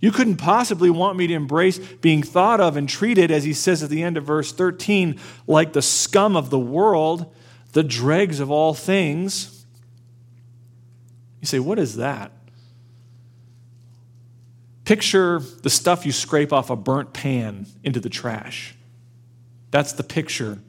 You 0.00 0.12
couldn't 0.12 0.36
possibly 0.36 0.90
want 0.90 1.16
me 1.16 1.26
to 1.28 1.34
embrace 1.34 1.78
being 1.78 2.22
thought 2.22 2.60
of 2.60 2.76
and 2.76 2.88
treated, 2.88 3.30
as 3.30 3.44
he 3.44 3.54
says 3.54 3.82
at 3.82 3.88
the 3.88 4.02
end 4.02 4.16
of 4.16 4.24
verse 4.24 4.52
13, 4.52 5.18
like 5.46 5.72
the 5.72 5.82
scum 5.82 6.36
of 6.36 6.50
the 6.50 6.58
world, 6.58 7.34
the 7.72 7.82
dregs 7.82 8.40
of 8.40 8.50
all 8.50 8.74
things. 8.74 9.64
You 11.40 11.46
say, 11.46 11.58
what 11.60 11.78
is 11.78 11.96
that? 11.96 12.32
Picture 14.86 15.40
the 15.40 15.68
stuff 15.68 16.06
you 16.06 16.12
scrape 16.12 16.52
off 16.52 16.70
a 16.70 16.76
burnt 16.76 17.12
pan 17.12 17.66
into 17.82 17.98
the 17.98 18.08
trash. 18.08 18.72
That's 19.72 19.92
the 19.92 20.04
picture 20.04 20.60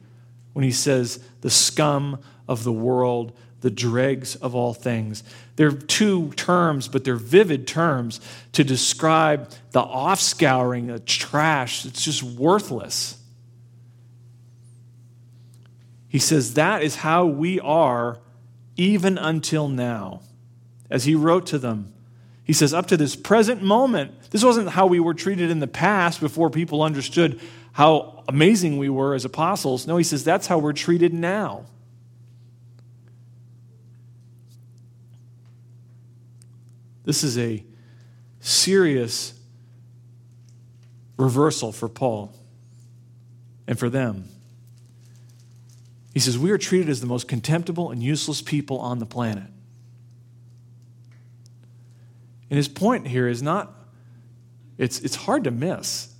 when 0.54 0.64
he 0.64 0.72
says 0.72 1.20
the 1.40 1.50
scum 1.50 2.18
of 2.48 2.64
the 2.64 2.72
world, 2.72 3.32
the 3.60 3.70
dregs 3.70 4.34
of 4.34 4.56
all 4.56 4.74
things. 4.74 5.22
They're 5.54 5.70
two 5.70 6.32
terms, 6.32 6.88
but 6.88 7.04
they're 7.04 7.14
vivid 7.14 7.68
terms 7.68 8.20
to 8.54 8.64
describe 8.64 9.50
the 9.70 9.82
offscouring, 9.82 10.88
the 10.88 10.98
trash. 10.98 11.86
It's 11.86 12.04
just 12.04 12.24
worthless. 12.24 13.22
He 16.08 16.18
says 16.18 16.54
that 16.54 16.82
is 16.82 16.96
how 16.96 17.24
we 17.26 17.60
are 17.60 18.18
even 18.76 19.16
until 19.16 19.68
now. 19.68 20.22
As 20.90 21.04
he 21.04 21.14
wrote 21.14 21.46
to 21.46 21.58
them, 21.58 21.92
he 22.48 22.54
says, 22.54 22.72
up 22.72 22.86
to 22.86 22.96
this 22.96 23.14
present 23.14 23.62
moment, 23.62 24.30
this 24.30 24.42
wasn't 24.42 24.70
how 24.70 24.86
we 24.86 25.00
were 25.00 25.12
treated 25.12 25.50
in 25.50 25.58
the 25.58 25.66
past 25.66 26.18
before 26.18 26.48
people 26.48 26.82
understood 26.82 27.38
how 27.72 28.24
amazing 28.26 28.78
we 28.78 28.88
were 28.88 29.14
as 29.14 29.26
apostles. 29.26 29.86
No, 29.86 29.98
he 29.98 30.02
says, 30.02 30.24
that's 30.24 30.46
how 30.46 30.58
we're 30.58 30.72
treated 30.72 31.12
now. 31.12 31.66
This 37.04 37.22
is 37.22 37.36
a 37.36 37.62
serious 38.40 39.38
reversal 41.18 41.70
for 41.70 41.88
Paul 41.88 42.34
and 43.66 43.78
for 43.78 43.90
them. 43.90 44.24
He 46.14 46.20
says, 46.20 46.38
We 46.38 46.50
are 46.50 46.58
treated 46.58 46.88
as 46.88 47.02
the 47.02 47.06
most 47.06 47.28
contemptible 47.28 47.90
and 47.90 48.02
useless 48.02 48.40
people 48.40 48.78
on 48.78 49.00
the 49.00 49.06
planet. 49.06 49.50
And 52.50 52.56
his 52.56 52.68
point 52.68 53.08
here 53.08 53.28
is 53.28 53.42
not, 53.42 53.72
it's, 54.78 55.00
it's 55.00 55.16
hard 55.16 55.44
to 55.44 55.50
miss. 55.50 56.14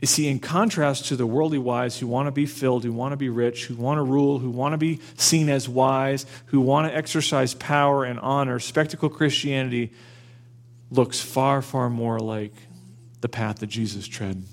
You 0.00 0.06
see, 0.06 0.28
in 0.28 0.40
contrast 0.40 1.06
to 1.06 1.16
the 1.16 1.26
worldly 1.26 1.58
wise 1.58 1.98
who 1.98 2.06
want 2.06 2.26
to 2.26 2.32
be 2.32 2.44
filled, 2.44 2.84
who 2.84 2.92
want 2.92 3.12
to 3.12 3.16
be 3.16 3.30
rich, 3.30 3.66
who 3.66 3.76
want 3.76 3.98
to 3.98 4.02
rule, 4.02 4.38
who 4.38 4.50
want 4.50 4.74
to 4.74 4.78
be 4.78 5.00
seen 5.16 5.48
as 5.48 5.68
wise, 5.68 6.26
who 6.46 6.60
want 6.60 6.90
to 6.90 6.96
exercise 6.96 7.54
power 7.54 8.04
and 8.04 8.20
honor, 8.20 8.58
spectacle 8.58 9.08
Christianity 9.08 9.92
looks 10.90 11.20
far, 11.20 11.62
far 11.62 11.88
more 11.88 12.18
like 12.18 12.52
the 13.20 13.28
path 13.28 13.60
that 13.60 13.68
Jesus 13.68 14.06
tread. 14.06 14.44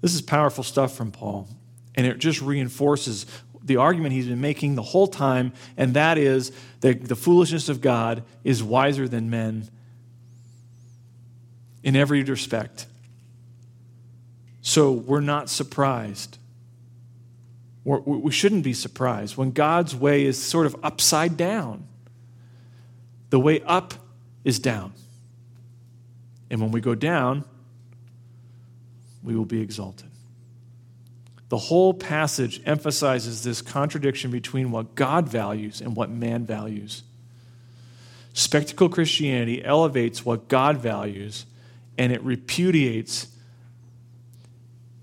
This 0.00 0.14
is 0.14 0.20
powerful 0.20 0.64
stuff 0.64 0.96
from 0.96 1.12
Paul, 1.12 1.48
and 1.94 2.04
it 2.04 2.18
just 2.18 2.42
reinforces 2.42 3.26
the 3.64 3.76
argument 3.76 4.12
he's 4.12 4.26
been 4.26 4.40
making 4.40 4.74
the 4.74 4.82
whole 4.82 5.06
time, 5.06 5.52
and 5.76 5.94
that 5.94 6.18
is 6.18 6.52
that 6.80 7.08
the 7.08 7.16
foolishness 7.16 7.68
of 7.68 7.80
God 7.80 8.22
is 8.44 8.62
wiser 8.62 9.08
than 9.08 9.30
men 9.30 9.68
in 11.82 11.96
every 11.96 12.22
respect. 12.22 12.86
So 14.60 14.92
we're 14.92 15.20
not 15.20 15.50
surprised. 15.50 16.38
We're, 17.84 17.98
we 17.98 18.30
should 18.30 18.52
not 18.52 18.62
be 18.62 18.74
surprised 18.74 19.36
when 19.36 19.50
God's 19.50 19.94
way 19.94 20.24
is 20.24 20.40
sort 20.40 20.66
of 20.66 20.76
upside 20.82 21.36
down. 21.36 21.86
The 23.30 23.40
way 23.40 23.60
up 23.62 23.94
is 24.44 24.58
down. 24.58 24.92
And 26.50 26.60
when 26.60 26.70
we 26.70 26.80
go 26.80 26.94
down, 26.94 27.44
we 29.22 29.34
will 29.34 29.44
be 29.44 29.60
exalted. 29.60 30.11
The 31.52 31.58
whole 31.58 31.92
passage 31.92 32.62
emphasizes 32.64 33.44
this 33.44 33.60
contradiction 33.60 34.30
between 34.30 34.70
what 34.70 34.94
God 34.94 35.28
values 35.28 35.82
and 35.82 35.94
what 35.94 36.08
man 36.08 36.46
values. 36.46 37.02
Spectacle 38.32 38.88
Christianity 38.88 39.62
elevates 39.62 40.24
what 40.24 40.48
God 40.48 40.78
values 40.78 41.44
and 41.98 42.10
it 42.10 42.22
repudiates 42.22 43.28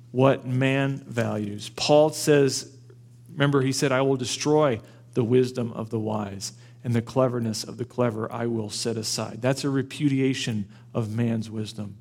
what 0.09 0.47
man 0.47 1.03
values. 1.05 1.69
Paul 1.75 2.09
says, 2.09 2.75
remember, 3.31 3.61
he 3.61 3.71
said, 3.71 3.91
I 3.91 4.01
will 4.01 4.17
destroy 4.17 4.81
the 5.13 5.23
wisdom 5.23 5.71
of 5.73 5.91
the 5.91 5.99
wise, 5.99 6.53
and 6.83 6.95
the 6.95 7.01
cleverness 7.03 7.63
of 7.63 7.77
the 7.77 7.85
clever 7.85 8.27
I 8.31 8.47
will 8.47 8.71
set 8.71 8.97
aside. 8.97 9.39
That's 9.39 9.63
a 9.63 9.69
repudiation 9.69 10.67
of 10.95 11.15
man's 11.15 11.51
wisdom. 11.51 11.97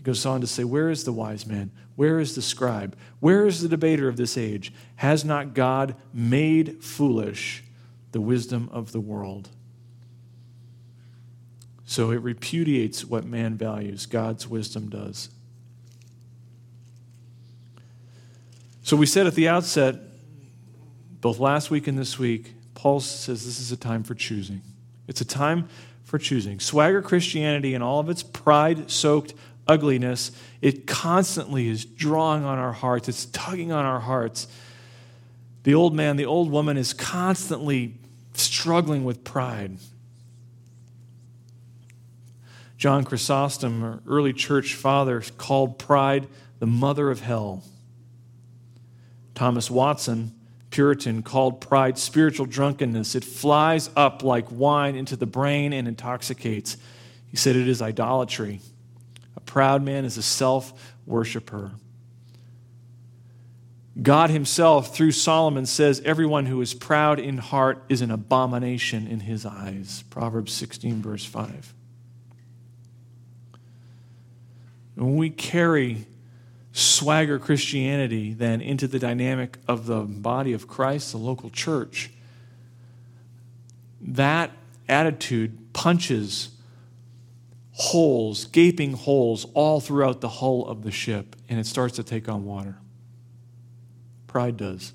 He 0.00 0.04
goes 0.04 0.24
on 0.24 0.40
to 0.40 0.46
say, 0.46 0.64
Where 0.64 0.88
is 0.88 1.04
the 1.04 1.12
wise 1.12 1.46
man? 1.46 1.70
Where 1.94 2.20
is 2.20 2.34
the 2.34 2.40
scribe? 2.40 2.96
Where 3.18 3.46
is 3.46 3.60
the 3.60 3.68
debater 3.68 4.08
of 4.08 4.16
this 4.16 4.38
age? 4.38 4.72
Has 4.96 5.26
not 5.26 5.52
God 5.52 5.94
made 6.10 6.82
foolish 6.82 7.62
the 8.12 8.20
wisdom 8.22 8.70
of 8.72 8.92
the 8.92 9.00
world? 9.00 9.50
So 11.84 12.12
it 12.12 12.22
repudiates 12.22 13.04
what 13.04 13.26
man 13.26 13.58
values, 13.58 14.06
God's 14.06 14.48
wisdom 14.48 14.88
does. 14.88 15.28
So 18.82 18.96
we 18.96 19.04
said 19.04 19.26
at 19.26 19.34
the 19.34 19.48
outset, 19.48 19.96
both 21.20 21.38
last 21.38 21.70
week 21.70 21.86
and 21.88 21.98
this 21.98 22.18
week, 22.18 22.54
Paul 22.72 23.00
says 23.00 23.44
this 23.44 23.60
is 23.60 23.70
a 23.70 23.76
time 23.76 24.02
for 24.02 24.14
choosing. 24.14 24.62
It's 25.08 25.20
a 25.20 25.26
time 25.26 25.68
for 26.10 26.18
choosing. 26.18 26.58
Swagger 26.58 27.02
Christianity 27.02 27.72
and 27.72 27.84
all 27.84 28.00
of 28.00 28.10
its 28.10 28.24
pride 28.24 28.90
soaked 28.90 29.32
ugliness, 29.66 30.32
it 30.60 30.86
constantly 30.86 31.68
is 31.68 31.84
drawing 31.84 32.44
on 32.44 32.58
our 32.58 32.72
hearts, 32.72 33.08
it's 33.08 33.26
tugging 33.26 33.72
on 33.72 33.84
our 33.84 34.00
hearts. 34.00 34.48
The 35.62 35.74
old 35.74 35.94
man, 35.94 36.16
the 36.16 36.26
old 36.26 36.50
woman 36.50 36.76
is 36.76 36.92
constantly 36.92 37.94
struggling 38.34 39.04
with 39.04 39.24
pride. 39.24 39.78
John 42.76 43.04
Chrysostom, 43.04 43.82
an 43.84 44.00
early 44.06 44.32
church 44.32 44.74
father, 44.74 45.22
called 45.36 45.78
pride 45.78 46.26
the 46.60 46.66
mother 46.66 47.10
of 47.10 47.20
hell. 47.20 47.62
Thomas 49.34 49.70
Watson, 49.70 50.34
Puritan, 50.70 51.22
called 51.22 51.60
pride 51.60 51.98
spiritual 51.98 52.46
drunkenness. 52.46 53.14
It 53.14 53.24
flies 53.24 53.90
up 53.96 54.22
like 54.22 54.50
wine 54.50 54.96
into 54.96 55.16
the 55.16 55.26
brain 55.26 55.72
and 55.72 55.86
intoxicates. 55.86 56.78
He 57.28 57.36
said 57.36 57.54
it 57.56 57.68
is 57.68 57.82
idolatry. 57.82 58.60
A 59.36 59.40
proud 59.40 59.82
man 59.82 60.04
is 60.04 60.16
a 60.16 60.22
self 60.22 60.94
worshiper. 61.06 61.72
God 64.00 64.30
Himself, 64.30 64.94
through 64.94 65.12
Solomon, 65.12 65.66
says, 65.66 66.00
Everyone 66.04 66.46
who 66.46 66.60
is 66.60 66.74
proud 66.74 67.18
in 67.18 67.38
heart 67.38 67.82
is 67.88 68.00
an 68.00 68.10
abomination 68.10 69.06
in 69.06 69.20
His 69.20 69.44
eyes. 69.44 70.04
Proverbs 70.10 70.52
16, 70.52 71.02
verse 71.02 71.24
5. 71.24 71.74
When 74.94 75.16
we 75.16 75.30
carry 75.30 76.06
swagger 76.72 77.38
Christianity 77.38 78.32
then 78.32 78.60
into 78.60 78.86
the 78.86 78.98
dynamic 78.98 79.58
of 79.66 79.86
the 79.86 80.00
body 80.02 80.52
of 80.52 80.68
Christ, 80.68 81.12
the 81.12 81.18
local 81.18 81.50
church, 81.50 82.10
that 84.00 84.50
attitude 84.88 85.72
punches 85.72 86.50
holes, 87.80 88.44
gaping 88.44 88.92
holes 88.92 89.46
all 89.54 89.80
throughout 89.80 90.20
the 90.20 90.28
hull 90.28 90.66
of 90.66 90.82
the 90.82 90.90
ship, 90.90 91.34
and 91.48 91.58
it 91.58 91.66
starts 91.66 91.96
to 91.96 92.02
take 92.02 92.28
on 92.28 92.44
water. 92.44 92.76
Pride 94.26 94.58
does. 94.58 94.92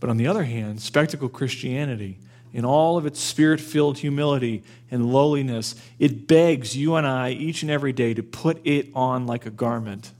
But 0.00 0.08
on 0.08 0.16
the 0.16 0.26
other 0.26 0.44
hand, 0.44 0.80
spectacle 0.80 1.28
Christianity, 1.28 2.18
in 2.54 2.64
all 2.64 2.96
of 2.96 3.04
its 3.04 3.20
spirit 3.20 3.60
filled 3.60 3.98
humility 3.98 4.64
and 4.90 5.12
lowliness, 5.12 5.74
it 5.98 6.26
begs 6.26 6.74
you 6.74 6.94
and 6.94 7.06
I 7.06 7.30
each 7.32 7.60
and 7.60 7.70
every 7.70 7.92
day 7.92 8.14
to 8.14 8.22
put 8.22 8.66
it 8.66 8.88
on 8.94 9.26
like 9.26 9.44
a 9.44 9.50
garment. 9.50 10.10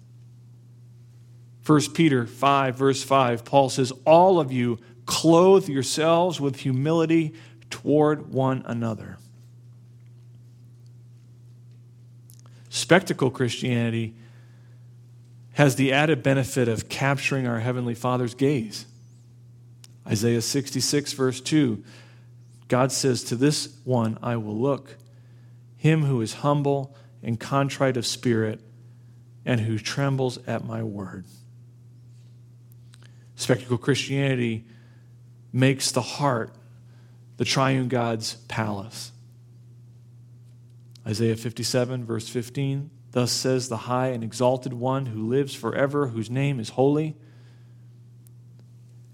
1 1.65 1.93
Peter 1.95 2.27
5, 2.27 2.77
verse 2.77 3.03
5, 3.03 3.45
Paul 3.47 3.71
says, 3.71 3.91
All 4.05 4.39
of 4.39 4.53
you 4.53 4.79
clothe 5.07 5.67
yourselves 5.67 6.41
with 6.43 6.57
humility 6.57 7.33
toward 7.71 8.33
one 8.33 8.63
another. 8.67 9.17
Spectacle 12.71 13.31
Christianity 13.31 14.15
has 15.55 15.75
the 15.75 15.93
added 15.93 16.23
benefit 16.23 16.69
of 16.69 16.89
capturing 16.89 17.47
our 17.47 17.59
Heavenly 17.59 17.95
Father's 17.95 18.35
gaze. 18.35 18.87
Isaiah 20.07 20.41
66, 20.41 21.13
verse 21.13 21.41
2, 21.41 21.83
God 22.69 22.93
says, 22.93 23.25
To 23.25 23.37
this 23.37 23.77
one 23.85 24.17
I 24.23 24.37
will 24.37 24.57
look, 24.57 24.97
him 25.77 26.05
who 26.05 26.21
is 26.21 26.35
humble 26.35 26.97
and 27.23 27.39
contrite 27.39 27.97
of 27.97 28.07
spirit, 28.07 28.61
and 29.45 29.61
who 29.61 29.79
trembles 29.79 30.39
at 30.47 30.65
my 30.65 30.83
word. 30.83 31.25
Spectacle 33.35 33.79
Christianity 33.79 34.65
makes 35.53 35.91
the 35.91 36.03
heart 36.03 36.55
the 37.37 37.45
triune 37.45 37.89
God's 37.89 38.35
palace. 38.47 39.11
Isaiah 41.11 41.35
57, 41.35 42.05
verse 42.05 42.29
15 42.29 42.91
Thus 43.11 43.33
says 43.33 43.69
the 43.69 43.77
high 43.77 44.09
and 44.09 44.23
exalted 44.23 44.73
one 44.73 45.07
who 45.07 45.27
lives 45.27 45.53
forever, 45.53 46.07
whose 46.07 46.31
name 46.31 46.61
is 46.61 46.69
holy. 46.71 47.17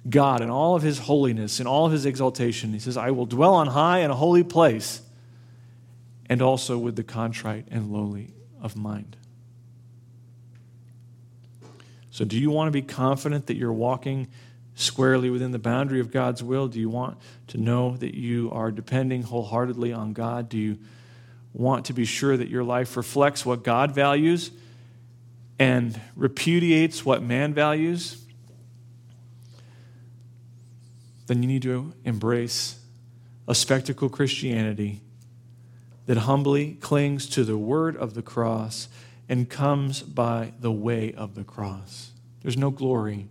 God, 0.09 0.43
in 0.43 0.51
all 0.51 0.77
of 0.77 0.83
his 0.83 0.99
holiness, 0.99 1.59
in 1.59 1.67
all 1.67 1.87
of 1.87 1.93
his 1.93 2.05
exaltation, 2.05 2.75
he 2.75 2.79
says, 2.79 2.99
I 2.99 3.11
will 3.11 3.25
dwell 3.25 3.55
on 3.55 3.69
high 3.69 4.01
in 4.01 4.11
a 4.11 4.15
holy 4.15 4.45
place, 4.45 5.01
and 6.29 6.43
also 6.43 6.77
with 6.77 6.95
the 6.95 7.03
contrite 7.03 7.67
and 7.71 7.91
lowly 7.91 8.35
of 8.61 8.77
mind. 8.77 9.17
So, 12.11 12.25
do 12.27 12.39
you 12.39 12.51
want 12.51 12.69
to 12.69 12.73
be 12.73 12.83
confident 12.83 13.47
that 13.47 13.57
you're 13.57 13.73
walking 13.73 14.29
squarely 14.75 15.31
within 15.31 15.53
the 15.53 15.59
boundary 15.59 16.01
of 16.01 16.11
God's 16.11 16.43
will? 16.43 16.69
Do 16.69 16.79
you 16.79 16.91
want 16.91 17.19
to 17.49 17.59
know 17.59 17.97
that 17.97 18.15
you 18.15 18.51
are 18.53 18.71
depending 18.71 19.23
wholeheartedly 19.23 19.93
on 19.93 20.13
God? 20.13 20.49
Do 20.51 20.59
you 20.59 20.79
want 21.57 21.87
to 21.87 21.95
be 21.95 22.05
sure 22.05 22.37
that 22.37 22.49
your 22.49 22.63
life 22.63 22.97
reflects 22.97 23.47
what 23.47 23.65
God 23.65 23.93
values 23.93 24.51
and 25.59 25.99
repudiates 26.15 27.05
what 27.05 27.23
man 27.23 27.55
values? 27.55 28.23
Then 31.27 31.43
you 31.43 31.49
need 31.49 31.63
to 31.63 31.95
embrace 32.05 32.79
a 33.49 33.55
spectacle 33.55 34.11
Christianity 34.11 35.01
that 36.05 36.19
humbly 36.19 36.75
clings 36.75 37.27
to 37.31 37.43
the 37.43 37.57
word 37.57 37.97
of 37.97 38.13
the 38.13 38.23
cross 38.23 38.89
and 39.29 39.49
comes 39.49 40.03
by 40.03 40.53
the 40.61 40.71
way 40.71 41.15
of 41.15 41.35
the 41.35 41.43
cross. 41.43 42.11
There's 42.43 42.59
no 42.59 42.71
glory 42.71 43.29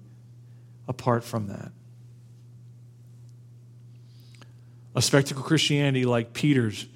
apart 0.88 1.24
from 1.24 1.48
that. 1.48 1.72
A 4.96 5.02
spectacle 5.02 5.44
Christianity 5.44 6.06
like 6.06 6.34
Peter's, 6.34 6.88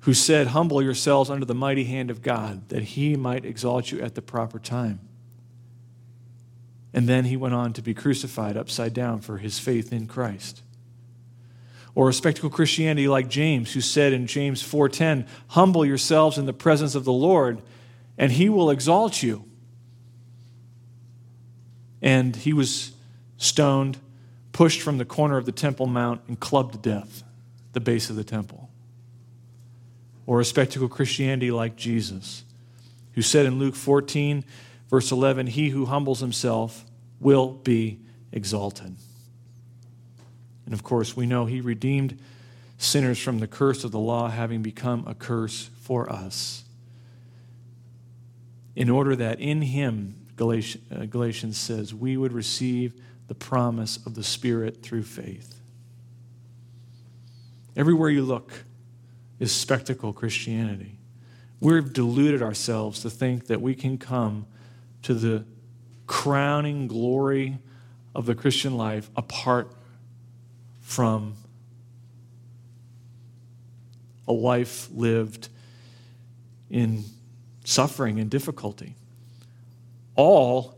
who 0.00 0.14
said, 0.14 0.48
Humble 0.48 0.82
yourselves 0.82 1.30
under 1.30 1.44
the 1.44 1.54
mighty 1.54 1.84
hand 1.84 2.10
of 2.10 2.22
God, 2.22 2.68
that 2.68 2.82
he 2.82 3.16
might 3.16 3.44
exalt 3.44 3.90
you 3.90 4.00
at 4.00 4.14
the 4.14 4.22
proper 4.22 4.58
time. 4.58 5.00
And 6.94 7.08
then 7.08 7.26
he 7.26 7.36
went 7.36 7.54
on 7.54 7.72
to 7.74 7.82
be 7.82 7.94
crucified 7.94 8.56
upside 8.56 8.94
down 8.94 9.20
for 9.20 9.38
his 9.38 9.58
faith 9.58 9.92
in 9.92 10.06
Christ. 10.06 10.62
Or 11.94 12.08
a 12.08 12.14
spectacle 12.14 12.50
Christianity 12.50 13.08
like 13.08 13.28
James, 13.28 13.72
who 13.72 13.80
said 13.80 14.12
in 14.12 14.26
James 14.26 14.62
4:10, 14.62 15.26
"Humble 15.48 15.84
yourselves 15.84 16.38
in 16.38 16.46
the 16.46 16.52
presence 16.52 16.94
of 16.94 17.04
the 17.04 17.12
Lord, 17.12 17.60
and 18.16 18.32
he 18.32 18.48
will 18.48 18.70
exalt 18.70 19.22
you." 19.22 19.44
and 22.00 22.36
he 22.36 22.52
was 22.52 22.92
stoned, 23.36 23.98
pushed 24.52 24.80
from 24.80 24.98
the 24.98 25.04
corner 25.04 25.36
of 25.36 25.46
the 25.46 25.52
Temple 25.52 25.86
Mount, 25.86 26.20
and 26.28 26.38
clubbed 26.38 26.72
to 26.72 26.78
death 26.78 27.22
at 27.22 27.74
the 27.74 27.80
base 27.80 28.10
of 28.10 28.16
the 28.16 28.24
temple. 28.24 28.67
Or 30.28 30.40
a 30.40 30.44
spectacle 30.44 30.88
Christianity 30.88 31.50
like 31.50 31.74
Jesus, 31.74 32.44
who 33.12 33.22
said 33.22 33.46
in 33.46 33.58
Luke 33.58 33.74
14, 33.74 34.44
verse 34.90 35.10
11, 35.10 35.46
He 35.46 35.70
who 35.70 35.86
humbles 35.86 36.20
himself 36.20 36.84
will 37.18 37.52
be 37.52 38.00
exalted. 38.30 38.94
And 40.66 40.74
of 40.74 40.82
course, 40.82 41.16
we 41.16 41.24
know 41.24 41.46
he 41.46 41.62
redeemed 41.62 42.20
sinners 42.76 43.18
from 43.18 43.38
the 43.38 43.46
curse 43.46 43.84
of 43.84 43.90
the 43.90 43.98
law, 43.98 44.28
having 44.28 44.60
become 44.60 45.02
a 45.06 45.14
curse 45.14 45.70
for 45.80 46.12
us, 46.12 46.62
in 48.76 48.90
order 48.90 49.16
that 49.16 49.40
in 49.40 49.62
him 49.62 50.26
uh, 50.38 51.06
Galatians 51.06 51.56
says, 51.56 51.94
we 51.94 52.18
would 52.18 52.34
receive 52.34 53.00
the 53.28 53.34
promise 53.34 53.96
of 54.04 54.14
the 54.14 54.22
Spirit 54.22 54.82
through 54.82 55.04
faith. 55.04 55.58
Everywhere 57.74 58.10
you 58.10 58.22
look 58.22 58.64
is 59.38 59.52
spectacle 59.52 60.12
Christianity. 60.12 60.98
We've 61.60 61.92
deluded 61.92 62.42
ourselves 62.42 63.00
to 63.02 63.10
think 63.10 63.46
that 63.46 63.60
we 63.60 63.74
can 63.74 63.98
come 63.98 64.46
to 65.02 65.14
the 65.14 65.44
crowning 66.06 66.86
glory 66.86 67.58
of 68.14 68.26
the 68.26 68.34
Christian 68.34 68.76
life 68.76 69.10
apart 69.16 69.72
from 70.80 71.34
a 74.26 74.32
life 74.32 74.88
lived 74.92 75.48
in 76.70 77.04
suffering 77.64 78.18
and 78.20 78.30
difficulty 78.30 78.94
all 80.18 80.74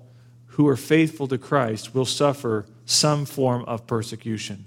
who 0.49 0.69
are 0.69 0.77
faithful 0.77 1.27
to 1.27 1.39
Christ 1.39 1.95
will 1.95 2.05
suffer 2.05 2.67
some 2.85 3.25
form 3.25 3.65
of 3.65 3.87
persecution. 3.87 4.67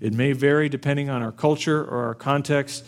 It 0.00 0.14
may 0.14 0.32
vary 0.32 0.70
depending 0.70 1.10
on 1.10 1.22
our 1.22 1.30
culture 1.30 1.84
or 1.84 2.04
our 2.04 2.14
context. 2.14 2.84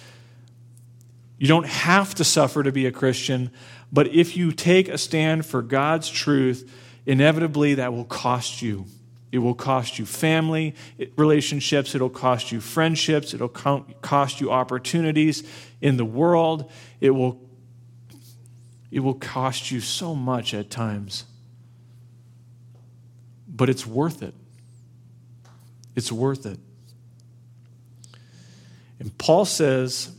You 1.38 1.46
don't 1.46 1.66
have 1.66 2.14
to 2.16 2.24
suffer 2.24 2.62
to 2.62 2.72
be 2.72 2.86
a 2.86 2.92
Christian, 2.92 3.50
but 3.92 4.08
if 4.08 4.36
you 4.36 4.52
take 4.52 4.88
a 4.88 4.98
stand 4.98 5.46
for 5.46 5.62
God's 5.62 6.10
truth, 6.10 6.70
inevitably 7.06 7.74
that 7.74 7.92
will 7.92 8.04
cost 8.04 8.60
you. 8.60 8.86
It 9.30 9.38
will 9.38 9.54
cost 9.54 9.98
you 9.98 10.06
family 10.06 10.74
relationships. 11.16 11.94
It'll 11.94 12.08
cost 12.08 12.50
you 12.50 12.60
friendships. 12.60 13.34
It'll 13.34 13.48
cost 13.48 14.40
you 14.40 14.50
opportunities 14.50 15.42
in 15.80 15.96
the 15.96 16.04
world. 16.04 16.70
It 17.00 17.10
will 17.10 17.40
it 18.90 19.00
will 19.00 19.14
cost 19.14 19.70
you 19.70 19.80
so 19.80 20.14
much 20.14 20.54
at 20.54 20.70
times. 20.70 21.24
But 23.46 23.68
it's 23.68 23.86
worth 23.86 24.22
it. 24.22 24.34
It's 25.94 26.10
worth 26.10 26.46
it. 26.46 26.58
And 28.98 29.16
Paul 29.18 29.44
says 29.44 30.10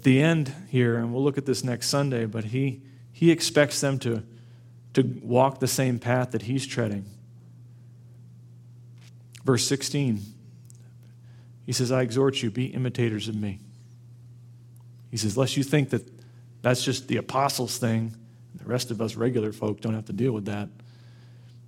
at 0.00 0.04
the 0.04 0.22
end 0.22 0.54
here, 0.70 0.96
and 0.96 1.12
we'll 1.12 1.22
look 1.22 1.36
at 1.36 1.44
this 1.44 1.62
next 1.62 1.88
Sunday, 1.88 2.24
but 2.24 2.44
he, 2.44 2.80
he 3.12 3.30
expects 3.30 3.82
them 3.82 3.98
to, 3.98 4.22
to 4.94 5.02
walk 5.22 5.60
the 5.60 5.68
same 5.68 5.98
path 5.98 6.30
that 6.30 6.40
he's 6.40 6.66
treading. 6.66 7.04
Verse 9.44 9.66
16, 9.66 10.22
he 11.66 11.72
says, 11.72 11.92
I 11.92 12.00
exhort 12.00 12.42
you, 12.42 12.50
be 12.50 12.68
imitators 12.68 13.28
of 13.28 13.34
me. 13.34 13.58
He 15.10 15.18
says, 15.18 15.36
lest 15.36 15.58
you 15.58 15.62
think 15.62 15.90
that 15.90 16.10
that's 16.62 16.82
just 16.82 17.06
the 17.06 17.18
apostles' 17.18 17.76
thing. 17.76 18.16
The 18.54 18.64
rest 18.64 18.90
of 18.90 19.02
us 19.02 19.16
regular 19.16 19.52
folk 19.52 19.82
don't 19.82 19.94
have 19.94 20.06
to 20.06 20.14
deal 20.14 20.32
with 20.32 20.46
that. 20.46 20.70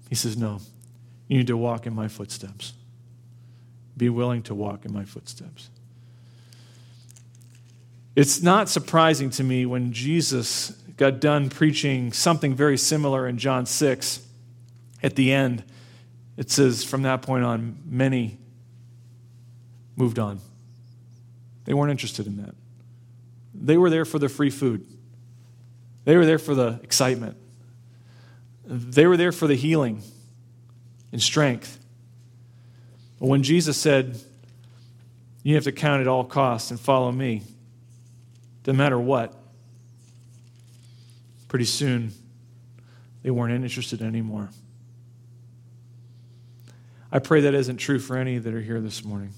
He 0.09 0.14
says, 0.14 0.39
No, 0.39 0.61
you 1.28 1.37
need 1.37 1.49
to 1.49 1.57
walk 1.59 1.87
in 1.87 1.95
my 1.95 2.09
footsteps. 2.09 2.72
Be 3.95 4.09
willing 4.09 4.43
to 4.45 4.55
walk 4.55 4.87
in 4.87 4.93
my 4.93 5.05
footsteps. 5.05 5.68
It's 8.14 8.42
not 8.42 8.68
surprising 8.68 9.30
to 9.30 9.44
me 9.44 9.64
when 9.64 9.92
Jesus 9.92 10.70
got 10.96 11.20
done 11.20 11.48
preaching 11.48 12.12
something 12.12 12.54
very 12.54 12.76
similar 12.76 13.26
in 13.26 13.38
John 13.38 13.66
6. 13.66 14.26
At 15.02 15.16
the 15.16 15.32
end, 15.32 15.64
it 16.36 16.50
says, 16.50 16.84
from 16.84 17.02
that 17.02 17.22
point 17.22 17.44
on, 17.44 17.78
many 17.84 18.38
moved 19.96 20.18
on. 20.18 20.40
They 21.64 21.74
weren't 21.74 21.90
interested 21.90 22.26
in 22.26 22.36
that. 22.38 22.54
They 23.54 23.76
were 23.76 23.90
there 23.90 24.04
for 24.04 24.18
the 24.18 24.28
free 24.28 24.50
food. 24.50 24.86
They 26.04 26.16
were 26.16 26.26
there 26.26 26.38
for 26.38 26.54
the 26.54 26.80
excitement. 26.82 27.36
They 28.64 29.06
were 29.06 29.16
there 29.16 29.32
for 29.32 29.46
the 29.46 29.54
healing 29.54 30.02
and 31.12 31.22
strength. 31.22 31.78
But 33.18 33.28
when 33.28 33.42
Jesus 33.42 33.76
said, 33.76 34.18
You 35.42 35.54
have 35.54 35.64
to 35.64 35.72
count 35.72 36.00
at 36.00 36.08
all 36.08 36.24
costs 36.24 36.70
and 36.70 36.80
follow 36.80 37.12
me, 37.12 37.42
no 38.66 38.72
matter 38.72 38.98
what, 38.98 39.34
pretty 41.48 41.64
soon 41.64 42.12
they 43.22 43.30
weren't 43.30 43.52
interested 43.52 44.02
anymore. 44.02 44.50
I 47.10 47.18
pray 47.18 47.42
that 47.42 47.54
isn't 47.54 47.76
true 47.76 47.98
for 47.98 48.16
any 48.16 48.38
that 48.38 48.54
are 48.54 48.60
here 48.60 48.80
this 48.80 49.04
morning. 49.04 49.32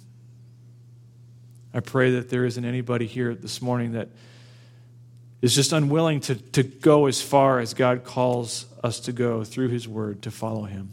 I 1.74 1.80
pray 1.80 2.12
that 2.12 2.30
there 2.30 2.44
isn't 2.44 2.64
anybody 2.64 3.06
here 3.06 3.34
this 3.34 3.60
morning 3.60 3.92
that 3.92 4.10
is 5.42 5.54
just 5.54 5.72
unwilling 5.72 6.20
to, 6.20 6.36
to 6.36 6.62
go 6.62 7.06
as 7.06 7.20
far 7.20 7.58
as 7.58 7.74
God 7.74 8.04
calls 8.04 8.66
us 8.84 9.00
to 9.00 9.12
go 9.12 9.42
through 9.42 9.68
His 9.68 9.88
Word 9.88 10.22
to 10.22 10.30
follow 10.30 10.64
Him. 10.64 10.90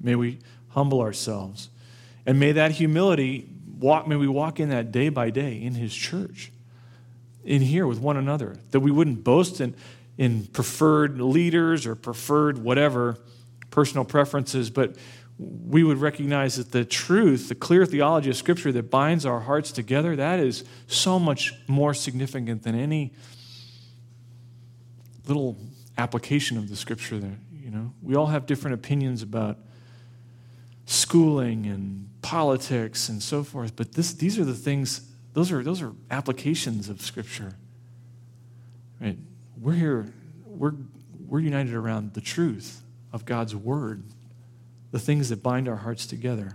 May 0.00 0.16
we 0.16 0.40
humble 0.70 1.00
ourselves. 1.00 1.70
And 2.26 2.40
may 2.40 2.52
that 2.52 2.72
humility 2.72 3.48
walk, 3.78 4.08
may 4.08 4.16
we 4.16 4.26
walk 4.26 4.58
in 4.58 4.68
that 4.70 4.90
day 4.90 5.08
by 5.08 5.30
day 5.30 5.62
in 5.62 5.74
His 5.74 5.94
church, 5.94 6.50
in 7.46 7.62
here 7.62 7.86
with 7.86 8.00
one 8.00 8.16
another, 8.16 8.56
that 8.72 8.80
we 8.80 8.90
wouldn't 8.90 9.24
boast 9.24 9.60
in, 9.60 9.74
in 10.18 10.46
preferred 10.48 11.20
leaders 11.20 11.86
or 11.86 11.94
preferred 11.94 12.58
whatever 12.58 13.16
personal 13.70 14.04
preferences, 14.04 14.68
but 14.68 14.96
we 15.38 15.84
would 15.84 15.98
recognize 15.98 16.56
that 16.56 16.72
the 16.72 16.84
truth, 16.84 17.48
the 17.48 17.54
clear 17.54 17.86
theology 17.86 18.30
of 18.30 18.36
Scripture 18.36 18.72
that 18.72 18.90
binds 18.90 19.24
our 19.24 19.40
hearts 19.40 19.70
together, 19.70 20.16
that 20.16 20.40
is 20.40 20.64
so 20.86 21.18
much 21.18 21.54
more 21.68 21.94
significant 21.94 22.62
than 22.62 22.74
any 22.74 23.12
little 25.26 25.58
application 25.98 26.56
of 26.56 26.68
the 26.68 26.76
Scripture. 26.76 27.18
That 27.18 27.36
you 27.52 27.70
know, 27.70 27.92
we 28.02 28.14
all 28.16 28.26
have 28.26 28.46
different 28.46 28.74
opinions 28.74 29.22
about 29.22 29.58
schooling 30.86 31.66
and 31.66 32.08
politics 32.22 33.08
and 33.08 33.22
so 33.22 33.44
forth, 33.44 33.76
but 33.76 33.92
this, 33.92 34.14
these 34.14 34.38
are 34.38 34.44
the 34.44 34.54
things. 34.54 35.12
Those 35.36 35.52
are 35.52 35.62
those 35.62 35.82
are 35.82 35.92
applications 36.10 36.88
of 36.88 37.02
Scripture. 37.02 37.52
Right? 38.98 39.18
We're 39.60 39.74
here. 39.74 40.06
We're 40.46 40.72
we're 41.28 41.40
united 41.40 41.74
around 41.74 42.14
the 42.14 42.22
truth 42.22 42.80
of 43.12 43.26
God's 43.26 43.54
Word 43.54 44.02
the 44.92 44.98
things 44.98 45.28
that 45.28 45.42
bind 45.42 45.68
our 45.68 45.76
hearts 45.76 46.06
together. 46.06 46.52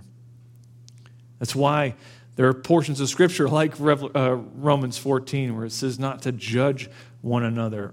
That's 1.37 1.53
why 1.53 1.93
there 2.37 2.47
are 2.47 2.55
portions 2.55 2.99
of 2.99 3.07
Scripture 3.07 3.47
like 3.47 3.79
uh, 3.79 4.37
Romans 4.55 4.97
14 4.97 5.55
where 5.55 5.65
it 5.65 5.73
says 5.73 5.99
not 5.99 6.23
to 6.23 6.31
judge 6.31 6.89
one 7.21 7.43
another. 7.43 7.91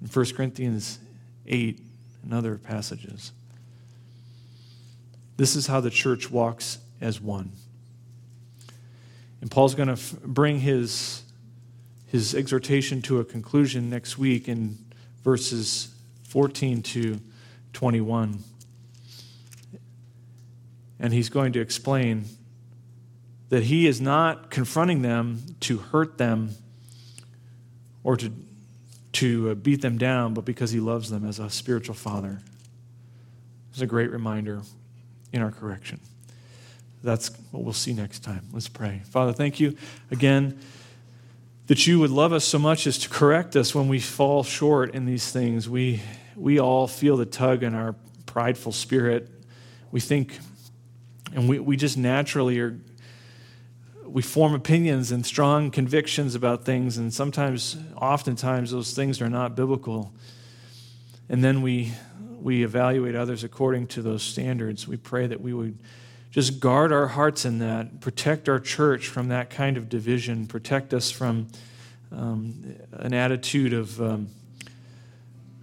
In 0.00 0.06
1 0.06 0.26
Corinthians 0.36 1.00
8 1.48 1.82
and 2.22 2.32
other 2.32 2.56
passages. 2.56 3.32
This 5.36 5.56
is 5.56 5.66
how 5.66 5.80
the 5.80 5.90
church 5.90 6.30
walks 6.30 6.78
as 7.00 7.20
one. 7.20 7.50
And 9.40 9.50
Paul's 9.50 9.74
going 9.74 9.88
to 9.88 9.92
f- 9.92 10.16
bring 10.22 10.60
his, 10.60 11.22
his 12.06 12.34
exhortation 12.34 13.02
to 13.02 13.20
a 13.20 13.24
conclusion 13.24 13.88
next 13.88 14.18
week 14.18 14.48
in 14.48 14.78
verses 15.22 15.94
14 16.24 16.82
to 16.82 17.20
21. 17.72 18.42
And 21.00 21.12
he's 21.12 21.28
going 21.28 21.52
to 21.52 21.60
explain 21.60 22.24
that 23.48 23.64
he 23.64 23.86
is 23.86 24.00
not 24.00 24.50
confronting 24.50 25.02
them 25.02 25.42
to 25.60 25.78
hurt 25.78 26.18
them 26.18 26.50
or 28.04 28.16
to, 28.16 28.32
to 29.12 29.50
uh, 29.50 29.54
beat 29.54 29.80
them 29.80 29.96
down, 29.98 30.34
but 30.34 30.44
because 30.44 30.70
he 30.70 30.80
loves 30.80 31.10
them 31.10 31.26
as 31.26 31.38
a 31.38 31.48
spiritual 31.48 31.94
father. 31.94 32.40
It's 33.70 33.80
a 33.80 33.86
great 33.86 34.10
reminder 34.10 34.62
in 35.32 35.40
our 35.40 35.50
correction. 35.50 36.00
That's 37.02 37.30
what 37.50 37.64
we'll 37.64 37.72
see 37.72 37.92
next 37.92 38.20
time. 38.20 38.46
Let's 38.52 38.68
pray. 38.68 39.02
Father, 39.06 39.32
thank 39.32 39.60
you 39.60 39.76
again 40.10 40.58
that 41.68 41.86
you 41.86 41.98
would 41.98 42.10
love 42.10 42.32
us 42.32 42.44
so 42.44 42.58
much 42.58 42.86
as 42.86 42.98
to 42.98 43.10
correct 43.10 43.54
us 43.54 43.74
when 43.74 43.88
we 43.88 44.00
fall 44.00 44.42
short 44.42 44.94
in 44.94 45.04
these 45.04 45.30
things. 45.30 45.68
We, 45.68 46.00
we 46.34 46.58
all 46.58 46.88
feel 46.88 47.18
the 47.18 47.26
tug 47.26 47.62
in 47.62 47.74
our 47.74 47.94
prideful 48.24 48.72
spirit. 48.72 49.28
We 49.90 50.00
think 50.00 50.38
and 51.34 51.48
we, 51.48 51.58
we 51.58 51.76
just 51.76 51.96
naturally 51.96 52.58
are, 52.60 52.78
we 54.04 54.22
form 54.22 54.54
opinions 54.54 55.12
and 55.12 55.24
strong 55.24 55.70
convictions 55.70 56.34
about 56.34 56.64
things, 56.64 56.96
and 56.96 57.12
sometimes, 57.12 57.76
oftentimes, 57.96 58.70
those 58.70 58.92
things 58.94 59.20
are 59.20 59.28
not 59.28 59.54
biblical. 59.54 60.12
And 61.28 61.44
then 61.44 61.60
we, 61.60 61.92
we 62.40 62.64
evaluate 62.64 63.14
others 63.14 63.44
according 63.44 63.88
to 63.88 64.02
those 64.02 64.22
standards. 64.22 64.88
We 64.88 64.96
pray 64.96 65.26
that 65.26 65.40
we 65.40 65.52
would 65.52 65.78
just 66.30 66.60
guard 66.60 66.92
our 66.92 67.08
hearts 67.08 67.44
in 67.44 67.58
that, 67.58 68.00
protect 68.00 68.48
our 68.48 68.60
church 68.60 69.08
from 69.08 69.28
that 69.28 69.50
kind 69.50 69.76
of 69.76 69.88
division, 69.88 70.46
protect 70.46 70.92
us 70.92 71.10
from 71.10 71.48
um, 72.12 72.76
an 72.92 73.14
attitude 73.14 73.72
of 73.72 74.00
um, 74.00 74.28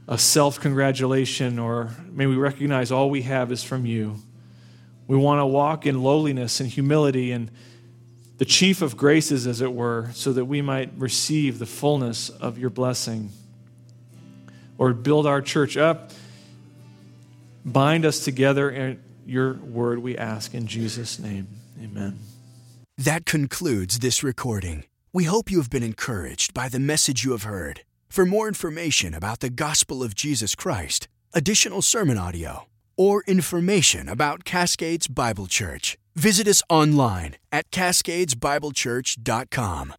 a 0.07 0.17
self 0.17 0.59
congratulation, 0.59 1.59
or 1.59 1.91
may 2.09 2.25
we 2.25 2.35
recognize 2.35 2.91
all 2.91 3.09
we 3.09 3.23
have 3.23 3.51
is 3.51 3.63
from 3.63 3.85
you. 3.85 4.17
We 5.07 5.17
want 5.17 5.39
to 5.39 5.45
walk 5.45 5.85
in 5.85 6.01
lowliness 6.01 6.59
and 6.59 6.69
humility 6.69 7.31
and 7.31 7.51
the 8.37 8.45
chief 8.45 8.81
of 8.81 8.97
graces, 8.97 9.47
as 9.47 9.61
it 9.61 9.73
were, 9.73 10.09
so 10.13 10.33
that 10.33 10.45
we 10.45 10.61
might 10.61 10.91
receive 10.97 11.57
the 11.57 11.65
fullness 11.65 12.29
of 12.29 12.57
your 12.57 12.69
blessing. 12.69 13.31
Or 14.77 14.93
build 14.93 15.25
our 15.25 15.41
church 15.41 15.77
up, 15.77 16.11
bind 17.63 18.05
us 18.05 18.19
together 18.19 18.69
in 18.69 18.99
your 19.25 19.55
word, 19.55 19.99
we 19.99 20.17
ask 20.17 20.53
in 20.53 20.67
Jesus' 20.67 21.19
name. 21.19 21.47
Amen. 21.81 22.19
That 22.97 23.25
concludes 23.25 23.99
this 23.99 24.23
recording. 24.23 24.85
We 25.11 25.25
hope 25.25 25.51
you 25.51 25.57
have 25.57 25.69
been 25.69 25.83
encouraged 25.83 26.53
by 26.53 26.69
the 26.69 26.79
message 26.79 27.25
you 27.25 27.31
have 27.31 27.43
heard. 27.43 27.81
For 28.09 28.25
more 28.25 28.47
information 28.47 29.13
about 29.13 29.41
the 29.41 29.49
gospel 29.49 30.01
of 30.03 30.15
Jesus 30.15 30.55
Christ, 30.55 31.09
additional 31.33 31.81
sermon 31.81 32.17
audio, 32.17 32.67
or 32.95 33.25
information 33.27 34.07
about 34.07 34.45
Cascades 34.45 35.07
Bible 35.07 35.47
Church, 35.47 35.97
visit 36.15 36.47
us 36.47 36.63
online 36.69 37.35
at 37.51 37.69
cascadesbiblechurch.com. 37.71 39.95